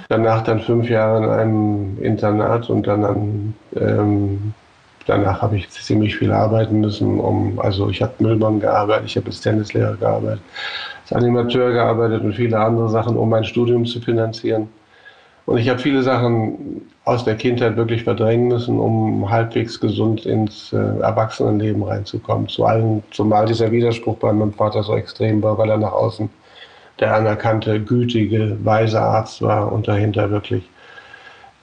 Danach 0.09 0.43
dann 0.45 0.61
fünf 0.61 0.89
Jahre 0.89 1.25
in 1.25 1.31
einem 1.31 1.99
Internat 2.03 2.69
und 2.69 2.87
dann 2.87 3.05
an, 3.05 3.55
ähm, 3.77 4.55
danach 5.07 5.43
habe 5.43 5.57
ich 5.57 5.71
ziemlich 5.71 6.17
viel 6.17 6.33
arbeiten 6.33 6.81
müssen. 6.81 7.19
Um, 7.19 7.59
also 7.59 7.89
ich 7.89 8.03
habe 8.03 8.13
Müllmann 8.19 8.61
gearbeitet, 8.61 9.07
ich 9.07 9.17
habe 9.17 9.27
als 9.27 9.41
Tennislehrer 9.41 9.97
gearbeitet, 9.97 10.43
als 11.03 11.13
Animateur 11.13 11.73
gearbeitet 11.73 12.23
und 12.23 12.35
viele 12.35 12.59
andere 12.59 12.89
Sachen, 12.91 13.17
um 13.17 13.29
mein 13.31 13.45
Studium 13.45 13.87
zu 13.87 14.01
finanzieren. 14.01 14.69
Und 15.47 15.59
ich 15.59 15.69
habe 15.69 15.79
viele 15.79 16.03
Sachen 16.03 16.89
aus 17.05 17.25
der 17.25 17.37
Kindheit 17.37 17.77
wirklich 17.77 18.05
verdrängen 18.05 18.49
müssen, 18.49 18.79
um 18.79 19.29
halbwegs 19.31 19.79
gesund 19.79 20.25
ins 20.25 20.73
äh, 20.73 20.77
Erwachsenenleben 20.77 21.83
reinzukommen. 21.83 22.49
Zu 22.49 22.65
allen, 22.65 23.03
zumal 23.11 23.45
dieser 23.45 23.71
Widerspruch 23.71 24.17
bei 24.17 24.33
meinem 24.33 24.55
Vater 24.55 24.83
so 24.83 24.97
extrem 24.97 25.43
war, 25.43 25.59
weil 25.59 25.69
er 25.69 25.77
nach 25.77 25.93
außen 25.93 26.31
der 27.05 27.15
anerkannte, 27.15 27.81
gütige, 27.81 28.57
weise 28.65 28.99
Arzt 28.99 29.43
war 29.43 29.71
und 29.71 29.87
dahinter 29.87 30.31
wirklich, 30.31 30.63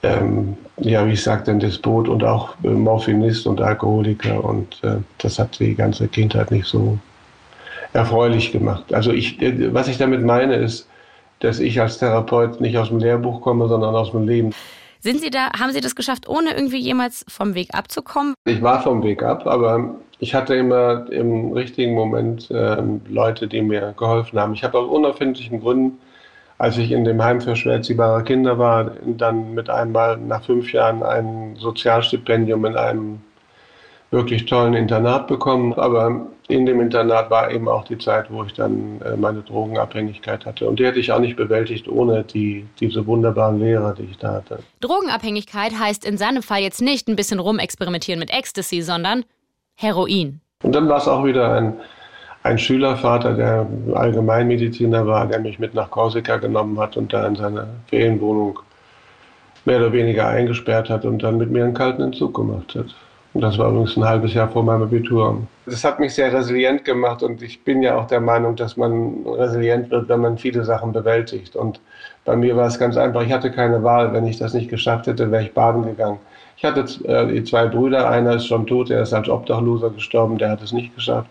ähm, 0.04 0.56
ja, 0.76 1.04
wie 1.04 1.12
ich 1.12 1.22
sagte, 1.22 1.50
ein 1.50 1.58
Despot 1.58 2.08
und 2.08 2.22
auch 2.22 2.54
äh, 2.62 2.68
Morphinist 2.68 3.48
und 3.48 3.60
Alkoholiker. 3.60 4.44
Und 4.44 4.78
äh, 4.84 4.98
das 5.18 5.40
hat 5.40 5.58
die 5.58 5.74
ganze 5.74 6.06
Kindheit 6.06 6.52
nicht 6.52 6.66
so 6.66 6.96
erfreulich 7.92 8.52
gemacht. 8.52 8.94
Also 8.94 9.10
ich, 9.10 9.42
äh, 9.42 9.74
was 9.74 9.88
ich 9.88 9.98
damit 9.98 10.22
meine, 10.24 10.54
ist, 10.54 10.88
dass 11.40 11.58
ich 11.58 11.80
als 11.80 11.98
Therapeut 11.98 12.60
nicht 12.60 12.78
aus 12.78 12.88
dem 12.90 13.00
Lehrbuch 13.00 13.40
komme, 13.40 13.66
sondern 13.66 13.96
aus 13.96 14.12
dem 14.12 14.28
Leben. 14.28 14.52
Sind 15.00 15.20
Sie 15.20 15.30
da, 15.30 15.50
haben 15.58 15.72
Sie 15.72 15.80
das 15.80 15.96
geschafft, 15.96 16.28
ohne 16.28 16.54
irgendwie 16.54 16.78
jemals 16.78 17.24
vom 17.26 17.56
Weg 17.56 17.74
abzukommen? 17.74 18.34
Ich 18.44 18.62
war 18.62 18.80
vom 18.80 19.02
Weg 19.02 19.24
ab, 19.24 19.44
aber 19.48 19.96
ich 20.22 20.36
hatte 20.36 20.54
immer 20.54 21.10
im 21.10 21.52
richtigen 21.52 21.94
Moment 21.94 22.48
äh, 22.52 22.76
Leute, 23.08 23.48
die 23.48 23.60
mir 23.60 23.92
geholfen 23.98 24.38
haben. 24.38 24.54
Ich 24.54 24.62
habe 24.62 24.78
aus 24.78 24.88
unerfindlichen 24.88 25.60
Gründen, 25.60 25.98
als 26.58 26.78
ich 26.78 26.92
in 26.92 27.02
dem 27.04 27.20
Heim 27.20 27.40
für 27.40 27.56
schwer 27.56 27.74
erziehbare 27.74 28.22
Kinder 28.22 28.56
war, 28.56 28.92
dann 29.04 29.52
mit 29.54 29.68
einmal 29.68 30.16
nach 30.18 30.44
fünf 30.44 30.72
Jahren 30.72 31.02
ein 31.02 31.56
Sozialstipendium 31.58 32.64
in 32.66 32.76
einem 32.76 33.20
wirklich 34.12 34.46
tollen 34.46 34.74
Internat 34.74 35.26
bekommen. 35.26 35.72
Aber 35.72 36.28
in 36.46 36.66
dem 36.66 36.80
Internat 36.80 37.28
war 37.28 37.50
eben 37.50 37.66
auch 37.66 37.84
die 37.84 37.98
Zeit, 37.98 38.30
wo 38.30 38.44
ich 38.44 38.52
dann 38.52 39.00
äh, 39.00 39.16
meine 39.16 39.42
Drogenabhängigkeit 39.42 40.46
hatte. 40.46 40.68
Und 40.68 40.78
die 40.78 40.86
hätte 40.86 41.00
ich 41.00 41.10
auch 41.10 41.18
nicht 41.18 41.34
bewältigt 41.34 41.88
ohne 41.88 42.22
die, 42.22 42.64
diese 42.78 43.04
wunderbaren 43.08 43.58
Lehrer, 43.58 43.92
die 43.92 44.04
ich 44.04 44.18
da 44.18 44.34
hatte. 44.34 44.60
Drogenabhängigkeit 44.82 45.72
heißt 45.76 46.04
in 46.04 46.16
seinem 46.16 46.44
Fall 46.44 46.60
jetzt 46.60 46.80
nicht 46.80 47.08
ein 47.08 47.16
bisschen 47.16 47.40
rumexperimentieren 47.40 48.20
mit 48.20 48.30
Ecstasy, 48.30 48.82
sondern 48.82 49.24
Heroin. 49.76 50.40
Und 50.62 50.74
dann 50.74 50.88
war 50.88 50.98
es 50.98 51.08
auch 51.08 51.24
wieder 51.24 51.52
ein, 51.54 51.74
ein 52.42 52.58
Schülervater, 52.58 53.34
der 53.34 53.66
Allgemeinmediziner 53.94 55.06
war, 55.06 55.26
der 55.26 55.40
mich 55.40 55.58
mit 55.58 55.74
nach 55.74 55.90
Korsika 55.90 56.36
genommen 56.36 56.78
hat 56.78 56.96
und 56.96 57.12
da 57.12 57.26
in 57.26 57.36
seine 57.36 57.68
Ferienwohnung 57.88 58.58
mehr 59.64 59.78
oder 59.78 59.92
weniger 59.92 60.28
eingesperrt 60.28 60.90
hat 60.90 61.04
und 61.04 61.22
dann 61.22 61.38
mit 61.38 61.50
mir 61.50 61.64
einen 61.64 61.74
kalten 61.74 62.02
Entzug 62.02 62.34
gemacht 62.34 62.74
hat. 62.74 62.86
Und 63.34 63.40
das 63.40 63.56
war 63.56 63.70
übrigens 63.70 63.96
ein 63.96 64.04
halbes 64.04 64.34
Jahr 64.34 64.48
vor 64.48 64.62
meinem 64.62 64.82
Abitur. 64.82 65.46
Das 65.64 65.84
hat 65.84 65.98
mich 65.98 66.14
sehr 66.14 66.32
resilient 66.32 66.84
gemacht 66.84 67.22
und 67.22 67.40
ich 67.40 67.64
bin 67.64 67.82
ja 67.82 67.96
auch 67.96 68.06
der 68.06 68.20
Meinung, 68.20 68.56
dass 68.56 68.76
man 68.76 69.24
resilient 69.26 69.90
wird, 69.90 70.08
wenn 70.08 70.20
man 70.20 70.36
viele 70.36 70.64
Sachen 70.64 70.92
bewältigt. 70.92 71.56
Und 71.56 71.80
bei 72.26 72.36
mir 72.36 72.56
war 72.56 72.66
es 72.66 72.78
ganz 72.78 72.96
einfach, 72.96 73.22
ich 73.22 73.32
hatte 73.32 73.50
keine 73.50 73.82
Wahl. 73.82 74.12
Wenn 74.12 74.26
ich 74.26 74.38
das 74.38 74.52
nicht 74.52 74.68
geschafft 74.68 75.06
hätte, 75.06 75.30
wäre 75.30 75.44
ich 75.44 75.54
baden 75.54 75.84
gegangen. 75.84 76.18
Ich 76.62 76.68
hatte 76.68 76.84
äh, 77.08 77.42
zwei 77.42 77.66
Brüder, 77.66 78.08
einer 78.08 78.36
ist 78.36 78.46
schon 78.46 78.68
tot, 78.68 78.88
der 78.88 79.02
ist 79.02 79.12
als 79.12 79.28
Obdachloser 79.28 79.90
gestorben, 79.90 80.38
der 80.38 80.50
hat 80.50 80.62
es 80.62 80.70
nicht 80.70 80.94
geschafft. 80.94 81.28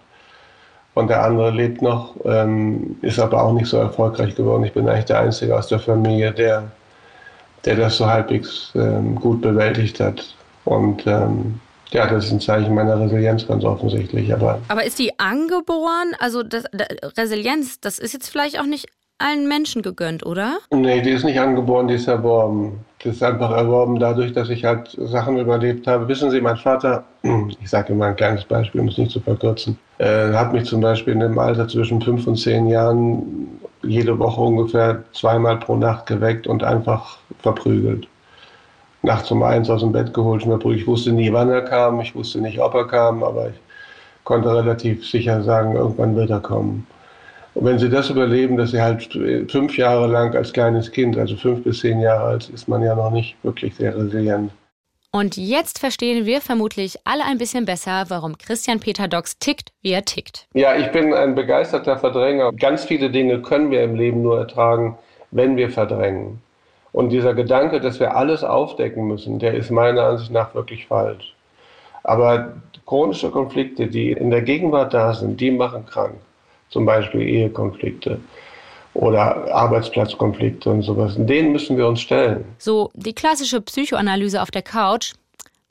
Und 0.93 1.07
der 1.07 1.23
andere 1.23 1.51
lebt 1.51 1.81
noch, 1.81 2.15
ähm, 2.25 2.97
ist 3.01 3.17
aber 3.17 3.41
auch 3.41 3.53
nicht 3.53 3.67
so 3.67 3.77
erfolgreich 3.77 4.35
geworden. 4.35 4.65
Ich 4.65 4.73
bin 4.73 4.89
eigentlich 4.89 5.05
der 5.05 5.19
Einzige 5.19 5.57
aus 5.57 5.67
der 5.67 5.79
Familie, 5.79 6.33
der, 6.33 6.69
der 7.63 7.77
das 7.77 7.95
so 7.95 8.07
halbwegs 8.07 8.73
ähm, 8.75 9.15
gut 9.15 9.39
bewältigt 9.39 10.01
hat. 10.01 10.35
Und 10.65 11.07
ähm, 11.07 11.61
ja, 11.91 12.07
das 12.07 12.25
ist 12.25 12.33
ein 12.33 12.41
Zeichen 12.41 12.75
meiner 12.75 12.99
Resilienz 12.99 13.47
ganz 13.47 13.63
offensichtlich. 13.63 14.33
Aber, 14.33 14.59
aber 14.67 14.83
ist 14.83 14.99
die 14.99 15.17
angeboren? 15.17 16.11
Also 16.19 16.43
das, 16.43 16.65
Resilienz, 17.17 17.79
das 17.79 17.99
ist 17.99 18.11
jetzt 18.11 18.27
vielleicht 18.27 18.59
auch 18.59 18.65
nicht 18.65 18.89
allen 19.21 19.47
Menschen 19.47 19.81
gegönnt, 19.81 20.25
oder? 20.25 20.57
Nee, 20.71 21.01
die 21.01 21.11
ist 21.11 21.23
nicht 21.23 21.39
angeboren, 21.39 21.87
die 21.87 21.95
ist 21.95 22.07
erworben. 22.07 22.79
Das 23.03 23.15
ist 23.15 23.23
einfach 23.23 23.51
erworben 23.51 23.99
dadurch, 23.99 24.33
dass 24.33 24.49
ich 24.49 24.65
halt 24.65 24.95
Sachen 24.97 25.37
überlebt 25.37 25.87
habe. 25.87 26.07
Wissen 26.07 26.31
Sie, 26.31 26.41
mein 26.41 26.57
Vater, 26.57 27.03
ich 27.61 27.69
sage 27.69 27.93
immer 27.93 28.07
ein 28.07 28.15
kleines 28.15 28.43
Beispiel, 28.45 28.81
um 28.81 28.87
es 28.87 28.97
nicht 28.97 29.11
zu 29.11 29.19
verkürzen, 29.19 29.77
äh, 29.97 30.33
hat 30.33 30.53
mich 30.53 30.65
zum 30.65 30.81
Beispiel 30.81 31.13
in 31.13 31.19
dem 31.19 31.39
Alter 31.39 31.67
zwischen 31.67 32.01
fünf 32.01 32.27
und 32.27 32.37
zehn 32.37 32.67
Jahren 32.67 33.59
jede 33.83 34.17
Woche 34.19 34.41
ungefähr 34.41 35.03
zweimal 35.13 35.57
pro 35.57 35.75
Nacht 35.75 36.05
geweckt 36.05 36.45
und 36.47 36.63
einfach 36.63 37.17
verprügelt 37.39 38.07
nachts 39.03 39.31
um 39.31 39.43
eins 39.43 39.69
aus 39.69 39.81
dem 39.81 39.91
Bett 39.91 40.13
geholt. 40.13 40.45
Ich 40.45 40.87
wusste 40.87 41.11
nie, 41.11 41.31
wann 41.33 41.49
er 41.49 41.61
kam, 41.61 42.01
ich 42.01 42.15
wusste 42.15 42.39
nicht, 42.39 42.59
ob 42.59 42.73
er 42.75 42.87
kam, 42.87 43.23
aber 43.23 43.49
ich 43.49 43.59
konnte 44.23 44.53
relativ 44.53 45.07
sicher 45.07 45.41
sagen, 45.43 45.75
irgendwann 45.75 46.15
wird 46.15 46.29
er 46.29 46.39
kommen. 46.39 46.85
Und 47.53 47.65
wenn 47.65 47.79
Sie 47.79 47.89
das 47.89 48.09
überleben, 48.09 48.57
dass 48.57 48.71
Sie 48.71 48.81
halt 48.81 49.09
fünf 49.51 49.77
Jahre 49.77 50.07
lang 50.07 50.35
als 50.35 50.53
kleines 50.53 50.91
Kind, 50.91 51.17
also 51.17 51.35
fünf 51.35 51.63
bis 51.63 51.79
zehn 51.79 51.99
Jahre 51.99 52.23
alt, 52.23 52.49
ist 52.49 52.67
man 52.67 52.81
ja 52.81 52.95
noch 52.95 53.11
nicht 53.11 53.35
wirklich 53.43 53.75
sehr 53.75 53.95
resilient. 53.95 54.51
Und 55.13 55.35
jetzt 55.35 55.79
verstehen 55.79 56.25
wir 56.25 56.39
vermutlich 56.39 56.97
alle 57.03 57.25
ein 57.25 57.37
bisschen 57.37 57.65
besser, 57.65 58.05
warum 58.07 58.37
Christian 58.37 58.79
Peter 58.79 59.09
Dox 59.09 59.37
tickt, 59.37 59.73
wie 59.81 59.91
er 59.91 60.05
tickt. 60.05 60.47
Ja, 60.53 60.73
ich 60.77 60.89
bin 60.91 61.13
ein 61.13 61.35
begeisterter 61.35 61.97
Verdränger. 61.97 62.53
Ganz 62.53 62.85
viele 62.85 63.09
Dinge 63.09 63.41
können 63.41 63.71
wir 63.71 63.83
im 63.83 63.95
Leben 63.95 64.21
nur 64.21 64.39
ertragen, 64.39 64.97
wenn 65.31 65.57
wir 65.57 65.69
verdrängen. 65.69 66.41
Und 66.93 67.09
dieser 67.09 67.33
Gedanke, 67.33 67.81
dass 67.81 67.99
wir 67.99 68.15
alles 68.15 68.45
aufdecken 68.45 69.05
müssen, 69.05 69.39
der 69.39 69.53
ist 69.53 69.69
meiner 69.69 70.03
Ansicht 70.03 70.31
nach 70.31 70.55
wirklich 70.55 70.87
falsch. 70.87 71.35
Aber 72.03 72.53
chronische 72.85 73.31
Konflikte, 73.31 73.87
die 73.87 74.13
in 74.13 74.31
der 74.31 74.41
Gegenwart 74.41 74.93
da 74.93 75.13
sind, 75.13 75.41
die 75.41 75.51
machen 75.51 75.85
krank. 75.85 76.15
Zum 76.71 76.85
Beispiel 76.85 77.21
Ehekonflikte 77.21 78.19
oder 78.93 79.53
Arbeitsplatzkonflikte 79.53 80.69
und 80.69 80.81
sowas. 80.81 81.15
Denen 81.17 81.51
müssen 81.51 81.77
wir 81.77 81.87
uns 81.87 82.01
stellen. 82.01 82.43
So, 82.57 82.89
die 82.93 83.13
klassische 83.13 83.61
Psychoanalyse 83.61 84.41
auf 84.41 84.51
der 84.51 84.61
Couch, 84.63 85.13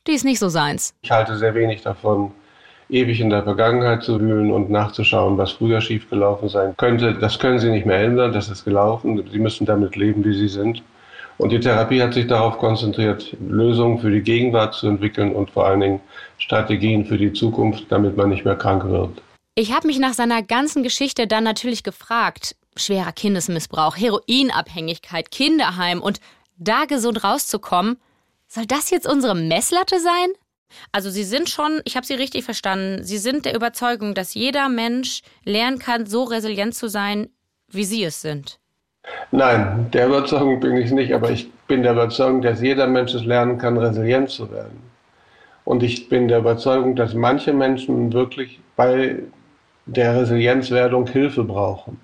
die 0.07 0.12
ist 0.12 0.24
nicht 0.24 0.38
so 0.38 0.48
seins. 0.48 0.94
Ich 1.03 1.11
halte 1.11 1.36
sehr 1.36 1.55
wenig 1.55 1.82
davon, 1.82 2.32
ewig 2.88 3.20
in 3.20 3.30
der 3.30 3.42
Vergangenheit 3.42 4.03
zu 4.03 4.20
wühlen 4.20 4.51
und 4.53 4.70
nachzuschauen, 4.70 5.36
was 5.38 5.53
früher 5.53 5.80
schiefgelaufen 5.80 6.48
sein 6.48 6.74
könnte. 6.76 7.14
Das 7.14 7.38
können 7.38 7.59
Sie 7.59 7.70
nicht 7.70 7.86
mehr 7.86 8.01
ändern, 8.01 8.32
das 8.32 8.48
ist 8.48 8.64
gelaufen. 8.64 9.22
Sie 9.30 9.38
müssen 9.38 9.66
damit 9.66 9.96
leben, 9.96 10.24
wie 10.24 10.34
Sie 10.34 10.48
sind. 10.48 10.82
Und 11.38 11.53
die 11.53 11.61
Therapie 11.61 12.03
hat 12.03 12.12
sich 12.12 12.26
darauf 12.26 12.59
konzentriert, 12.59 13.34
Lösungen 13.40 13.98
für 13.98 14.11
die 14.11 14.20
Gegenwart 14.20 14.74
zu 14.74 14.88
entwickeln 14.88 15.32
und 15.32 15.51
vor 15.51 15.66
allen 15.66 15.80
Dingen 15.80 16.01
Strategien 16.36 17.07
für 17.07 17.16
die 17.16 17.32
Zukunft, 17.32 17.86
damit 17.88 18.16
man 18.16 18.28
nicht 18.28 18.44
mehr 18.44 18.57
krank 18.57 18.84
wird. 18.84 19.22
Ich 19.55 19.72
habe 19.72 19.88
mich 19.88 19.98
nach 19.98 20.14
seiner 20.14 20.42
ganzen 20.42 20.82
Geschichte 20.82 21.26
dann 21.26 21.44
natürlich 21.44 21.82
gefragt, 21.82 22.57
schwerer 22.76 23.12
Kindesmissbrauch, 23.12 23.96
Heroinabhängigkeit, 23.96 25.30
Kinderheim 25.30 26.01
und 26.01 26.20
da 26.57 26.84
gesund 26.84 27.24
rauszukommen, 27.24 27.98
soll 28.46 28.66
das 28.66 28.90
jetzt 28.90 29.09
unsere 29.09 29.34
Messlatte 29.34 29.98
sein? 30.01 30.28
Also 30.92 31.11
Sie 31.11 31.24
sind 31.24 31.48
schon, 31.48 31.80
ich 31.84 31.96
habe 31.96 32.07
Sie 32.07 32.14
richtig 32.14 32.44
verstanden, 32.44 33.03
Sie 33.03 33.18
sind 33.18 33.44
der 33.44 33.55
Überzeugung, 33.55 34.14
dass 34.14 34.34
jeder 34.34 34.68
Mensch 34.68 35.22
lernen 35.44 35.78
kann, 35.78 36.07
so 36.07 36.24
resilient 36.24 36.74
zu 36.74 36.88
sein, 36.88 37.28
wie 37.68 37.84
Sie 37.84 38.05
es 38.05 38.20
sind. 38.20 38.61
Nein, 39.32 39.90
der 39.92 40.07
Überzeugung 40.07 40.61
bin 40.61 40.76
ich 40.76 40.92
nicht, 40.92 41.12
aber 41.12 41.30
ich 41.30 41.51
bin 41.66 41.82
der 41.82 41.92
Überzeugung, 41.92 42.42
dass 42.42 42.61
jeder 42.61 42.86
Mensch 42.86 43.14
es 43.14 43.24
lernen 43.24 43.59
kann, 43.59 43.76
resilient 43.78 44.30
zu 44.30 44.51
werden. 44.51 44.80
Und 45.64 45.82
ich 45.82 46.09
bin 46.09 46.28
der 46.28 46.38
Überzeugung, 46.38 46.96
dass 46.96 47.14
manche 47.14 47.53
Menschen 47.53 48.12
wirklich 48.12 48.61
bei 48.76 49.18
der 49.93 50.20
Resilienzwerdung 50.20 51.07
Hilfe 51.07 51.45
brauchen. 51.45 52.01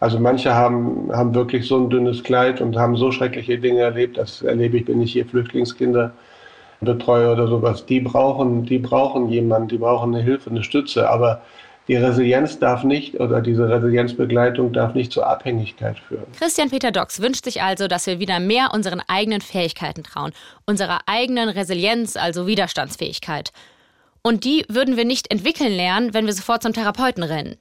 Also 0.00 0.18
manche 0.18 0.54
haben, 0.54 1.10
haben 1.12 1.34
wirklich 1.34 1.66
so 1.66 1.76
ein 1.76 1.90
dünnes 1.90 2.22
Kleid 2.22 2.60
und 2.60 2.76
haben 2.76 2.96
so 2.96 3.10
schreckliche 3.10 3.58
Dinge 3.58 3.80
erlebt. 3.80 4.16
Das 4.16 4.42
erlebe 4.42 4.76
ich, 4.78 4.86
wenn 4.86 5.02
ich 5.02 5.12
hier 5.12 5.26
Flüchtlingskinder 5.26 6.12
betreue 6.80 7.32
oder 7.32 7.48
sowas. 7.48 7.84
Die 7.86 8.00
brauchen, 8.00 8.64
die 8.64 8.78
brauchen 8.78 9.28
jemanden, 9.28 9.68
die 9.68 9.78
brauchen 9.78 10.14
eine 10.14 10.22
Hilfe, 10.22 10.50
eine 10.50 10.62
Stütze. 10.62 11.10
Aber 11.10 11.42
die 11.88 11.96
Resilienz 11.96 12.58
darf 12.58 12.84
nicht 12.84 13.18
oder 13.18 13.40
diese 13.40 13.68
Resilienzbegleitung 13.68 14.72
darf 14.72 14.94
nicht 14.94 15.10
zur 15.10 15.26
Abhängigkeit 15.26 15.98
führen. 15.98 16.26
Christian 16.38 16.70
Peter 16.70 16.92
Dox 16.92 17.20
wünscht 17.20 17.44
sich 17.44 17.62
also, 17.62 17.88
dass 17.88 18.06
wir 18.06 18.20
wieder 18.20 18.38
mehr 18.38 18.68
unseren 18.74 19.02
eigenen 19.08 19.40
Fähigkeiten 19.40 20.04
trauen, 20.04 20.32
unserer 20.66 21.00
eigenen 21.06 21.48
Resilienz, 21.48 22.16
also 22.16 22.46
Widerstandsfähigkeit. 22.46 23.52
Und 24.22 24.44
die 24.44 24.64
würden 24.68 24.96
wir 24.96 25.04
nicht 25.04 25.30
entwickeln 25.30 25.72
lernen, 25.72 26.14
wenn 26.14 26.26
wir 26.26 26.32
sofort 26.32 26.62
zum 26.62 26.72
Therapeuten 26.72 27.22
rennen. 27.22 27.56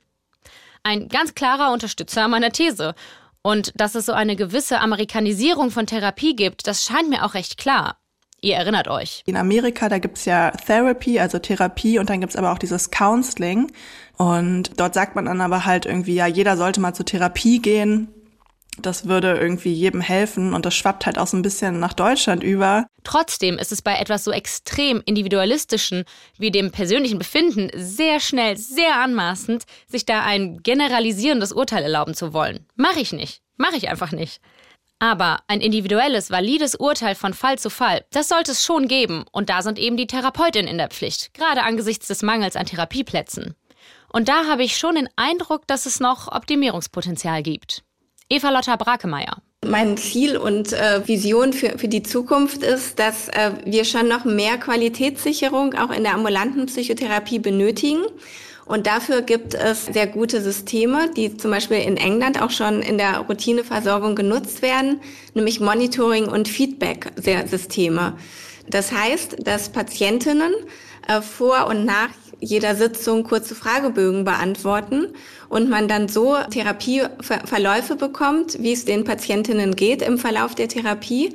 Ein 0.84 1.08
ganz 1.10 1.36
klarer 1.36 1.72
Unterstützer 1.74 2.28
meiner 2.28 2.52
These. 2.52 2.96
Und 3.42 3.72
dass 3.76 3.96
es 3.96 4.06
so 4.06 4.14
eine 4.14 4.36
gewisse 4.36 4.80
Amerikanisierung 4.80 5.72
von 5.72 5.86
Therapie 5.86 6.36
gibt, 6.36 6.68
das 6.68 6.84
scheint 6.84 7.10
mir 7.10 7.26
auch 7.26 7.34
recht 7.34 7.58
klar. 7.58 7.98
Ihr 8.42 8.56
erinnert 8.56 8.88
euch. 8.88 9.24
In 9.26 9.36
Amerika, 9.36 9.90
da 9.90 9.98
gibt's 9.98 10.26
ja 10.26 10.52
Therapy, 10.52 11.20
also 11.20 11.40
Therapie, 11.40 11.98
und 11.98 12.10
dann 12.10 12.22
gibt's 12.22 12.36
aber 12.36 12.52
auch 12.52 12.60
dieses 12.60 12.92
Counseling. 12.92 13.72
Und 14.18 14.80
dort 14.80 14.94
sagt 14.94 15.16
man 15.16 15.26
dann 15.26 15.42
aber 15.42 15.66
halt 15.66 15.86
irgendwie, 15.86 16.16
ja, 16.16 16.28
jeder 16.28 16.56
sollte 16.56 16.80
mal 16.80 16.94
zur 16.94 17.06
Therapie 17.06 17.60
gehen. 17.60 18.10
Das 18.82 19.08
würde 19.08 19.38
irgendwie 19.38 19.74
jedem 19.74 20.02
helfen 20.02 20.54
und 20.54 20.66
das 20.66 20.76
schwappt 20.76 21.06
halt 21.06 21.18
auch 21.18 21.28
so 21.28 21.36
ein 21.36 21.42
bisschen 21.42 21.80
nach 21.80 21.94
Deutschland 21.94 22.44
über. 22.44 22.88
Trotzdem 23.04 23.58
ist 23.58 23.72
es 23.72 23.82
bei 23.82 23.96
etwas 23.96 24.24
so 24.24 24.32
extrem 24.32 25.02
individualistischen 25.06 26.04
wie 26.38 26.52
dem 26.52 26.72
persönlichen 26.72 27.18
Befinden 27.18 27.70
sehr 27.74 28.20
schnell, 28.20 28.58
sehr 28.58 28.96
anmaßend, 28.98 29.64
sich 29.88 30.06
da 30.06 30.24
ein 30.24 30.58
generalisierendes 30.62 31.54
Urteil 31.54 31.84
erlauben 31.84 32.14
zu 32.14 32.34
wollen. 32.34 32.66
Mach 32.76 32.96
ich 32.96 33.14
nicht. 33.14 33.42
Mach 33.58 33.74
ich 33.74 33.90
einfach 33.90 34.12
nicht. 34.12 34.40
Aber 35.00 35.40
ein 35.48 35.62
individuelles, 35.62 36.32
valides 36.32 36.76
Urteil 36.76 37.14
von 37.14 37.34
Fall 37.34 37.60
zu 37.60 37.70
Fall, 37.70 38.06
das 38.12 38.30
sollte 38.30 38.52
es 38.52 38.66
schon 38.66 38.88
geben. 38.88 39.26
Und 39.32 39.50
da 39.50 39.62
sind 39.62 39.78
eben 39.78 39.98
die 39.98 40.08
Therapeutinnen 40.08 40.70
in 40.70 40.78
der 40.78 40.90
Pflicht, 40.90 41.34
gerade 41.34 41.64
angesichts 41.64 42.08
des 42.08 42.24
Mangels 42.24 42.56
an 42.56 42.66
Therapieplätzen. 42.66 43.56
Und 44.12 44.28
da 44.28 44.46
habe 44.48 44.64
ich 44.64 44.78
schon 44.78 44.96
den 44.96 45.10
Eindruck, 45.16 45.68
dass 45.68 45.86
es 45.86 46.00
noch 46.00 46.32
Optimierungspotenzial 46.32 47.44
gibt. 47.44 47.84
Eva 48.30 48.50
Lotta 48.50 48.76
Brakemeyer. 48.76 49.38
Mein 49.66 49.98
Ziel 49.98 50.38
und 50.38 50.74
äh, 50.74 51.08
Vision 51.08 51.54
für, 51.54 51.78
für 51.78 51.88
die 51.88 52.04
Zukunft 52.04 52.62
ist, 52.62 53.00
dass 53.00 53.30
äh, 53.30 53.52
wir 53.66 53.86
schon 53.86 54.08
noch 54.08 54.26
mehr 54.26 54.58
Qualitätssicherung 54.58 55.74
auch 55.76 55.92
in 55.92 56.04
der 56.04 56.14
ambulanten 56.14 56.66
Psychotherapie 56.66 57.40
benötigen. 57.40 58.04
Und 58.66 58.86
dafür 58.86 59.22
gibt 59.22 59.54
es 59.54 59.86
sehr 59.86 60.08
gute 60.08 60.42
Systeme, 60.42 61.10
die 61.16 61.38
zum 61.38 61.52
Beispiel 61.52 61.78
in 61.78 61.96
England 61.96 62.42
auch 62.42 62.52
schon 62.52 62.82
in 62.82 62.98
der 62.98 63.20
Routineversorgung 63.20 64.16
genutzt 64.16 64.62
werden, 64.62 65.00
nämlich 65.34 65.62
Monitoring- 65.62 66.28
und 66.28 66.50
Feedback-Systeme. 66.50 68.18
Das 68.70 68.92
heißt, 68.92 69.48
dass 69.48 69.70
Patientinnen 69.70 70.54
äh, 71.08 71.22
vor 71.22 71.68
und 71.68 71.86
nach 71.86 72.10
jeder 72.40 72.76
Sitzung 72.76 73.24
kurze 73.24 73.56
Fragebögen 73.56 74.24
beantworten 74.24 75.08
und 75.50 75.70
man 75.70 75.88
dann 75.88 76.08
so 76.08 76.36
Therapieverläufe 76.52 77.96
bekommt, 77.96 78.62
wie 78.62 78.74
es 78.74 78.86
den 78.86 79.04
Patientinnen 79.04 79.76
geht 79.76 80.02
im 80.02 80.18
Verlauf 80.18 80.56
der 80.56 80.68
Therapie. 80.68 81.34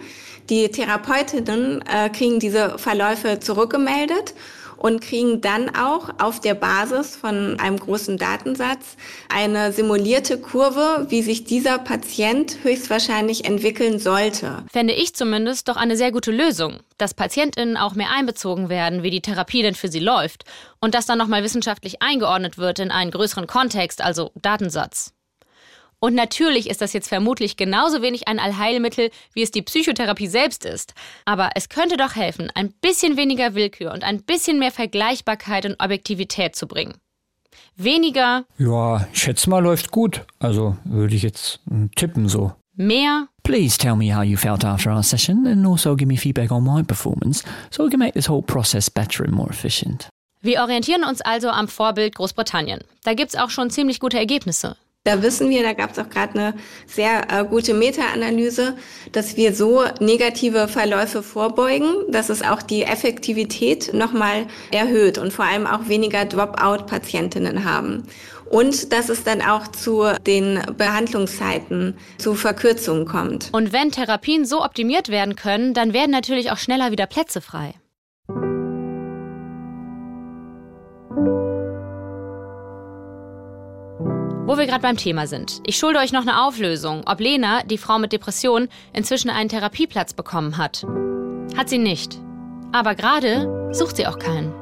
Die 0.50 0.68
Therapeutinnen 0.68 1.82
äh, 1.82 2.09
kriegen 2.11 2.40
diese 2.40 2.78
Verläufe 2.78 3.40
zurückgemeldet 3.40 4.34
und 4.83 5.01
kriegen 5.01 5.41
dann 5.41 5.74
auch 5.76 6.09
auf 6.18 6.41
der 6.41 6.55
Basis 6.55 7.14
von 7.14 7.59
einem 7.61 7.78
großen 7.78 8.18
Datensatz 8.18 8.97
eine 9.33 9.72
simulierte 9.72 10.39
Kurve, 10.39 11.07
wie 11.09 11.22
sich 11.22 11.45
dieser 11.45 11.78
Patient 11.78 12.59
höchstwahrscheinlich 12.64 13.45
entwickeln 13.45 14.01
sollte. 14.01 14.64
Fände 14.72 14.93
ich 14.93 15.14
zumindest 15.14 15.68
doch 15.68 15.76
eine 15.76 15.97
sehr 15.97 16.11
gute 16.11 16.33
Lösung, 16.33 16.80
dass 16.99 17.14
PatientInnen 17.14 17.76
auch 17.76 17.95
mehr 17.95 18.11
einbezogen 18.11 18.68
werden, 18.68 19.05
wie 19.05 19.11
die 19.11 19.22
Therapie 19.22 19.62
denn 19.62 19.76
für 19.76 19.89
sie 19.89 20.01
läuft 20.01 20.45
und 20.80 20.97
das 20.97 21.07
dann 21.07 21.18
nochmal 21.18 21.45
wissenschaftlich 21.45 22.03
eingeordnet 22.03 22.59
wird 22.59 22.80
in 22.80 22.91
einen 22.91 23.12
größeren 23.12 23.47
Kontext, 23.47 24.03
also 24.03 24.33
Datensatz. 24.35 25.14
Und 26.05 26.16
natürlich 26.16 26.68
ist 26.68 26.80
das 26.80 26.92
jetzt 26.94 27.09
vermutlich 27.09 27.57
genauso 27.57 28.03
wenig 28.03 28.26
ein 28.26 28.40
Allheilmittel, 28.40 29.11
wie 29.34 29.42
es 29.42 29.53
die 29.53 29.62
Psychotherapie 29.62 30.26
selbst 30.26 30.64
ist. 30.64 30.94
Aber 31.26 31.50
es 31.55 31.68
könnte 31.68 31.96
doch 31.96 32.16
helfen, 32.16 32.50
ein 32.57 32.72
bisschen 32.72 33.16
weniger 33.16 33.55
Willkür 33.55 33.92
und 33.92 34.03
ein 34.03 34.20
bisschen 34.20 34.59
mehr 34.59 34.72
Vergleichbarkeit 34.72 35.64
und 35.64 35.80
Objektivität 35.80 36.57
zu 36.57 36.66
bringen. 36.66 36.94
Weniger. 37.76 38.44
Ja, 38.59 39.07
ich 39.12 39.22
schätze 39.22 39.48
mal, 39.48 39.61
läuft 39.61 39.92
gut. 39.92 40.22
Also 40.40 40.76
würde 40.84 41.14
ich 41.14 41.22
jetzt 41.22 41.61
hm, 41.68 41.92
tippen 41.94 42.28
so. 42.28 42.50
Mehr. 42.74 43.28
Please 43.44 43.78
tell 43.78 43.94
me 43.94 44.12
how 44.12 44.24
you 44.24 44.36
felt 44.36 44.64
after 44.64 44.92
our 44.92 45.05
session 45.05 45.46
and 45.46 45.64
also 45.64 45.94
give 45.94 46.09
me 46.09 46.16
feedback 46.16 46.50
on 46.50 46.64
my 46.64 46.82
performance 46.82 47.44
so 47.70 47.84
we 47.84 47.90
can 47.90 48.00
make 48.00 48.14
this 48.14 48.28
whole 48.28 48.42
process 48.42 48.90
better 48.90 49.22
and 49.22 49.32
more 49.32 49.50
efficient. 49.50 50.09
Wir 50.40 50.62
orientieren 50.62 51.05
uns 51.05 51.20
also 51.20 51.48
am 51.48 51.68
Vorbild 51.68 52.16
Großbritannien. 52.16 52.80
Da 53.05 53.14
gibt's 53.14 53.36
auch 53.36 53.50
schon 53.50 53.70
ziemlich 53.70 54.00
gute 54.00 54.18
Ergebnisse. 54.18 54.76
Da 55.05 55.20
wissen 55.20 55.50
wir, 55.50 55.64
da 55.64 55.72
gab 55.72 55.90
es 55.90 55.98
auch 55.98 56.09
gerade 56.09 56.38
eine 56.38 56.55
sehr 56.86 57.22
äh, 57.28 57.44
gute 57.44 57.74
Meta-Analyse, 57.74 58.76
dass 59.11 59.36
wir 59.36 59.53
so 59.53 59.82
negative 59.98 60.68
Verläufe 60.68 61.24
vorbeugen, 61.24 61.88
dass 62.09 62.28
es 62.28 62.42
auch 62.42 62.62
die 62.62 62.84
Effektivität 62.84 63.92
nochmal 63.94 64.46
erhöht 64.70 65.18
und 65.18 65.32
vor 65.32 65.44
allem 65.44 65.66
auch 65.66 65.88
weniger 65.88 66.24
Dropout-Patientinnen 66.24 67.64
haben. 67.64 68.05
Und 68.48 68.92
dass 68.92 69.09
es 69.09 69.24
dann 69.24 69.42
auch 69.42 69.66
zu 69.66 70.05
den 70.24 70.61
Behandlungszeiten, 70.78 71.96
zu 72.18 72.34
Verkürzungen 72.34 73.05
kommt. 73.05 73.48
Und 73.50 73.72
wenn 73.72 73.90
Therapien 73.90 74.44
so 74.44 74.62
optimiert 74.62 75.09
werden 75.09 75.34
können, 75.34 75.74
dann 75.74 75.94
werden 75.94 76.12
natürlich 76.12 76.53
auch 76.53 76.59
schneller 76.59 76.92
wieder 76.92 77.07
Plätze 77.07 77.40
frei. 77.40 77.74
Wo 84.45 84.59
wir 84.59 84.66
gerade 84.66 84.82
beim 84.82 84.97
Thema 84.97 85.28
sind. 85.28 85.61
Ich 85.64 85.78
schulde 85.78 86.01
euch 86.01 86.12
noch 86.12 86.22
eine 86.22 86.43
Auflösung, 86.43 87.03
ob 87.07 87.20
Lena, 87.20 87.62
die 87.62 87.78
Frau 87.78 88.01
mit 88.01 88.12
Depression, 88.12 88.68
inzwischen 88.93 89.30
einen 89.30 89.49
Therapieplatz 89.49 90.14
bekommen 90.14 90.57
hat. 90.57 90.84
Hat 91.57 91.68
sie 91.68 91.78
nicht. 91.78 92.18
Aber 92.72 92.97
gerade 92.97 93.70
sucht 93.72 93.97
sie 93.97 94.07
auch 94.07 94.18
keinen. 94.18 94.53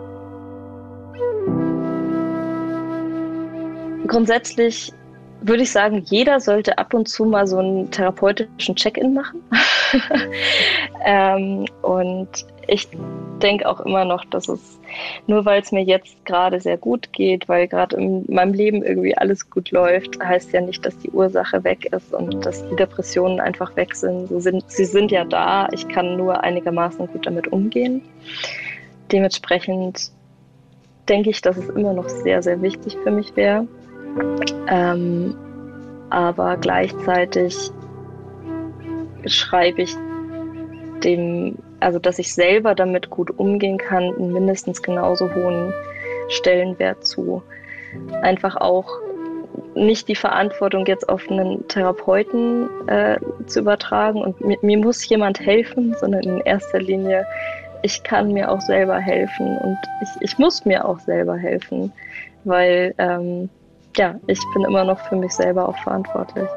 Grundsätzlich 4.07 4.93
würde 5.41 5.62
ich 5.62 5.70
sagen, 5.70 6.05
jeder 6.05 6.41
sollte 6.41 6.76
ab 6.76 6.93
und 6.93 7.09
zu 7.09 7.24
mal 7.24 7.47
so 7.47 7.57
einen 7.57 7.91
therapeutischen 7.91 8.76
Check-in 8.76 9.14
machen. 9.14 9.43
ähm, 11.05 11.66
und 11.82 12.28
ich 12.66 12.88
denke 13.43 13.68
auch 13.68 13.80
immer 13.80 14.05
noch, 14.05 14.24
dass 14.26 14.49
es 14.49 14.78
nur 15.26 15.45
weil 15.45 15.62
es 15.62 15.72
mir 15.72 15.82
jetzt 15.82 16.24
gerade 16.24 16.61
sehr 16.61 16.76
gut 16.76 17.12
geht, 17.12 17.49
weil 17.49 17.68
gerade 17.68 17.97
in 17.97 18.24
meinem 18.28 18.55
Leben 18.55 18.82
irgendwie 18.82 19.16
alles 19.16 19.49
gut 19.51 19.70
läuft, 19.70 20.22
heißt 20.22 20.53
ja 20.53 20.61
nicht, 20.61 20.84
dass 20.84 20.97
die 20.99 21.11
Ursache 21.11 21.64
weg 21.64 21.93
ist 21.93 22.12
und 22.12 22.45
dass 22.45 22.66
die 22.68 22.76
Depressionen 22.76 23.41
einfach 23.41 23.74
weg 23.76 23.95
sind. 23.95 24.28
Sie 24.28 24.41
sind, 24.41 24.64
sie 24.70 24.84
sind 24.84 25.11
ja 25.11 25.24
da, 25.24 25.68
ich 25.72 25.88
kann 25.88 26.16
nur 26.16 26.43
einigermaßen 26.43 27.07
gut 27.09 27.26
damit 27.26 27.49
umgehen. 27.53 28.03
Dementsprechend 29.12 30.11
denke 31.09 31.30
ich, 31.30 31.41
dass 31.41 31.57
es 31.57 31.68
immer 31.70 31.93
noch 31.93 32.09
sehr, 32.09 32.43
sehr 32.43 32.62
wichtig 32.62 32.97
für 33.03 33.11
mich 33.11 33.34
wäre. 33.36 33.66
Ähm, 34.68 35.34
aber 36.11 36.57
gleichzeitig 36.57 37.70
schreibe 39.27 39.83
ich 39.83 39.95
dem 41.05 41.57
also 41.81 41.99
dass 41.99 42.18
ich 42.18 42.33
selber 42.33 42.75
damit 42.75 43.11
gut 43.11 43.31
umgehen 43.39 43.79
kann, 43.79 44.14
einen 44.14 44.33
mindestens 44.33 44.83
genauso 44.83 45.35
hohen 45.35 45.73
Stellenwert 46.29 47.05
zu. 47.05 47.43
Einfach 48.23 48.57
auch 48.57 48.89
nicht 49.75 50.09
die 50.09 50.14
Verantwortung 50.14 50.87
jetzt 50.87 51.09
auf 51.09 51.29
einen 51.29 51.66
Therapeuten 51.68 52.68
äh, 52.89 53.18
zu 53.47 53.61
übertragen 53.61 54.23
und 54.23 54.41
mir, 54.41 54.59
mir, 54.62 54.79
muss 54.79 55.09
jemand 55.09 55.41
helfen, 55.41 55.97
sondern 55.99 56.23
in 56.23 56.41
erster 56.41 56.81
Linie, 56.81 57.27
ich 57.83 58.03
kann 58.03 58.33
mir 58.33 58.51
auch 58.51 58.61
selber 58.61 58.99
helfen 58.99 59.57
und 59.59 59.79
ich, 60.03 60.09
ich 60.21 60.39
muss 60.39 60.64
mir 60.64 60.85
auch 60.85 60.99
selber 61.01 61.37
helfen, 61.37 61.93
weil 62.45 62.95
ähm, 62.99 63.49
ja, 63.97 64.14
ich 64.27 64.41
bin 64.55 64.64
immer 64.64 64.85
noch 64.85 65.01
für 65.09 65.16
mich 65.16 65.33
selber 65.33 65.68
auch 65.68 65.79
verantwortlich. 65.79 66.49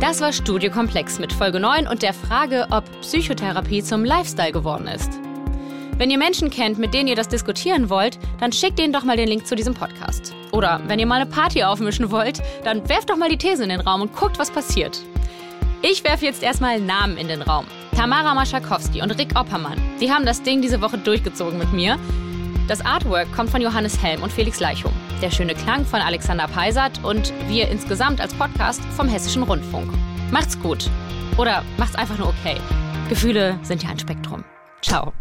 Das 0.00 0.22
war 0.22 0.32
Studio 0.32 0.70
Komplex 0.70 1.18
mit 1.18 1.30
Folge 1.30 1.60
9 1.60 1.86
und 1.86 2.00
der 2.00 2.14
Frage, 2.14 2.66
ob 2.70 2.84
Psychotherapie 3.02 3.82
zum 3.82 4.02
Lifestyle 4.02 4.50
geworden 4.50 4.86
ist. 4.86 5.10
Wenn 5.98 6.10
ihr 6.10 6.16
Menschen 6.16 6.48
kennt, 6.48 6.78
mit 6.78 6.94
denen 6.94 7.06
ihr 7.06 7.16
das 7.16 7.28
diskutieren 7.28 7.90
wollt, 7.90 8.18
dann 8.40 8.50
schickt 8.50 8.80
ihnen 8.80 8.94
doch 8.94 9.04
mal 9.04 9.18
den 9.18 9.28
Link 9.28 9.46
zu 9.46 9.54
diesem 9.54 9.74
Podcast. 9.74 10.34
Oder 10.52 10.80
wenn 10.86 10.98
ihr 10.98 11.04
mal 11.04 11.20
eine 11.20 11.26
Party 11.30 11.62
aufmischen 11.64 12.10
wollt, 12.10 12.40
dann 12.64 12.88
werft 12.88 13.10
doch 13.10 13.18
mal 13.18 13.28
die 13.28 13.36
These 13.36 13.62
in 13.62 13.68
den 13.68 13.82
Raum 13.82 14.00
und 14.00 14.16
guckt, 14.16 14.38
was 14.38 14.50
passiert. 14.50 15.02
Ich 15.82 16.02
werfe 16.02 16.24
jetzt 16.24 16.42
erstmal 16.42 16.80
Namen 16.80 17.18
in 17.18 17.28
den 17.28 17.42
Raum. 17.42 17.66
Tamara 17.94 18.32
Maschakowski 18.32 19.02
und 19.02 19.10
Rick 19.18 19.38
Oppermann. 19.38 19.78
Die 20.00 20.10
haben 20.10 20.24
das 20.24 20.42
Ding 20.42 20.62
diese 20.62 20.80
Woche 20.80 20.96
durchgezogen 20.96 21.58
mit 21.58 21.74
mir. 21.74 21.98
Das 22.68 22.80
Artwork 22.80 23.30
kommt 23.36 23.50
von 23.50 23.60
Johannes 23.60 24.02
Helm 24.02 24.22
und 24.22 24.32
Felix 24.32 24.60
Leichum. 24.60 24.92
Der 25.20 25.30
schöne 25.30 25.54
Klang 25.54 25.84
von 25.84 26.00
Alexander 26.00 26.48
Peisert 26.48 27.04
und 27.04 27.32
wir 27.48 27.68
insgesamt 27.68 28.20
als 28.20 28.32
Podcast 28.32 28.82
vom 28.96 29.06
Hessischen 29.06 29.42
Rundfunk. 29.42 29.92
Macht's 30.30 30.58
gut. 30.58 30.90
Oder 31.36 31.62
macht's 31.76 31.94
einfach 31.94 32.16
nur 32.16 32.28
okay. 32.28 32.56
Gefühle 33.08 33.58
sind 33.62 33.82
ja 33.82 33.90
ein 33.90 33.98
Spektrum. 33.98 34.44
Ciao. 34.82 35.12